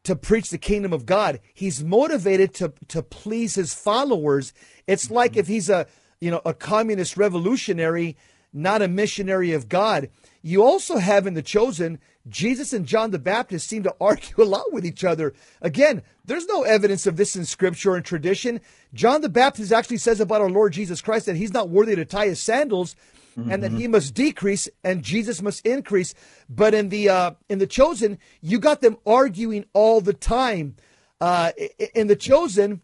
to 0.05 0.16
preach 0.16 0.51
the 0.51 0.59
kingdom 0.59 0.93
of 0.93 1.07
God. 1.07 1.39
He's 1.55 1.85
motivated 1.85 2.53
to 2.55 2.72
to 2.89 3.03
please 3.03 3.55
his 3.55 3.74
followers. 3.74 4.53
It's 4.87 5.11
like 5.11 5.37
if 5.37 5.47
he's 5.47 5.70
a 5.70 5.87
you 6.20 6.30
know 6.30 6.43
a 6.45 6.55
communist 6.55 7.16
revolutionary, 7.16 8.16
not 8.53 8.83
a 8.83 8.89
missionary 8.89 9.53
of 9.53 9.68
God. 9.68 10.11
You 10.43 10.64
also 10.64 10.99
have 10.99 11.26
in 11.26 11.35
the 11.35 11.43
chosen 11.43 12.01
Jesus 12.28 12.72
and 12.72 12.86
John 12.86 13.10
the 13.10 13.18
Baptist 13.18 13.68
seem 13.68 13.82
to 13.82 13.94
argue 14.00 14.42
a 14.42 14.44
lot 14.44 14.72
with 14.72 14.86
each 14.86 15.04
other. 15.04 15.34
Again, 15.60 16.02
there's 16.24 16.46
no 16.46 16.62
evidence 16.62 17.06
of 17.06 17.16
this 17.16 17.36
in 17.36 17.44
scripture 17.44 17.94
and 17.94 18.04
tradition. 18.04 18.60
John 18.94 19.20
the 19.20 19.28
Baptist 19.28 19.72
actually 19.72 19.98
says 19.98 20.20
about 20.20 20.40
our 20.40 20.50
Lord 20.50 20.72
Jesus 20.72 21.00
Christ 21.00 21.26
that 21.26 21.36
he's 21.36 21.52
not 21.52 21.68
worthy 21.68 21.96
to 21.96 22.04
tie 22.04 22.26
his 22.26 22.40
sandals 22.40 22.94
and 23.36 23.62
that 23.62 23.72
he 23.72 23.88
must 23.88 24.14
decrease 24.14 24.68
and 24.84 25.02
Jesus 25.02 25.40
must 25.40 25.64
increase. 25.66 26.14
But 26.48 26.74
in 26.74 26.90
the 26.90 27.08
uh, 27.08 27.30
in 27.48 27.58
the 27.58 27.66
chosen, 27.66 28.18
you 28.40 28.58
got 28.58 28.80
them 28.80 28.98
arguing 29.06 29.64
all 29.72 30.00
the 30.00 30.12
time. 30.12 30.76
Uh, 31.20 31.52
in 31.94 32.08
the 32.08 32.16
chosen, 32.16 32.82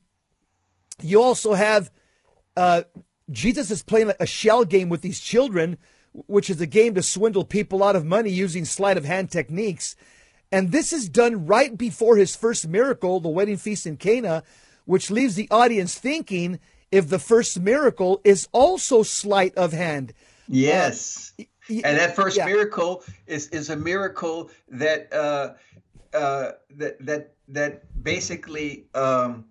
you 1.03 1.23
also 1.23 1.55
have 1.55 1.91
uh, 2.57 2.83
Jesus 3.31 3.71
is 3.71 3.83
playing 3.83 4.13
a 4.19 4.27
shell 4.27 4.65
game 4.65 4.89
with 4.89 5.03
these 5.03 5.21
children, 5.21 5.77
which 6.13 6.51
is 6.51 6.61
a 6.61 6.67
game 6.67 6.95
to 6.95 7.03
swindle 7.03 7.45
people 7.45 7.83
out 7.83 7.97
of 7.97 8.05
money 8.05 8.31
using 8.31 8.65
sleight 8.65 8.97
of 8.97 9.05
hand 9.05 9.31
techniques. 9.31 9.97
And 10.51 10.73
this 10.73 10.93
is 10.93 11.09
done 11.09 11.47
right 11.47 11.77
before 11.77 12.17
his 12.17 12.35
first 12.35 12.67
miracle, 12.69 13.21
the 13.21 13.29
wedding 13.29 13.59
feast 13.59 13.87
in 13.87 13.97
Cana, 13.97 14.43
which 14.87 15.11
leaves 15.11 15.35
the 15.35 15.49
audience 15.51 15.99
thinking 15.99 16.59
if 16.91 17.09
the 17.09 17.19
first 17.19 17.61
miracle 17.61 18.21
is 18.25 18.49
also 18.53 19.03
sleight 19.03 19.55
of 19.57 19.73
hand. 19.73 20.15
Yes. 20.49 21.33
y- 21.39 21.47
and 21.85 21.99
that 21.99 22.17
first 22.17 22.39
yeah. 22.39 22.47
miracle 22.47 23.05
is 23.27 23.49
is 23.49 23.69
a 23.69 23.77
miracle 23.77 24.51
that 24.69 25.13
uh, 25.13 25.55
uh, 26.17 26.53
that 26.77 27.05
that 27.05 27.35
that 27.49 28.03
basically 28.03 28.87
um, 28.95 29.03
uh, 29.03 29.43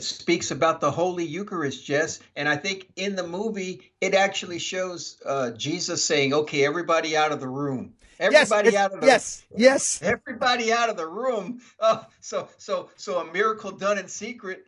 speaks 0.00 0.50
about 0.50 0.80
the 0.80 0.90
Holy 0.90 1.24
Eucharist, 1.24 1.84
Jess. 1.84 2.20
And 2.36 2.48
I 2.48 2.56
think 2.56 2.88
in 2.96 3.16
the 3.16 3.26
movie 3.26 3.92
it 4.00 4.14
actually 4.14 4.58
shows 4.58 5.20
uh, 5.24 5.50
Jesus 5.52 6.04
saying, 6.04 6.34
"Okay, 6.34 6.64
everybody 6.64 7.16
out 7.16 7.32
of 7.32 7.40
the 7.40 7.48
room." 7.48 7.94
Everybody 8.20 8.70
yes, 8.70 8.80
out 8.80 8.92
of 8.94 9.00
the 9.00 9.06
yes, 9.06 9.44
yes. 9.56 10.02
Everybody 10.02 10.72
out 10.72 10.90
of 10.90 10.96
the 10.96 11.06
room. 11.06 11.60
Oh, 11.80 12.04
so 12.20 12.48
so 12.58 12.90
so 12.96 13.20
a 13.20 13.32
miracle 13.32 13.70
done 13.70 13.98
in 13.98 14.08
secret. 14.08 14.64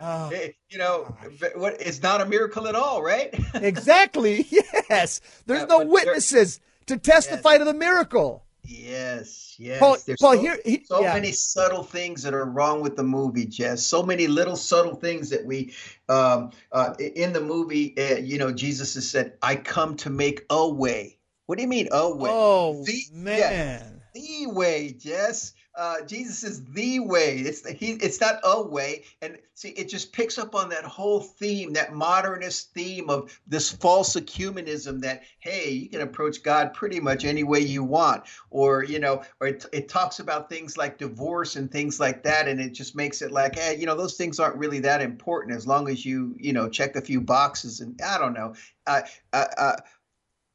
Oh, 0.00 0.30
eh, 0.30 0.50
you 0.68 0.78
know, 0.78 1.16
what? 1.56 1.80
It's 1.80 2.02
not 2.02 2.20
a 2.20 2.26
miracle 2.26 2.66
at 2.68 2.74
all, 2.74 3.02
right? 3.02 3.34
exactly. 3.54 4.46
Yes. 4.90 5.20
There's 5.46 5.62
Yeah, 5.62 5.66
no 5.66 5.84
witnesses 5.86 6.60
to 6.86 6.98
testify 6.98 7.58
to 7.58 7.64
the 7.64 7.74
miracle. 7.74 8.43
Yes, 8.64 9.54
yes. 9.58 9.78
Paul- 9.78 9.96
There's 10.06 10.18
Paul, 10.20 10.34
so, 10.34 10.40
here- 10.40 10.60
he- 10.64 10.84
so 10.84 11.02
yeah. 11.02 11.12
many 11.14 11.32
subtle 11.32 11.82
things 11.82 12.22
that 12.22 12.34
are 12.34 12.44
wrong 12.44 12.80
with 12.80 12.96
the 12.96 13.02
movie, 13.02 13.46
Jess. 13.46 13.84
So 13.84 14.02
many 14.02 14.26
little 14.26 14.56
subtle 14.56 14.94
things 14.96 15.30
that 15.30 15.44
we, 15.44 15.74
um, 16.08 16.50
uh, 16.72 16.94
in 16.98 17.32
the 17.32 17.40
movie, 17.40 17.96
uh, 17.98 18.16
you 18.16 18.38
know, 18.38 18.52
Jesus 18.52 18.94
has 18.94 19.08
said, 19.08 19.34
"I 19.42 19.56
come 19.56 19.96
to 19.98 20.10
make 20.10 20.44
a 20.50 20.68
way." 20.68 21.18
What 21.46 21.56
do 21.58 21.62
you 21.62 21.68
mean, 21.68 21.88
a 21.92 22.08
way? 22.14 22.30
Oh 22.32 22.84
The- 22.84 23.04
yeah, 23.12 23.50
man. 23.50 24.02
the 24.14 24.46
way, 24.46 24.92
Jess. 24.92 25.52
Uh, 25.76 26.02
Jesus 26.02 26.44
is 26.44 26.64
the 26.66 27.00
way. 27.00 27.38
It's 27.38 27.62
the, 27.62 27.72
he. 27.72 27.92
It's 27.92 28.20
not 28.20 28.38
a 28.44 28.62
way. 28.62 29.04
And 29.20 29.38
see, 29.54 29.70
it 29.70 29.88
just 29.88 30.12
picks 30.12 30.38
up 30.38 30.54
on 30.54 30.68
that 30.68 30.84
whole 30.84 31.20
theme, 31.20 31.72
that 31.72 31.92
modernist 31.92 32.72
theme 32.74 33.10
of 33.10 33.36
this 33.48 33.72
false 33.72 34.14
ecumenism. 34.14 35.00
That 35.00 35.24
hey, 35.40 35.70
you 35.70 35.88
can 35.88 36.02
approach 36.02 36.44
God 36.44 36.74
pretty 36.74 37.00
much 37.00 37.24
any 37.24 37.42
way 37.42 37.58
you 37.58 37.82
want, 37.82 38.22
or 38.50 38.84
you 38.84 39.00
know, 39.00 39.22
or 39.40 39.48
it, 39.48 39.66
it 39.72 39.88
talks 39.88 40.20
about 40.20 40.48
things 40.48 40.76
like 40.76 40.96
divorce 40.96 41.56
and 41.56 41.68
things 41.70 41.98
like 41.98 42.22
that, 42.22 42.46
and 42.46 42.60
it 42.60 42.70
just 42.72 42.94
makes 42.94 43.20
it 43.20 43.32
like, 43.32 43.58
hey, 43.58 43.76
you 43.76 43.86
know, 43.86 43.96
those 43.96 44.14
things 44.14 44.38
aren't 44.38 44.56
really 44.56 44.78
that 44.80 45.02
important 45.02 45.56
as 45.56 45.66
long 45.66 45.88
as 45.88 46.04
you, 46.06 46.36
you 46.38 46.52
know, 46.52 46.68
check 46.68 46.94
a 46.94 47.00
few 47.00 47.20
boxes. 47.20 47.80
And 47.80 48.00
I 48.00 48.18
don't 48.18 48.34
know. 48.34 48.54
Uh, 48.86 49.02
uh, 49.32 49.46
uh, 49.56 49.76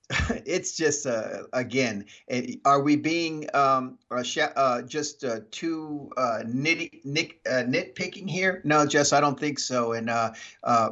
it's 0.45 0.75
just 0.75 1.05
uh, 1.05 1.43
again 1.53 2.05
eh, 2.29 2.55
are 2.65 2.81
we 2.81 2.95
being 2.95 3.47
um, 3.53 3.97
uh, 4.09 4.23
sh- 4.23 4.39
uh, 4.55 4.81
just 4.81 5.23
uh, 5.23 5.39
too 5.51 6.09
uh, 6.17 6.39
nitty 6.45 7.03
nick, 7.05 7.39
uh, 7.47 7.63
nitpicking 7.63 8.27
here 8.27 8.61
no 8.63 8.85
jess 8.87 9.13
i 9.13 9.19
don't 9.19 9.39
think 9.39 9.59
so 9.59 9.93
and 9.93 10.09
uh, 10.09 10.31
uh, 10.63 10.89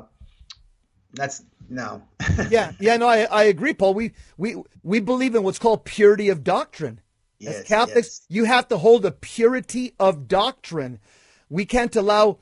that's 1.14 1.44
no 1.70 2.04
Yeah, 2.50 2.72
yeah, 2.80 2.98
no, 2.98 3.08
I, 3.08 3.24
I 3.24 3.44
agree, 3.44 3.74
Paul. 3.74 3.94
We 3.94 4.14
we 4.38 4.56
we 4.84 5.00
believe 5.00 5.36
in 5.36 5.44
what's 5.44 5.60
called 5.60 5.84
purity 5.84 6.30
of 6.30 6.44
doctrine. 6.44 7.02
As 7.42 7.48
Yes, 7.48 7.68
Catholics, 7.68 8.22
yes. 8.22 8.26
you 8.30 8.46
have 8.46 8.68
to 8.70 8.78
hold 8.78 9.06
a 9.06 9.12
purity 9.12 9.94
of 10.00 10.28
doctrine. 10.28 11.00
We 11.50 11.66
can't 11.66 11.96
allow 11.96 12.38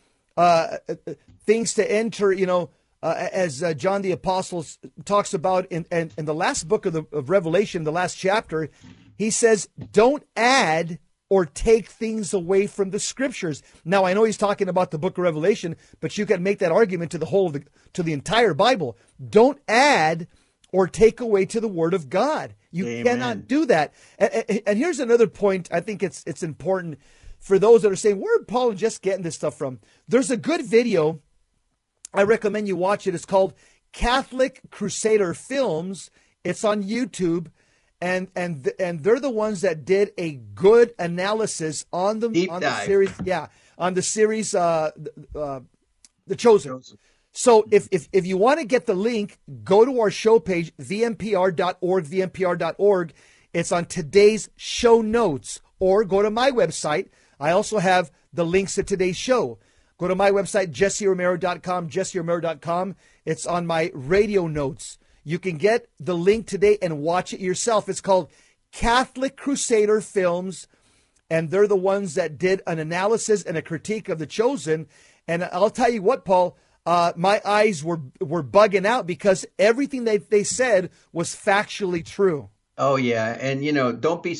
things 1.46 1.74
to 1.76 1.92
enter, 1.92 2.32
you 2.32 2.46
know, 2.46 2.70
uh, 3.06 3.30
as 3.32 3.62
uh, 3.62 3.74
John 3.76 4.02
the 4.02 4.12
Apostle 4.12 4.66
talks 5.06 5.34
about 5.34 5.68
in, 5.68 5.86
in, 5.92 6.12
in 6.18 6.26
the 6.26 6.34
last 6.34 6.68
book 6.68 6.88
of, 6.88 6.94
the, 6.94 7.06
of 7.12 7.30
Revelation, 7.30 7.84
the 7.84 7.92
last 7.92 8.16
chapter. 8.18 8.70
He 9.16 9.30
says, 9.30 9.70
don't 9.92 10.24
add 10.36 10.98
or 11.30 11.46
take 11.46 11.88
things 11.88 12.34
away 12.34 12.66
from 12.66 12.90
the 12.90 13.00
scriptures. 13.00 13.62
Now, 13.84 14.06
I 14.06 14.14
know 14.14 14.24
he's 14.24 14.38
talking 14.38 14.70
about 14.70 14.90
the 14.90 14.98
book 14.98 15.18
of 15.18 15.24
Revelation, 15.24 15.76
but 16.00 16.18
you 16.18 16.26
can 16.26 16.42
make 16.42 16.60
that 16.60 16.72
argument 16.72 17.12
to 17.12 17.20
the 17.20 17.28
whole 17.28 17.48
of 17.48 17.54
the, 17.54 17.64
to 17.94 18.02
the 18.02 18.14
entire 18.14 18.56
Bible. 18.56 18.98
Don't 19.30 19.60
add 19.68 20.28
or 20.72 20.88
take 20.88 21.20
away 21.20 21.46
to 21.46 21.62
the 21.62 21.68
word 21.68 21.94
of 21.94 22.10
God. 22.10 22.56
You 22.72 22.88
Amen. 22.88 23.06
cannot 23.06 23.48
do 23.48 23.68
that. 23.68 23.94
And, 24.18 24.62
and- 24.66 24.78
here's 24.78 25.00
another 25.00 25.28
point. 25.28 25.70
I 25.72 25.80
think 25.80 26.04
it's 26.04 26.24
it's 26.26 26.44
important 26.44 27.00
for 27.40 27.58
those 27.60 27.84
that 27.84 27.92
are 27.92 27.96
saying, 27.96 28.20
"Where 28.20 28.40
did 28.40 28.48
Paul 28.48 28.74
just 28.74 29.02
getting 29.02 29.24
this 29.24 29.36
stuff 29.36 29.58
from?" 29.58 29.80
There's 30.08 30.32
a 30.32 30.38
good 30.38 30.66
video. 30.66 31.22
I 32.16 32.24
recommend 32.24 32.68
you 32.68 32.76
watch 32.76 33.08
it. 33.08 33.16
It's 33.16 33.26
called 33.26 33.54
Catholic 33.92 34.62
Crusader 34.72 35.34
Films. 35.34 36.10
It's 36.44 36.64
on 36.64 36.84
YouTube, 36.84 37.48
and 38.02 38.28
and 38.36 38.72
and 38.80 39.04
they're 39.04 39.20
the 39.20 39.30
ones 39.30 39.62
that 39.62 39.86
did 39.86 40.12
a 40.18 40.34
good 40.34 40.94
analysis 41.00 41.86
on 41.92 42.20
the 42.20 42.30
Deep 42.30 42.52
on 42.52 42.62
dive. 42.62 42.82
the 42.82 42.86
series. 42.86 43.14
Yeah, 43.24 43.48
on 43.78 43.94
the 43.94 44.02
series, 44.02 44.54
uh, 44.54 44.92
uh, 45.36 45.62
the 46.28 46.36
Chosen. 46.36 46.72
Chosen. 46.74 46.98
So 47.38 47.68
if, 47.70 47.90
if, 47.92 48.08
if 48.14 48.26
you 48.26 48.38
want 48.38 48.62
to 48.62 48.66
get 48.66 48.86
the 48.86 48.94
link, 48.94 49.40
go 49.66 49.84
to 49.84 50.00
our 50.00 50.10
show 50.10 50.40
page, 50.40 50.72
vmpr.org, 50.78 52.06
vmpr.org. 52.06 53.14
It's 53.54 53.72
on 53.74 53.86
today's 53.86 54.50
show 54.56 55.02
notes. 55.02 55.62
Or 55.78 56.06
go 56.06 56.22
to 56.22 56.32
my 56.32 56.52
website. 56.52 57.10
I 57.38 57.52
also 57.52 57.80
have 57.80 58.10
the 58.32 58.46
links 58.46 58.76
to 58.76 58.84
today's 58.84 59.18
show. 59.18 59.60
Go 59.98 60.08
to 60.08 60.16
my 60.16 60.32
website, 60.32 60.72
jesseromero.com, 60.72 61.90
jesseromero.com. 61.90 62.96
It's 63.26 63.46
on 63.46 63.66
my 63.66 63.92
radio 63.94 64.48
notes. 64.48 64.98
You 65.24 65.40
can 65.40 65.58
get 65.58 65.88
the 66.00 66.16
link 66.16 66.48
today 66.48 66.78
and 66.82 67.00
watch 67.00 67.34
it 67.34 67.40
yourself. 67.40 67.88
It's 67.90 68.02
called 68.02 68.30
Catholic 68.72 69.38
Crusader 69.38 70.02
Films 70.02 70.68
and 71.30 71.50
they're 71.50 71.68
the 71.68 71.76
ones 71.76 72.14
that 72.16 72.38
did 72.38 72.62
an 72.68 72.80
analysis 72.80 73.44
and 73.44 73.58
a 73.58 73.62
critique 73.62 74.10
of 74.10 74.20
the 74.20 74.28
chosen. 74.28 74.88
And 75.28 75.44
I'll 75.46 75.70
tell 75.70 75.92
you 75.92 76.02
what, 76.02 76.26
Paul, 76.26 76.58
uh, 76.86 77.14
my 77.16 77.42
eyes 77.44 77.84
were 77.84 78.02
were 78.22 78.44
bugging 78.44 78.86
out 78.86 79.08
because 79.08 79.46
everything 79.58 80.04
they 80.04 80.18
they 80.18 80.44
said 80.44 80.92
was 81.12 81.36
factually 81.36 82.06
true. 82.06 82.50
Oh 82.78 82.96
yeah, 82.96 83.38
and 83.40 83.66
you 83.66 83.72
know, 83.72 83.92
don't 83.92 84.22
be 84.22 84.38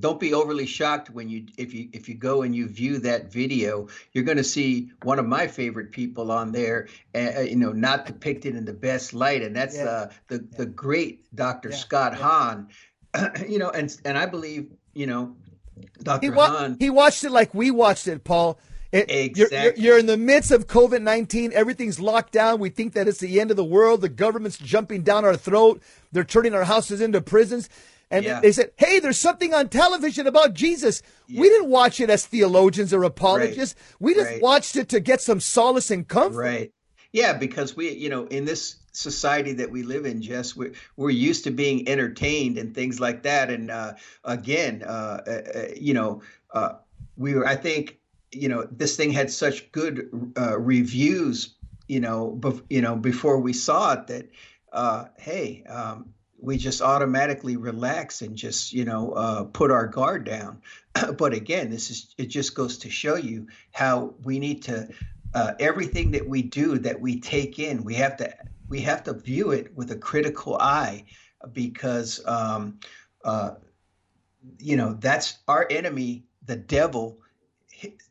don't 0.00 0.20
be 0.20 0.32
overly 0.34 0.66
shocked 0.66 1.10
when 1.10 1.28
you 1.28 1.46
if 1.56 1.74
you 1.74 1.88
if 1.92 2.08
you 2.08 2.14
go 2.14 2.42
and 2.42 2.54
you 2.54 2.68
view 2.68 2.98
that 3.00 3.32
video, 3.32 3.88
you're 4.12 4.24
going 4.24 4.36
to 4.38 4.44
see 4.44 4.90
one 5.02 5.18
of 5.18 5.26
my 5.26 5.46
favorite 5.46 5.90
people 5.92 6.30
on 6.30 6.52
there, 6.52 6.88
uh, 7.14 7.40
you 7.40 7.56
know, 7.56 7.72
not 7.72 8.06
depicted 8.06 8.54
in 8.56 8.64
the 8.64 8.72
best 8.72 9.12
light, 9.14 9.42
and 9.42 9.54
that's 9.56 9.76
Yeah. 9.76 9.84
uh, 9.84 10.10
the 10.28 10.38
the 10.56 10.66
great 10.66 11.24
Dr. 11.34 11.70
Yeah, 11.70 11.76
Scott 11.76 12.12
yeah. 12.12 12.18
Hahn. 12.18 12.68
you 13.48 13.58
know, 13.58 13.70
and 13.70 13.94
and 14.04 14.16
I 14.18 14.26
believe 14.26 14.70
you 14.94 15.06
know, 15.06 15.36
Dr. 16.02 16.26
He, 16.26 16.30
wa- 16.30 16.46
Hahn. 16.48 16.76
he 16.78 16.90
watched 16.90 17.24
it 17.24 17.30
like 17.30 17.54
we 17.54 17.70
watched 17.70 18.06
it, 18.08 18.24
Paul. 18.24 18.58
It- 18.90 19.10
you're- 19.10 19.30
you're, 19.36 19.46
Exactly. 19.46 19.82
you're 19.84 19.98
in 19.98 20.06
the 20.06 20.16
midst 20.16 20.50
of 20.50 20.66
COVID 20.66 21.02
19. 21.02 21.52
Everything's 21.52 22.00
locked 22.00 22.32
down. 22.32 22.58
We 22.58 22.70
think 22.70 22.94
that 22.94 23.06
it's 23.06 23.18
the 23.18 23.38
end 23.40 23.50
of 23.50 23.56
the 23.56 23.64
world. 23.64 24.00
The 24.00 24.08
government's 24.08 24.56
jumping 24.58 25.02
down 25.02 25.24
our 25.26 25.36
throat. 25.36 25.82
They're 26.10 26.24
turning 26.24 26.54
our 26.54 26.64
houses 26.64 27.00
into 27.00 27.20
prisons. 27.20 27.68
And 28.10 28.24
Yeah. 28.24 28.40
they 28.40 28.52
said, 28.52 28.70
hey, 28.76 29.00
there's 29.00 29.18
something 29.18 29.52
on 29.52 29.68
television 29.68 30.26
about 30.26 30.54
Jesus. 30.54 31.02
We 31.28 31.48
didn't 31.48 31.68
watch 31.68 32.00
it 32.00 32.08
as 32.08 32.24
theologians 32.24 32.94
or 32.94 33.04
apologists. 33.04 33.74
We 34.00 34.14
just 34.14 34.30
Right. 34.30 34.42
watched 34.42 34.76
it 34.76 34.88
to 34.90 35.00
get 35.00 35.20
some 35.20 35.40
solace 35.40 35.90
and 35.90 36.08
comfort. 36.08 36.38
Right. 36.38 36.72
Yeah, 37.12 37.34
because 37.34 37.76
we, 37.76 37.90
you 37.90 38.08
know, 38.08 38.24
in 38.26 38.44
this 38.44 38.76
society 38.92 39.52
that 39.54 39.70
we 39.70 39.82
live 39.82 40.04
in, 40.06 40.20
Jess, 40.22 40.56
we're, 40.56 40.72
we're 40.96 41.10
used 41.10 41.44
to 41.44 41.50
being 41.50 41.88
entertained 41.88 42.58
and 42.58 42.74
things 42.74 42.98
like 43.00 43.22
that. 43.24 43.50
And 43.50 43.70
uh, 43.70 43.94
again, 44.24 44.82
uh, 44.86 45.22
uh, 45.26 45.30
uh, 45.58 45.62
you 45.76 45.94
know, 45.94 46.22
uh, 46.52 46.74
we 47.16 47.34
were, 47.34 47.46
I 47.46 47.56
think, 47.56 47.98
you 48.32 48.48
know, 48.48 48.66
this 48.70 48.96
thing 48.96 49.10
had 49.10 49.30
such 49.30 49.70
good 49.72 50.32
uh, 50.36 50.58
reviews, 50.58 51.54
you 51.88 52.00
know, 52.00 52.36
bef- 52.40 52.62
you 52.70 52.82
know, 52.82 52.96
before 52.96 53.38
we 53.38 53.52
saw 53.52 53.94
it 53.94 54.06
that, 54.08 54.28
uh, 54.72 55.06
hey, 55.18 55.64
um, 55.64 56.12
we 56.40 56.56
just 56.56 56.80
automatically 56.80 57.56
relax 57.56 58.22
and 58.22 58.36
just, 58.36 58.72
you 58.72 58.84
know, 58.84 59.12
uh, 59.12 59.44
put 59.44 59.70
our 59.70 59.86
guard 59.86 60.24
down. 60.24 60.62
but 61.18 61.32
again, 61.32 61.70
this 61.70 61.90
is, 61.90 62.14
it 62.16 62.26
just 62.26 62.54
goes 62.54 62.78
to 62.78 62.90
show 62.90 63.16
you 63.16 63.46
how 63.72 64.14
we 64.22 64.38
need 64.38 64.62
to, 64.62 64.88
uh, 65.34 65.52
everything 65.60 66.10
that 66.12 66.26
we 66.26 66.42
do 66.42 66.78
that 66.78 67.00
we 67.00 67.20
take 67.20 67.58
in 67.58 67.84
we 67.84 67.94
have 67.94 68.16
to 68.16 68.32
we 68.68 68.80
have 68.80 69.02
to 69.02 69.14
view 69.14 69.50
it 69.50 69.74
with 69.76 69.90
a 69.90 69.96
critical 69.96 70.56
eye 70.58 71.04
because 71.52 72.20
um, 72.26 72.78
uh, 73.24 73.52
you 74.58 74.76
know 74.76 74.94
that's 75.00 75.38
our 75.48 75.66
enemy 75.70 76.24
the 76.46 76.56
devil 76.56 77.18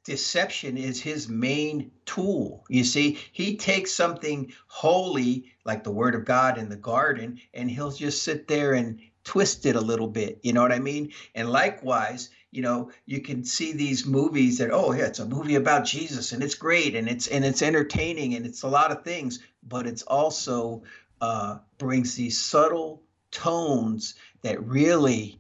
deception 0.06 0.78
is 0.78 1.02
his 1.02 1.28
main 1.28 1.92
tool 2.06 2.64
you 2.70 2.84
see 2.84 3.18
he 3.32 3.58
takes 3.58 3.92
something 3.92 4.52
holy 4.68 5.52
like 5.68 5.84
the 5.84 5.92
word 5.92 6.16
of 6.16 6.26
god 6.26 6.58
in 6.58 6.70
the 6.70 6.76
garden 6.76 7.40
and 7.54 7.70
he'll 7.70 7.92
just 7.92 8.24
sit 8.24 8.48
there 8.48 8.74
and 8.74 9.00
twist 9.24 9.66
it 9.66 9.76
a 9.76 9.82
little 9.82 10.08
bit 10.08 10.40
you 10.42 10.54
know 10.54 10.62
what 10.62 10.72
i 10.72 10.80
mean? 10.80 11.12
And 11.36 11.50
likewise 11.50 12.30
you 12.52 12.62
know 12.62 12.92
you 13.06 13.22
can 13.22 13.44
see 13.44 13.74
these 13.74 14.06
movies 14.06 14.58
that 14.58 14.72
oh 14.72 14.94
yeah 14.94 15.06
it's 15.06 15.20
a 15.20 15.26
movie 15.26 15.56
about 15.56 15.86
jesus 15.86 16.32
and 16.32 16.42
it's 16.42 16.56
great 16.56 16.96
and 16.96 17.08
it's 17.08 17.28
and 17.28 17.44
it's 17.44 17.62
entertaining 17.62 18.36
and 18.36 18.46
it's 18.46 18.64
a 18.64 18.68
lot 18.68 18.92
of 18.92 19.04
things 19.04 19.40
but 19.64 19.86
it's 19.86 20.04
also 20.04 20.84
uh, 21.20 21.58
brings 21.78 22.16
these 22.16 22.38
subtle 22.38 23.02
tones 23.32 24.16
that 24.44 24.64
really 24.64 25.40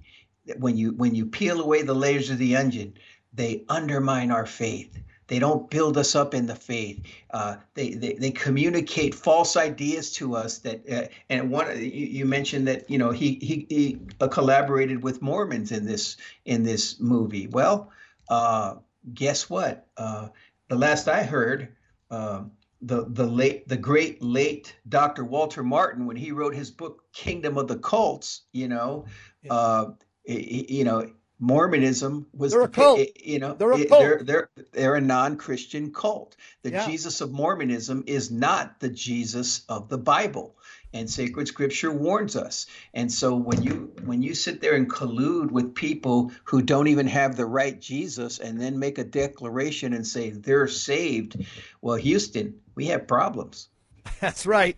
when 0.58 0.76
you 0.76 0.92
when 0.92 1.16
you 1.16 1.26
peel 1.26 1.62
away 1.62 1.82
the 1.82 1.94
layers 1.94 2.30
of 2.30 2.38
the 2.38 2.56
onion 2.56 2.94
they 3.34 3.64
undermine 3.70 4.32
our 4.32 4.46
faith 4.46 5.00
they 5.28 5.40
don't 5.40 5.70
build 5.70 5.98
us 5.98 6.16
up 6.16 6.34
in 6.34 6.46
the 6.46 6.56
faith. 6.56 7.02
Uh, 7.32 7.58
they, 7.74 7.92
they 7.92 8.14
they 8.14 8.32
communicate 8.32 9.14
false 9.14 9.58
ideas 9.58 10.12
to 10.14 10.36
us 10.36 10.60
that. 10.60 10.90
Uh, 10.90 11.08
and 11.30 11.52
one 11.52 11.68
you, 11.78 11.90
you, 11.90 12.26
mentioned 12.26 12.68
that 12.68 12.90
you 12.90 12.98
know 12.98 13.12
he 13.12 13.34
he, 13.42 13.66
he 13.70 14.00
uh, 14.22 14.28
collaborated 14.28 15.04
with 15.04 15.22
Mormons 15.22 15.72
in 15.72 15.86
this 15.86 16.18
in 16.46 16.64
this 16.64 17.00
movie. 17.00 17.48
Well, 17.48 17.92
uh, 18.30 18.76
guess 19.14 19.50
what? 19.50 19.88
Uh, 19.98 20.30
the 20.70 20.76
last 20.76 21.08
I 21.08 21.24
heard. 21.24 21.70
Um, 22.10 22.52
the 22.82 23.06
the 23.10 23.26
late 23.26 23.68
the 23.68 23.78
great 23.78 24.22
late 24.22 24.76
Dr. 24.88 25.26
Walter 25.26 25.64
Martin 25.64 26.06
when 26.06 26.16
he 26.16 26.32
wrote 26.32 26.54
his 26.54 26.70
book 26.70 27.04
Kingdom 27.12 27.58
of 27.58 27.68
the 27.68 27.80
Cults, 27.80 28.44
you 28.54 28.68
know, 28.68 29.06
yeah. 29.42 29.54
uh, 29.54 29.92
you 30.26 30.84
know, 30.84 31.10
Mormonism 31.40 32.28
was 32.34 32.52
they're 32.52 32.64
a 32.64 32.68
cult. 32.68 33.00
Eh, 33.00 33.08
you 33.24 33.40
know, 33.40 33.54
they're 33.54 33.72
a 33.72 33.80
eh, 33.80 33.86
cult. 33.86 34.02
They're 34.02 34.22
they're, 34.24 34.50
they're 34.72 34.96
a 34.96 35.02
non-Christian 35.02 35.94
cult. 35.94 36.36
The 36.64 36.72
yeah. 36.72 36.86
Jesus 36.88 37.22
of 37.22 37.32
Mormonism 37.32 38.04
is 38.08 38.32
not 38.32 38.80
the 38.80 38.90
Jesus 38.90 39.62
of 39.70 39.88
the 39.88 40.00
Bible, 40.00 40.56
and 40.94 41.10
sacred 41.10 41.48
Scripture 41.48 41.92
warns 41.92 42.36
us. 42.36 42.66
And 42.94 43.12
so 43.12 43.36
when 43.36 43.62
you 43.62 43.92
when 44.04 44.24
you 44.24 44.34
sit 44.34 44.62
there 44.62 44.76
and 44.76 44.90
collude 44.92 45.52
with 45.52 45.76
people 45.76 46.32
who 46.46 46.64
don't 46.64 46.88
even 46.88 47.08
have 47.08 47.36
the 47.36 47.46
right 47.46 47.80
Jesus, 47.80 48.40
and 48.40 48.60
then 48.60 48.80
make 48.80 48.98
a 48.98 49.04
declaration 49.04 49.94
and 49.94 50.08
say 50.08 50.32
they're 50.32 50.68
saved, 50.68 51.46
well, 51.82 51.98
Houston, 51.98 52.56
we 52.74 52.88
have 52.88 53.08
problems. 53.08 53.70
That's 54.20 54.46
right. 54.46 54.76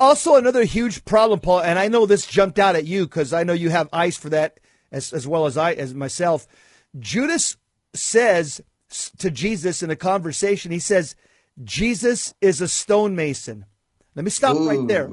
also, 0.00 0.36
another 0.36 0.64
huge 0.64 1.04
problem, 1.04 1.40
Paul, 1.40 1.60
and 1.60 1.78
I 1.78 1.88
know 1.88 2.06
this 2.06 2.26
jumped 2.26 2.58
out 2.58 2.76
at 2.76 2.86
you 2.86 3.04
because 3.04 3.32
I 3.32 3.44
know 3.44 3.52
you 3.52 3.70
have 3.70 3.88
eyes 3.92 4.16
for 4.16 4.30
that 4.30 4.58
as, 4.92 5.12
as 5.12 5.26
well 5.26 5.46
as 5.46 5.56
I, 5.56 5.72
as 5.72 5.94
myself. 5.94 6.46
Judas 6.98 7.56
says 7.94 8.60
to 9.18 9.30
Jesus 9.30 9.82
in 9.82 9.90
a 9.90 9.96
conversation, 9.96 10.70
he 10.70 10.78
says, 10.78 11.16
Jesus 11.64 12.34
is 12.40 12.60
a 12.60 12.68
stonemason. 12.68 13.64
Let 14.14 14.24
me 14.24 14.30
stop 14.30 14.56
Ooh. 14.56 14.68
right 14.68 14.86
there. 14.86 15.10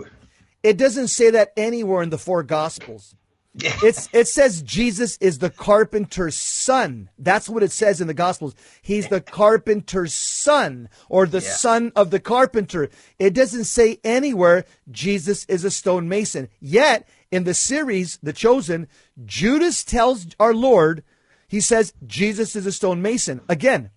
It 0.61 0.77
doesn't 0.77 1.07
say 1.07 1.32
that 1.32 1.53
anywhere 1.55 2.03
in 2.03 2.09
the 2.09 2.17
four 2.17 2.43
gospels. 2.43 3.15
it's 3.55 4.07
it 4.13 4.27
says 4.27 4.61
Jesus 4.61 5.17
is 5.17 5.39
the 5.39 5.49
carpenter's 5.49 6.36
son. 6.38 7.09
That's 7.17 7.49
what 7.49 7.63
it 7.63 7.71
says 7.71 7.99
in 7.99 8.07
the 8.07 8.13
gospels. 8.13 8.55
He's 8.82 9.07
the 9.07 9.21
carpenter's 9.21 10.13
son 10.13 10.88
or 11.09 11.25
the 11.25 11.41
yeah. 11.41 11.49
son 11.49 11.91
of 11.95 12.11
the 12.11 12.19
carpenter. 12.19 12.89
It 13.17 13.34
doesn't 13.34 13.63
say 13.63 13.99
anywhere 14.03 14.65
Jesus 14.91 15.45
is 15.45 15.63
a 15.63 15.71
stonemason. 15.71 16.49
Yet 16.59 17.07
in 17.32 17.43
the 17.43 17.53
series, 17.53 18.17
The 18.21 18.34
Chosen, 18.34 18.88
Judas 19.25 19.84
tells 19.84 20.27
our 20.39 20.53
Lord, 20.53 21.03
he 21.47 21.61
says, 21.61 21.93
Jesus 22.05 22.55
is 22.55 22.65
a 22.65 22.71
stonemason. 22.71 23.41
Again, 23.47 23.91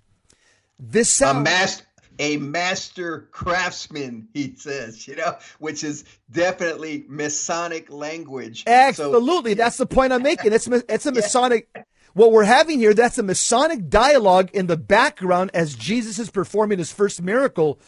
this 0.78 1.12
sounds. 1.12 1.40
A 1.40 1.42
master, 1.42 1.84
a 2.18 2.36
master 2.36 3.28
craftsman, 3.30 4.28
he 4.34 4.54
says, 4.56 5.06
you 5.06 5.16
know, 5.16 5.36
which 5.58 5.84
is 5.84 6.04
definitely 6.30 7.04
Masonic 7.08 7.90
language. 7.90 8.64
Absolutely. 8.66 9.52
So, 9.52 9.56
that's 9.56 9.76
the 9.76 9.86
point 9.86 10.12
I'm 10.12 10.22
making. 10.22 10.52
It's, 10.52 10.66
it's 10.66 11.06
a 11.06 11.12
Masonic. 11.12 11.68
Yeah. 11.74 11.82
What 12.14 12.32
we're 12.32 12.44
having 12.44 12.78
here, 12.78 12.92
that's 12.92 13.16
a 13.16 13.22
Masonic 13.22 13.88
dialogue 13.88 14.50
in 14.52 14.66
the 14.66 14.76
background 14.76 15.50
as 15.54 15.74
Jesus 15.74 16.18
is 16.18 16.30
performing 16.30 16.78
his 16.78 16.92
first 16.92 17.22
miracle. 17.22 17.80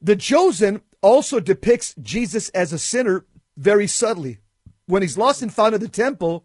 The 0.00 0.14
Chosen 0.14 0.82
also 1.02 1.40
depicts 1.40 1.92
Jesus 2.00 2.48
as 2.50 2.72
a 2.72 2.78
sinner 2.78 3.26
very 3.56 3.88
subtly 3.88 4.38
when 4.86 5.02
he's 5.02 5.18
lost 5.18 5.42
and 5.42 5.52
found 5.52 5.74
in 5.74 5.80
the 5.80 5.88
temple, 5.88 6.44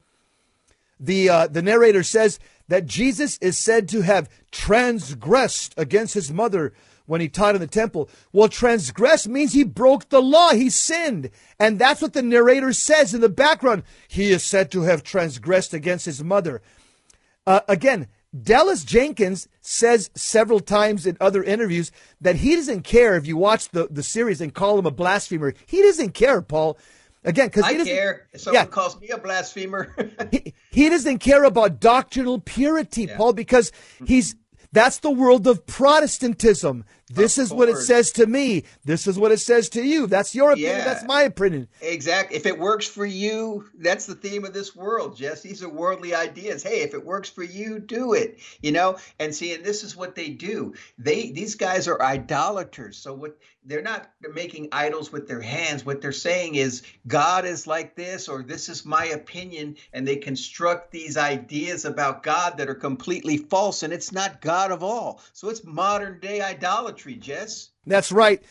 the 1.00 1.30
uh, 1.30 1.48
the 1.48 1.62
narrator 1.62 2.04
says 2.04 2.40
that 2.68 2.86
Jesus 2.86 3.38
is 3.40 3.58
said 3.58 3.90
to 3.90 4.02
have 4.02 4.30
transgressed 4.52 5.74
against 5.78 6.14
his 6.14 6.32
mother 6.32 6.74
when 7.06 7.20
he 7.20 7.28
taught 7.28 7.56
in 7.56 7.62
the 7.62 7.68
temple. 7.68 8.10
Well, 8.32 8.48
transgress 8.48 9.28
means 9.28 9.52
he 9.52 9.64
broke 9.64 10.10
the 10.10 10.22
law. 10.22 10.52
He 10.52 10.70
sinned. 10.70 11.30
And 11.60 11.78
that's 11.78 12.02
what 12.02 12.14
the 12.14 12.22
narrator 12.22 12.72
says 12.72 13.14
in 13.14 13.20
the 13.20 13.30
background. 13.30 13.84
He 14.08 14.32
is 14.32 14.46
said 14.46 14.72
to 14.72 14.84
have 14.84 15.04
transgressed 15.04 15.74
against 15.74 16.06
his 16.06 16.24
mother. 16.24 16.62
Uh, 17.46 17.62
again, 17.68 18.08
Dallas 18.40 18.86
Jenkins 18.86 19.50
says 19.60 20.10
several 20.16 20.62
times 20.62 21.06
in 21.06 21.18
other 21.20 21.44
interviews 21.44 21.92
that 22.22 22.38
he 22.38 22.56
doesn't 22.56 22.84
care 22.84 23.18
if 23.18 23.28
you 23.28 23.36
watch 23.36 23.70
the, 23.70 23.90
the 23.92 24.04
series 24.04 24.40
and 24.40 24.54
call 24.54 24.80
him 24.80 24.86
a 24.86 24.92
blasphemer. 24.92 25.54
He 25.66 25.82
doesn't 25.82 26.14
care, 26.14 26.42
Paul. 26.42 26.78
Again, 27.24 27.48
because 27.48 27.64
I 27.64 27.84
care. 27.84 28.28
If 28.34 28.42
someone 28.42 28.64
yeah, 28.64 28.66
calls 28.66 29.00
me 29.00 29.10
a 29.10 29.18
blasphemer, 29.18 29.96
he, 30.32 30.54
he 30.72 30.90
doesn't 30.90 31.20
care 31.20 31.44
about 31.44 31.80
doctrinal 31.80 32.40
purity, 32.40 33.04
yeah. 33.04 33.18
Paul, 33.18 33.34
because 33.34 33.72
mm-hmm. 33.72 34.06
he's 34.06 34.36
that's 34.72 35.00
the 35.00 35.12
world 35.12 35.48
of 35.48 35.66
Protestantism. 35.66 36.86
This 37.14 37.38
of 37.38 37.44
is 37.44 37.50
course. 37.50 37.58
what 37.58 37.70
it 37.70 37.78
says 37.78 38.12
to 38.14 38.26
me. 38.26 38.64
This 38.86 39.08
is 39.08 39.18
what 39.18 39.32
it 39.32 39.40
says 39.40 39.70
to 39.70 39.84
you. 39.84 40.08
That's 40.08 40.34
your 40.34 40.52
opinion. 40.52 40.78
Yeah, 40.78 40.86
that's 40.86 41.06
my 41.06 41.24
opinion. 41.24 41.68
Exactly. 41.82 42.38
If 42.38 42.46
it 42.46 42.58
works 42.58 42.88
for 42.88 43.06
you, 43.06 43.66
that's 43.80 44.06
the 44.06 44.16
theme 44.16 44.46
of 44.46 44.54
this 44.54 44.76
world, 44.76 45.18
Jess. 45.18 45.42
These 45.42 45.64
are 45.64 45.70
worldly 45.70 46.16
ideas. 46.16 46.64
Hey, 46.64 46.82
if 46.82 46.94
it 46.94 47.06
works 47.06 47.30
for 47.30 47.44
you, 47.44 47.80
do 47.80 48.14
it. 48.14 48.40
You 48.62 48.72
know, 48.72 48.98
and 49.20 49.34
see, 49.34 49.54
and 49.54 49.64
this 49.64 49.84
is 49.84 49.96
what 49.96 50.16
they 50.16 50.30
do. 50.30 50.74
They 50.98 51.32
these 51.32 51.56
guys 51.56 51.88
are 51.88 52.02
idolaters. 52.02 52.98
So 52.98 53.14
what 53.14 53.38
they're 53.64 53.82
not 53.82 54.10
making 54.34 54.70
idols 54.72 55.12
with 55.12 55.28
their 55.28 55.42
hands. 55.42 55.86
What 55.86 56.02
they're 56.02 56.12
saying 56.12 56.56
is 56.56 56.82
God 57.06 57.46
is 57.46 57.68
like 57.68 57.96
this, 57.96 58.28
or 58.28 58.42
this 58.42 58.70
is 58.70 58.86
my 58.86 59.06
opinion, 59.06 59.76
and 59.94 60.08
they 60.08 60.16
construct 60.16 60.92
these 60.92 61.16
ideas 61.16 61.86
about 61.86 62.24
God 62.24 62.58
that 62.58 62.70
are 62.70 62.76
completely 62.76 63.38
false, 63.38 63.84
and 63.84 63.94
it's 63.94 64.12
not 64.12 64.42
God 64.42 64.72
of 64.72 64.82
all. 64.82 65.22
So 65.34 65.50
it's 65.50 65.64
modern 65.64 66.20
day 66.20 66.42
idolatry, 66.42 67.01
Jess. 67.06 67.70
That's 67.86 68.12
right. 68.12 68.42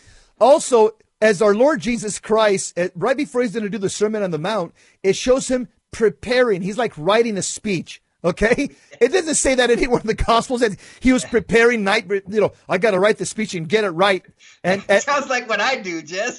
Also, 0.41 0.93
as 1.21 1.43
our 1.43 1.55
Lord 1.55 1.81
Jesus 1.81 2.19
Christ, 2.19 2.73
eh, 2.77 2.89
right 2.95 3.17
before 3.17 3.43
he's 3.43 3.53
going 3.53 3.65
to 3.65 3.71
do 3.71 3.79
the 3.79 3.91
Sermon 3.91 4.23
on 4.23 4.31
the 4.31 4.39
Mount, 4.39 4.75
it 5.03 5.17
shows 5.17 5.49
him 5.49 5.69
preparing. 5.91 6.63
He's 6.63 6.79
like 6.79 6.93
writing 6.97 7.37
a 7.37 7.43
speech. 7.43 8.03
Okay, 8.23 8.71
it 9.01 9.13
doesn't 9.13 9.37
say 9.37 9.55
that 9.55 9.71
anywhere 9.71 10.01
in 10.01 10.07
the 10.07 10.15
Gospels 10.15 10.61
that 10.61 10.77
he 11.01 11.13
was 11.13 11.25
preparing 11.25 11.85
night. 11.85 12.11
You 12.11 12.41
know, 12.41 12.53
I 12.69 12.79
got 12.79 12.93
to 12.93 13.01
write 13.01 13.19
the 13.19 13.27
speech 13.27 13.55
and 13.55 13.69
get 13.69 13.85
it 13.85 13.91
right. 13.91 14.25
And, 14.63 14.85
and 14.89 15.03
sounds 15.03 15.29
like 15.29 15.49
what 15.49 15.61
I 15.61 15.77
do, 15.77 16.03
Jess. 16.03 16.39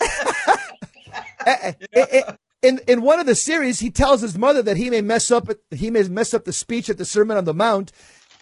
in 2.62 2.80
in 2.88 3.02
one 3.02 3.20
of 3.20 3.26
the 3.26 3.36
series, 3.36 3.80
he 3.80 3.90
tells 3.90 4.22
his 4.22 4.38
mother 4.38 4.62
that 4.62 4.78
he 4.78 4.90
may 4.90 5.02
mess 5.02 5.32
up 5.32 5.50
he 5.72 5.90
may 5.90 6.04
mess 6.04 6.34
up 6.34 6.46
the 6.46 6.54
speech 6.54 6.90
at 6.90 6.98
the 6.98 7.06
Sermon 7.06 7.38
on 7.38 7.46
the 7.46 7.54
Mount, 7.54 7.92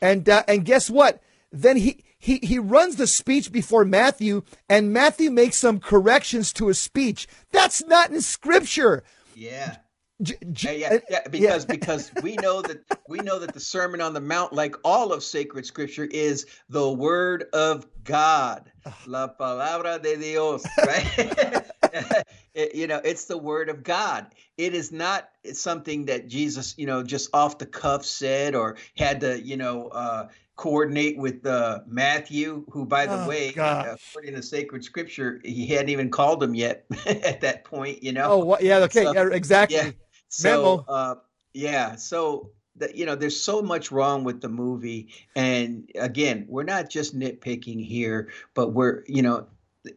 and 0.02 0.28
uh, 0.28 0.44
and 0.48 0.66
guess 0.66 0.90
what? 0.90 1.22
Then 1.52 1.78
he 1.78 2.04
he 2.20 2.40
he 2.44 2.60
runs 2.60 2.98
the 2.98 3.08
speech 3.08 3.52
before 3.52 3.86
Matthew, 3.86 4.44
and 4.68 4.94
Matthew 4.94 5.32
makes 5.32 5.58
some 5.58 5.80
corrections 5.80 6.52
to 6.54 6.68
his 6.68 6.80
speech. 6.80 7.28
That's 7.52 7.84
not 7.86 8.12
in 8.12 8.22
Scripture. 8.22 9.04
Yeah. 9.36 9.78
J- 10.22 10.36
j- 10.52 10.80
yeah, 10.80 10.98
yeah, 11.10 11.28
because 11.30 11.64
yeah. 11.64 11.74
because 11.74 12.12
we 12.22 12.36
know 12.36 12.62
that 12.62 12.84
we 13.08 13.20
know 13.20 13.40
that 13.40 13.54
the 13.54 13.60
Sermon 13.62 14.02
on 14.02 14.14
the 14.14 14.20
Mount, 14.20 14.52
like 14.52 14.76
all 14.84 15.14
of 15.14 15.24
sacred 15.24 15.66
Scripture, 15.66 16.04
is 16.04 16.46
the 16.68 16.92
Word 16.92 17.46
of 17.54 17.88
God, 18.04 18.70
la 19.06 19.30
palabra 19.30 20.02
de 20.02 20.18
Dios, 20.18 20.66
right? 20.86 21.64
it, 22.54 22.76
you 22.76 22.88
know, 22.88 23.00
it's 23.02 23.26
the 23.26 23.38
Word 23.38 23.70
of 23.70 23.82
God. 23.82 24.28
It 24.58 24.74
is 24.74 24.92
not 24.92 25.30
something 25.54 26.08
that 26.08 26.28
Jesus, 26.28 26.76
you 26.78 26.86
know, 26.86 27.02
just 27.02 27.30
off 27.34 27.58
the 27.58 27.66
cuff 27.66 28.04
said 28.04 28.56
or 28.56 28.76
had 28.98 29.22
to, 29.22 29.42
you 29.42 29.56
know, 29.56 29.88
uh, 29.88 30.28
coordinate 30.60 31.18
with 31.18 31.46
uh, 31.46 31.80
Matthew, 31.88 32.66
who, 32.70 32.86
by 32.86 33.06
the 33.06 33.24
oh, 33.24 33.30
way, 33.30 33.56
uh, 33.56 33.96
according 33.96 34.36
to 34.36 34.44
sacred 34.44 34.84
scripture, 34.84 35.40
he 35.46 35.66
hadn't 35.66 35.88
even 35.88 36.12
called 36.12 36.44
him 36.44 36.54
yet 36.54 36.86
at 37.06 37.40
that 37.40 37.64
point, 37.64 38.04
you 38.04 38.12
know? 38.12 38.30
Oh, 38.30 38.58
yeah, 38.60 38.80
okay, 38.80 39.06
so, 39.06 39.14
yeah, 39.14 39.30
exactly. 39.32 39.78
Yeah. 39.78 39.92
So, 40.28 40.84
uh, 40.90 41.16
yeah, 41.54 41.96
so 41.96 42.52
you 42.94 43.06
know, 43.06 43.16
there's 43.16 43.42
so 43.42 43.62
much 43.62 43.90
wrong 43.92 44.26
with 44.26 44.42
the 44.42 44.50
movie, 44.50 45.14
and 45.36 45.90
again, 45.96 46.46
we're 46.48 46.64
not 46.64 46.90
just 46.90 47.18
nitpicking 47.18 47.84
here, 47.86 48.30
but 48.54 48.74
we're 48.74 49.04
you 49.06 49.22
know, 49.22 49.48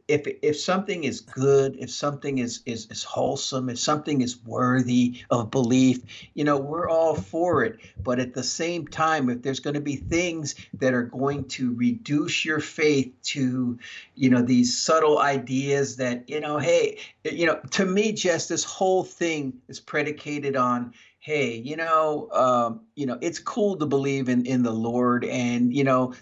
if 0.06 0.26
if 0.42 0.58
something 0.58 1.04
is 1.04 1.20
good, 1.20 1.76
if 1.78 1.90
something 1.90 2.38
is 2.38 2.62
is 2.66 2.86
is 2.90 3.02
wholesome, 3.02 3.68
if 3.68 3.78
something 3.78 4.20
is 4.20 4.40
worthy 4.44 5.20
of 5.30 5.50
belief, 5.50 6.00
you 6.34 6.44
know, 6.44 6.56
we're 6.56 6.88
all 6.88 7.16
for 7.16 7.64
it. 7.64 7.80
But 8.02 8.20
at 8.20 8.34
the 8.34 8.44
same 8.44 8.86
time, 8.86 9.28
if 9.28 9.42
there's 9.42 9.60
going 9.60 9.74
to 9.74 9.80
be 9.80 9.96
things 9.96 10.54
that 10.74 10.94
are 10.94 11.02
going 11.02 11.46
to 11.48 11.74
reduce 11.74 12.44
your 12.44 12.60
faith 12.60 13.12
to, 13.24 13.78
you 14.14 14.30
know, 14.30 14.42
these 14.42 14.78
subtle 14.78 15.18
ideas 15.18 15.96
that, 15.96 16.28
you 16.28 16.40
know, 16.40 16.58
hey, 16.58 16.98
you 17.24 17.46
know, 17.46 17.60
to 17.72 17.84
me, 17.84 18.12
just 18.12 18.48
this 18.48 18.64
whole 18.64 19.02
thing 19.02 19.54
is 19.68 19.80
predicated 19.80 20.56
on 20.56 20.94
hey, 21.18 21.54
you 21.54 21.76
know, 21.76 22.28
um, 22.32 22.80
you 22.96 23.06
know, 23.06 23.16
it's 23.20 23.38
cool 23.38 23.76
to 23.76 23.86
believe 23.86 24.28
in 24.28 24.44
in 24.46 24.62
the 24.62 24.72
Lord, 24.72 25.24
and 25.24 25.74
you 25.74 25.84
know, 25.84 26.14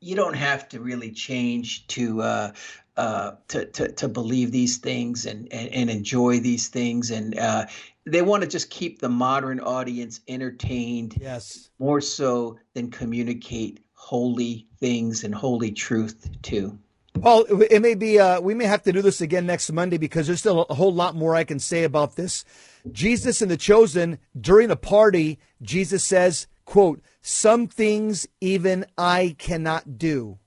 you 0.00 0.16
don't 0.16 0.34
have 0.34 0.68
to 0.70 0.80
really 0.80 1.10
change 1.10 1.86
to 1.88 2.22
uh, 2.22 2.52
uh, 2.96 3.32
to, 3.48 3.66
to 3.66 3.92
to 3.92 4.08
believe 4.08 4.52
these 4.52 4.78
things 4.78 5.26
and 5.26 5.52
and, 5.52 5.68
and 5.68 5.90
enjoy 5.90 6.40
these 6.40 6.68
things, 6.68 7.10
and 7.10 7.38
uh, 7.38 7.66
they 8.04 8.22
want 8.22 8.42
to 8.42 8.48
just 8.48 8.70
keep 8.70 8.98
the 8.98 9.08
modern 9.08 9.60
audience 9.60 10.20
entertained. 10.28 11.16
Yes, 11.20 11.70
more 11.78 12.00
so 12.00 12.58
than 12.74 12.90
communicate 12.90 13.80
holy 13.94 14.66
things 14.78 15.24
and 15.24 15.34
holy 15.34 15.72
truth 15.72 16.28
too. 16.42 16.78
Paul, 17.20 17.44
it 17.70 17.82
may 17.82 17.94
be, 17.94 18.18
uh, 18.18 18.40
we 18.40 18.54
may 18.54 18.64
have 18.64 18.82
to 18.84 18.92
do 18.92 19.02
this 19.02 19.20
again 19.20 19.44
next 19.44 19.70
Monday 19.70 19.98
because 19.98 20.26
there's 20.26 20.38
still 20.40 20.62
a 20.62 20.74
whole 20.74 20.94
lot 20.94 21.14
more 21.14 21.34
I 21.34 21.44
can 21.44 21.58
say 21.58 21.84
about 21.84 22.16
this. 22.16 22.44
Jesus 22.92 23.42
and 23.42 23.50
the 23.50 23.56
chosen, 23.56 24.18
during 24.40 24.70
a 24.70 24.76
party, 24.76 25.38
Jesus 25.60 26.04
says, 26.04 26.46
quote, 26.70 27.02
some 27.20 27.66
things 27.66 28.26
even 28.40 28.86
I 28.96 29.34
cannot 29.38 29.98
do. 29.98 30.38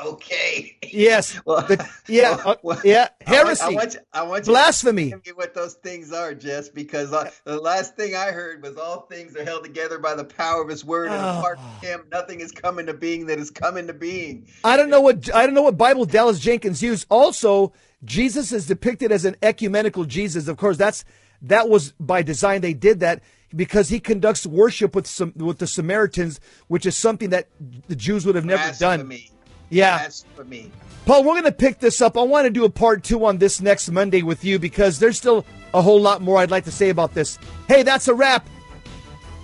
okay. 0.00 0.76
Yes. 0.90 1.40
Well, 1.44 1.62
The- 1.62 1.88
yeah. 2.06 2.36
well, 2.36 2.48
uh, 2.48 2.56
well, 2.62 2.80
yeah. 2.84 3.08
I 3.26 3.30
Heresy. 3.30 3.62
I 3.64 3.68
want, 3.70 3.96
I 4.12 4.22
want 4.22 4.46
you 4.46 4.52
blasphemy. 4.52 5.10
to 5.10 5.16
me 5.16 5.32
what 5.34 5.54
those 5.54 5.74
things 5.74 6.12
are, 6.12 6.34
Jess, 6.34 6.68
because 6.68 7.12
uh, 7.12 7.30
the 7.44 7.58
last 7.58 7.96
thing 7.96 8.14
I 8.14 8.30
heard 8.30 8.62
was 8.62 8.76
all 8.76 9.02
things 9.02 9.34
are 9.36 9.44
held 9.44 9.64
together 9.64 9.98
by 9.98 10.14
the 10.14 10.24
power 10.24 10.62
of 10.62 10.68
His 10.68 10.84
Word, 10.84 11.06
and 11.10 11.16
apart 11.16 11.58
Oh. 11.60 11.78
from 11.80 11.88
Him, 11.88 12.00
nothing 12.12 12.40
is 12.40 12.52
come 12.52 12.78
into 12.78 12.94
being 12.94 13.26
that 13.26 13.38
is 13.38 13.50
come 13.50 13.76
into 13.76 13.92
being. 13.94 14.46
I 14.62 14.76
don't 14.76 14.90
know 14.90 15.00
what 15.00 15.34
I 15.34 15.46
don't 15.46 15.54
know 15.54 15.62
what 15.62 15.76
Bible 15.78 16.04
Dallas 16.04 16.38
Jenkins 16.38 16.82
used. 16.82 17.06
Also, 17.10 17.72
Jesus 18.04 18.52
is 18.52 18.66
depicted 18.66 19.10
as 19.10 19.24
an 19.24 19.36
ecumenical 19.42 20.04
Jesus. 20.04 20.48
Of 20.48 20.56
course, 20.58 20.76
that's 20.76 21.04
that 21.42 21.68
was 21.68 21.92
by 22.00 22.22
design. 22.22 22.60
They 22.60 22.74
did 22.74 23.00
that 23.00 23.22
because 23.54 23.88
he 23.88 24.00
conducts 24.00 24.46
worship 24.46 24.94
with 24.94 25.06
some 25.06 25.32
with 25.36 25.58
the 25.58 25.66
Samaritans, 25.66 26.40
which 26.68 26.86
is 26.86 26.96
something 26.96 27.30
that 27.30 27.48
the 27.88 27.96
Jews 27.96 28.26
would 28.26 28.34
have 28.34 28.44
never 28.44 28.62
done. 28.78 29.06
Blasphemy. 29.06 29.30
Yeah, 29.70 29.98
Blasphemy. 29.98 30.70
Paul, 31.06 31.24
we're 31.24 31.32
going 31.32 31.44
to 31.44 31.52
pick 31.52 31.78
this 31.78 32.02
up. 32.02 32.18
I 32.18 32.22
want 32.22 32.44
to 32.44 32.50
do 32.50 32.64
a 32.64 32.70
part 32.70 33.02
two 33.02 33.24
on 33.24 33.38
this 33.38 33.60
next 33.62 33.90
Monday 33.90 34.22
with 34.22 34.44
you 34.44 34.58
because 34.58 34.98
there's 34.98 35.16
still 35.16 35.46
a 35.72 35.80
whole 35.80 36.00
lot 36.00 36.20
more 36.20 36.38
I'd 36.38 36.50
like 36.50 36.64
to 36.64 36.70
say 36.70 36.90
about 36.90 37.14
this. 37.14 37.38
Hey, 37.66 37.82
that's 37.82 38.08
a 38.08 38.14
wrap. 38.14 38.46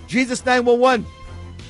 Jesus 0.07 0.45
911. 0.45 1.05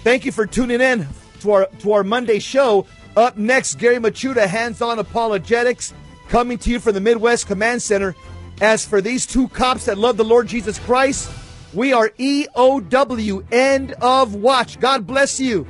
Thank 0.04 0.26
you 0.26 0.32
for 0.32 0.46
tuning 0.46 0.82
in 0.82 1.08
to 1.40 1.52
our 1.52 1.66
to 1.80 1.94
our 1.94 2.04
Monday 2.04 2.40
show. 2.40 2.86
Up 3.16 3.38
next, 3.38 3.76
Gary 3.76 3.96
Michuta, 3.96 4.46
hands-on 4.46 5.00
apologetics, 5.00 5.94
coming 6.28 6.58
to 6.58 6.70
you 6.70 6.82
from 6.82 6.94
the 6.94 7.00
Midwest 7.00 7.48
Command 7.48 7.82
Center. 7.82 8.14
As 8.62 8.86
for 8.86 9.00
these 9.00 9.26
two 9.26 9.48
cops 9.50 9.86
that 9.86 9.98
love 9.98 10.18
the 10.18 10.26
Lord 10.26 10.48
Jesus 10.48 10.80
Christ, 10.80 11.30
we 11.74 11.94
are 11.94 12.10
EOW, 12.10 13.44
end 13.52 13.94
of 14.02 14.36
watch. 14.36 14.80
God 14.80 15.06
bless 15.08 15.40
you. 15.40 15.68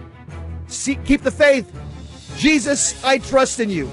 See, 0.68 0.96
keep 0.96 1.22
the 1.22 1.32
faith. 1.32 1.72
Jesus, 2.38 3.04
I 3.04 3.20
trust 3.20 3.60
in 3.60 3.70
you. 3.70 3.89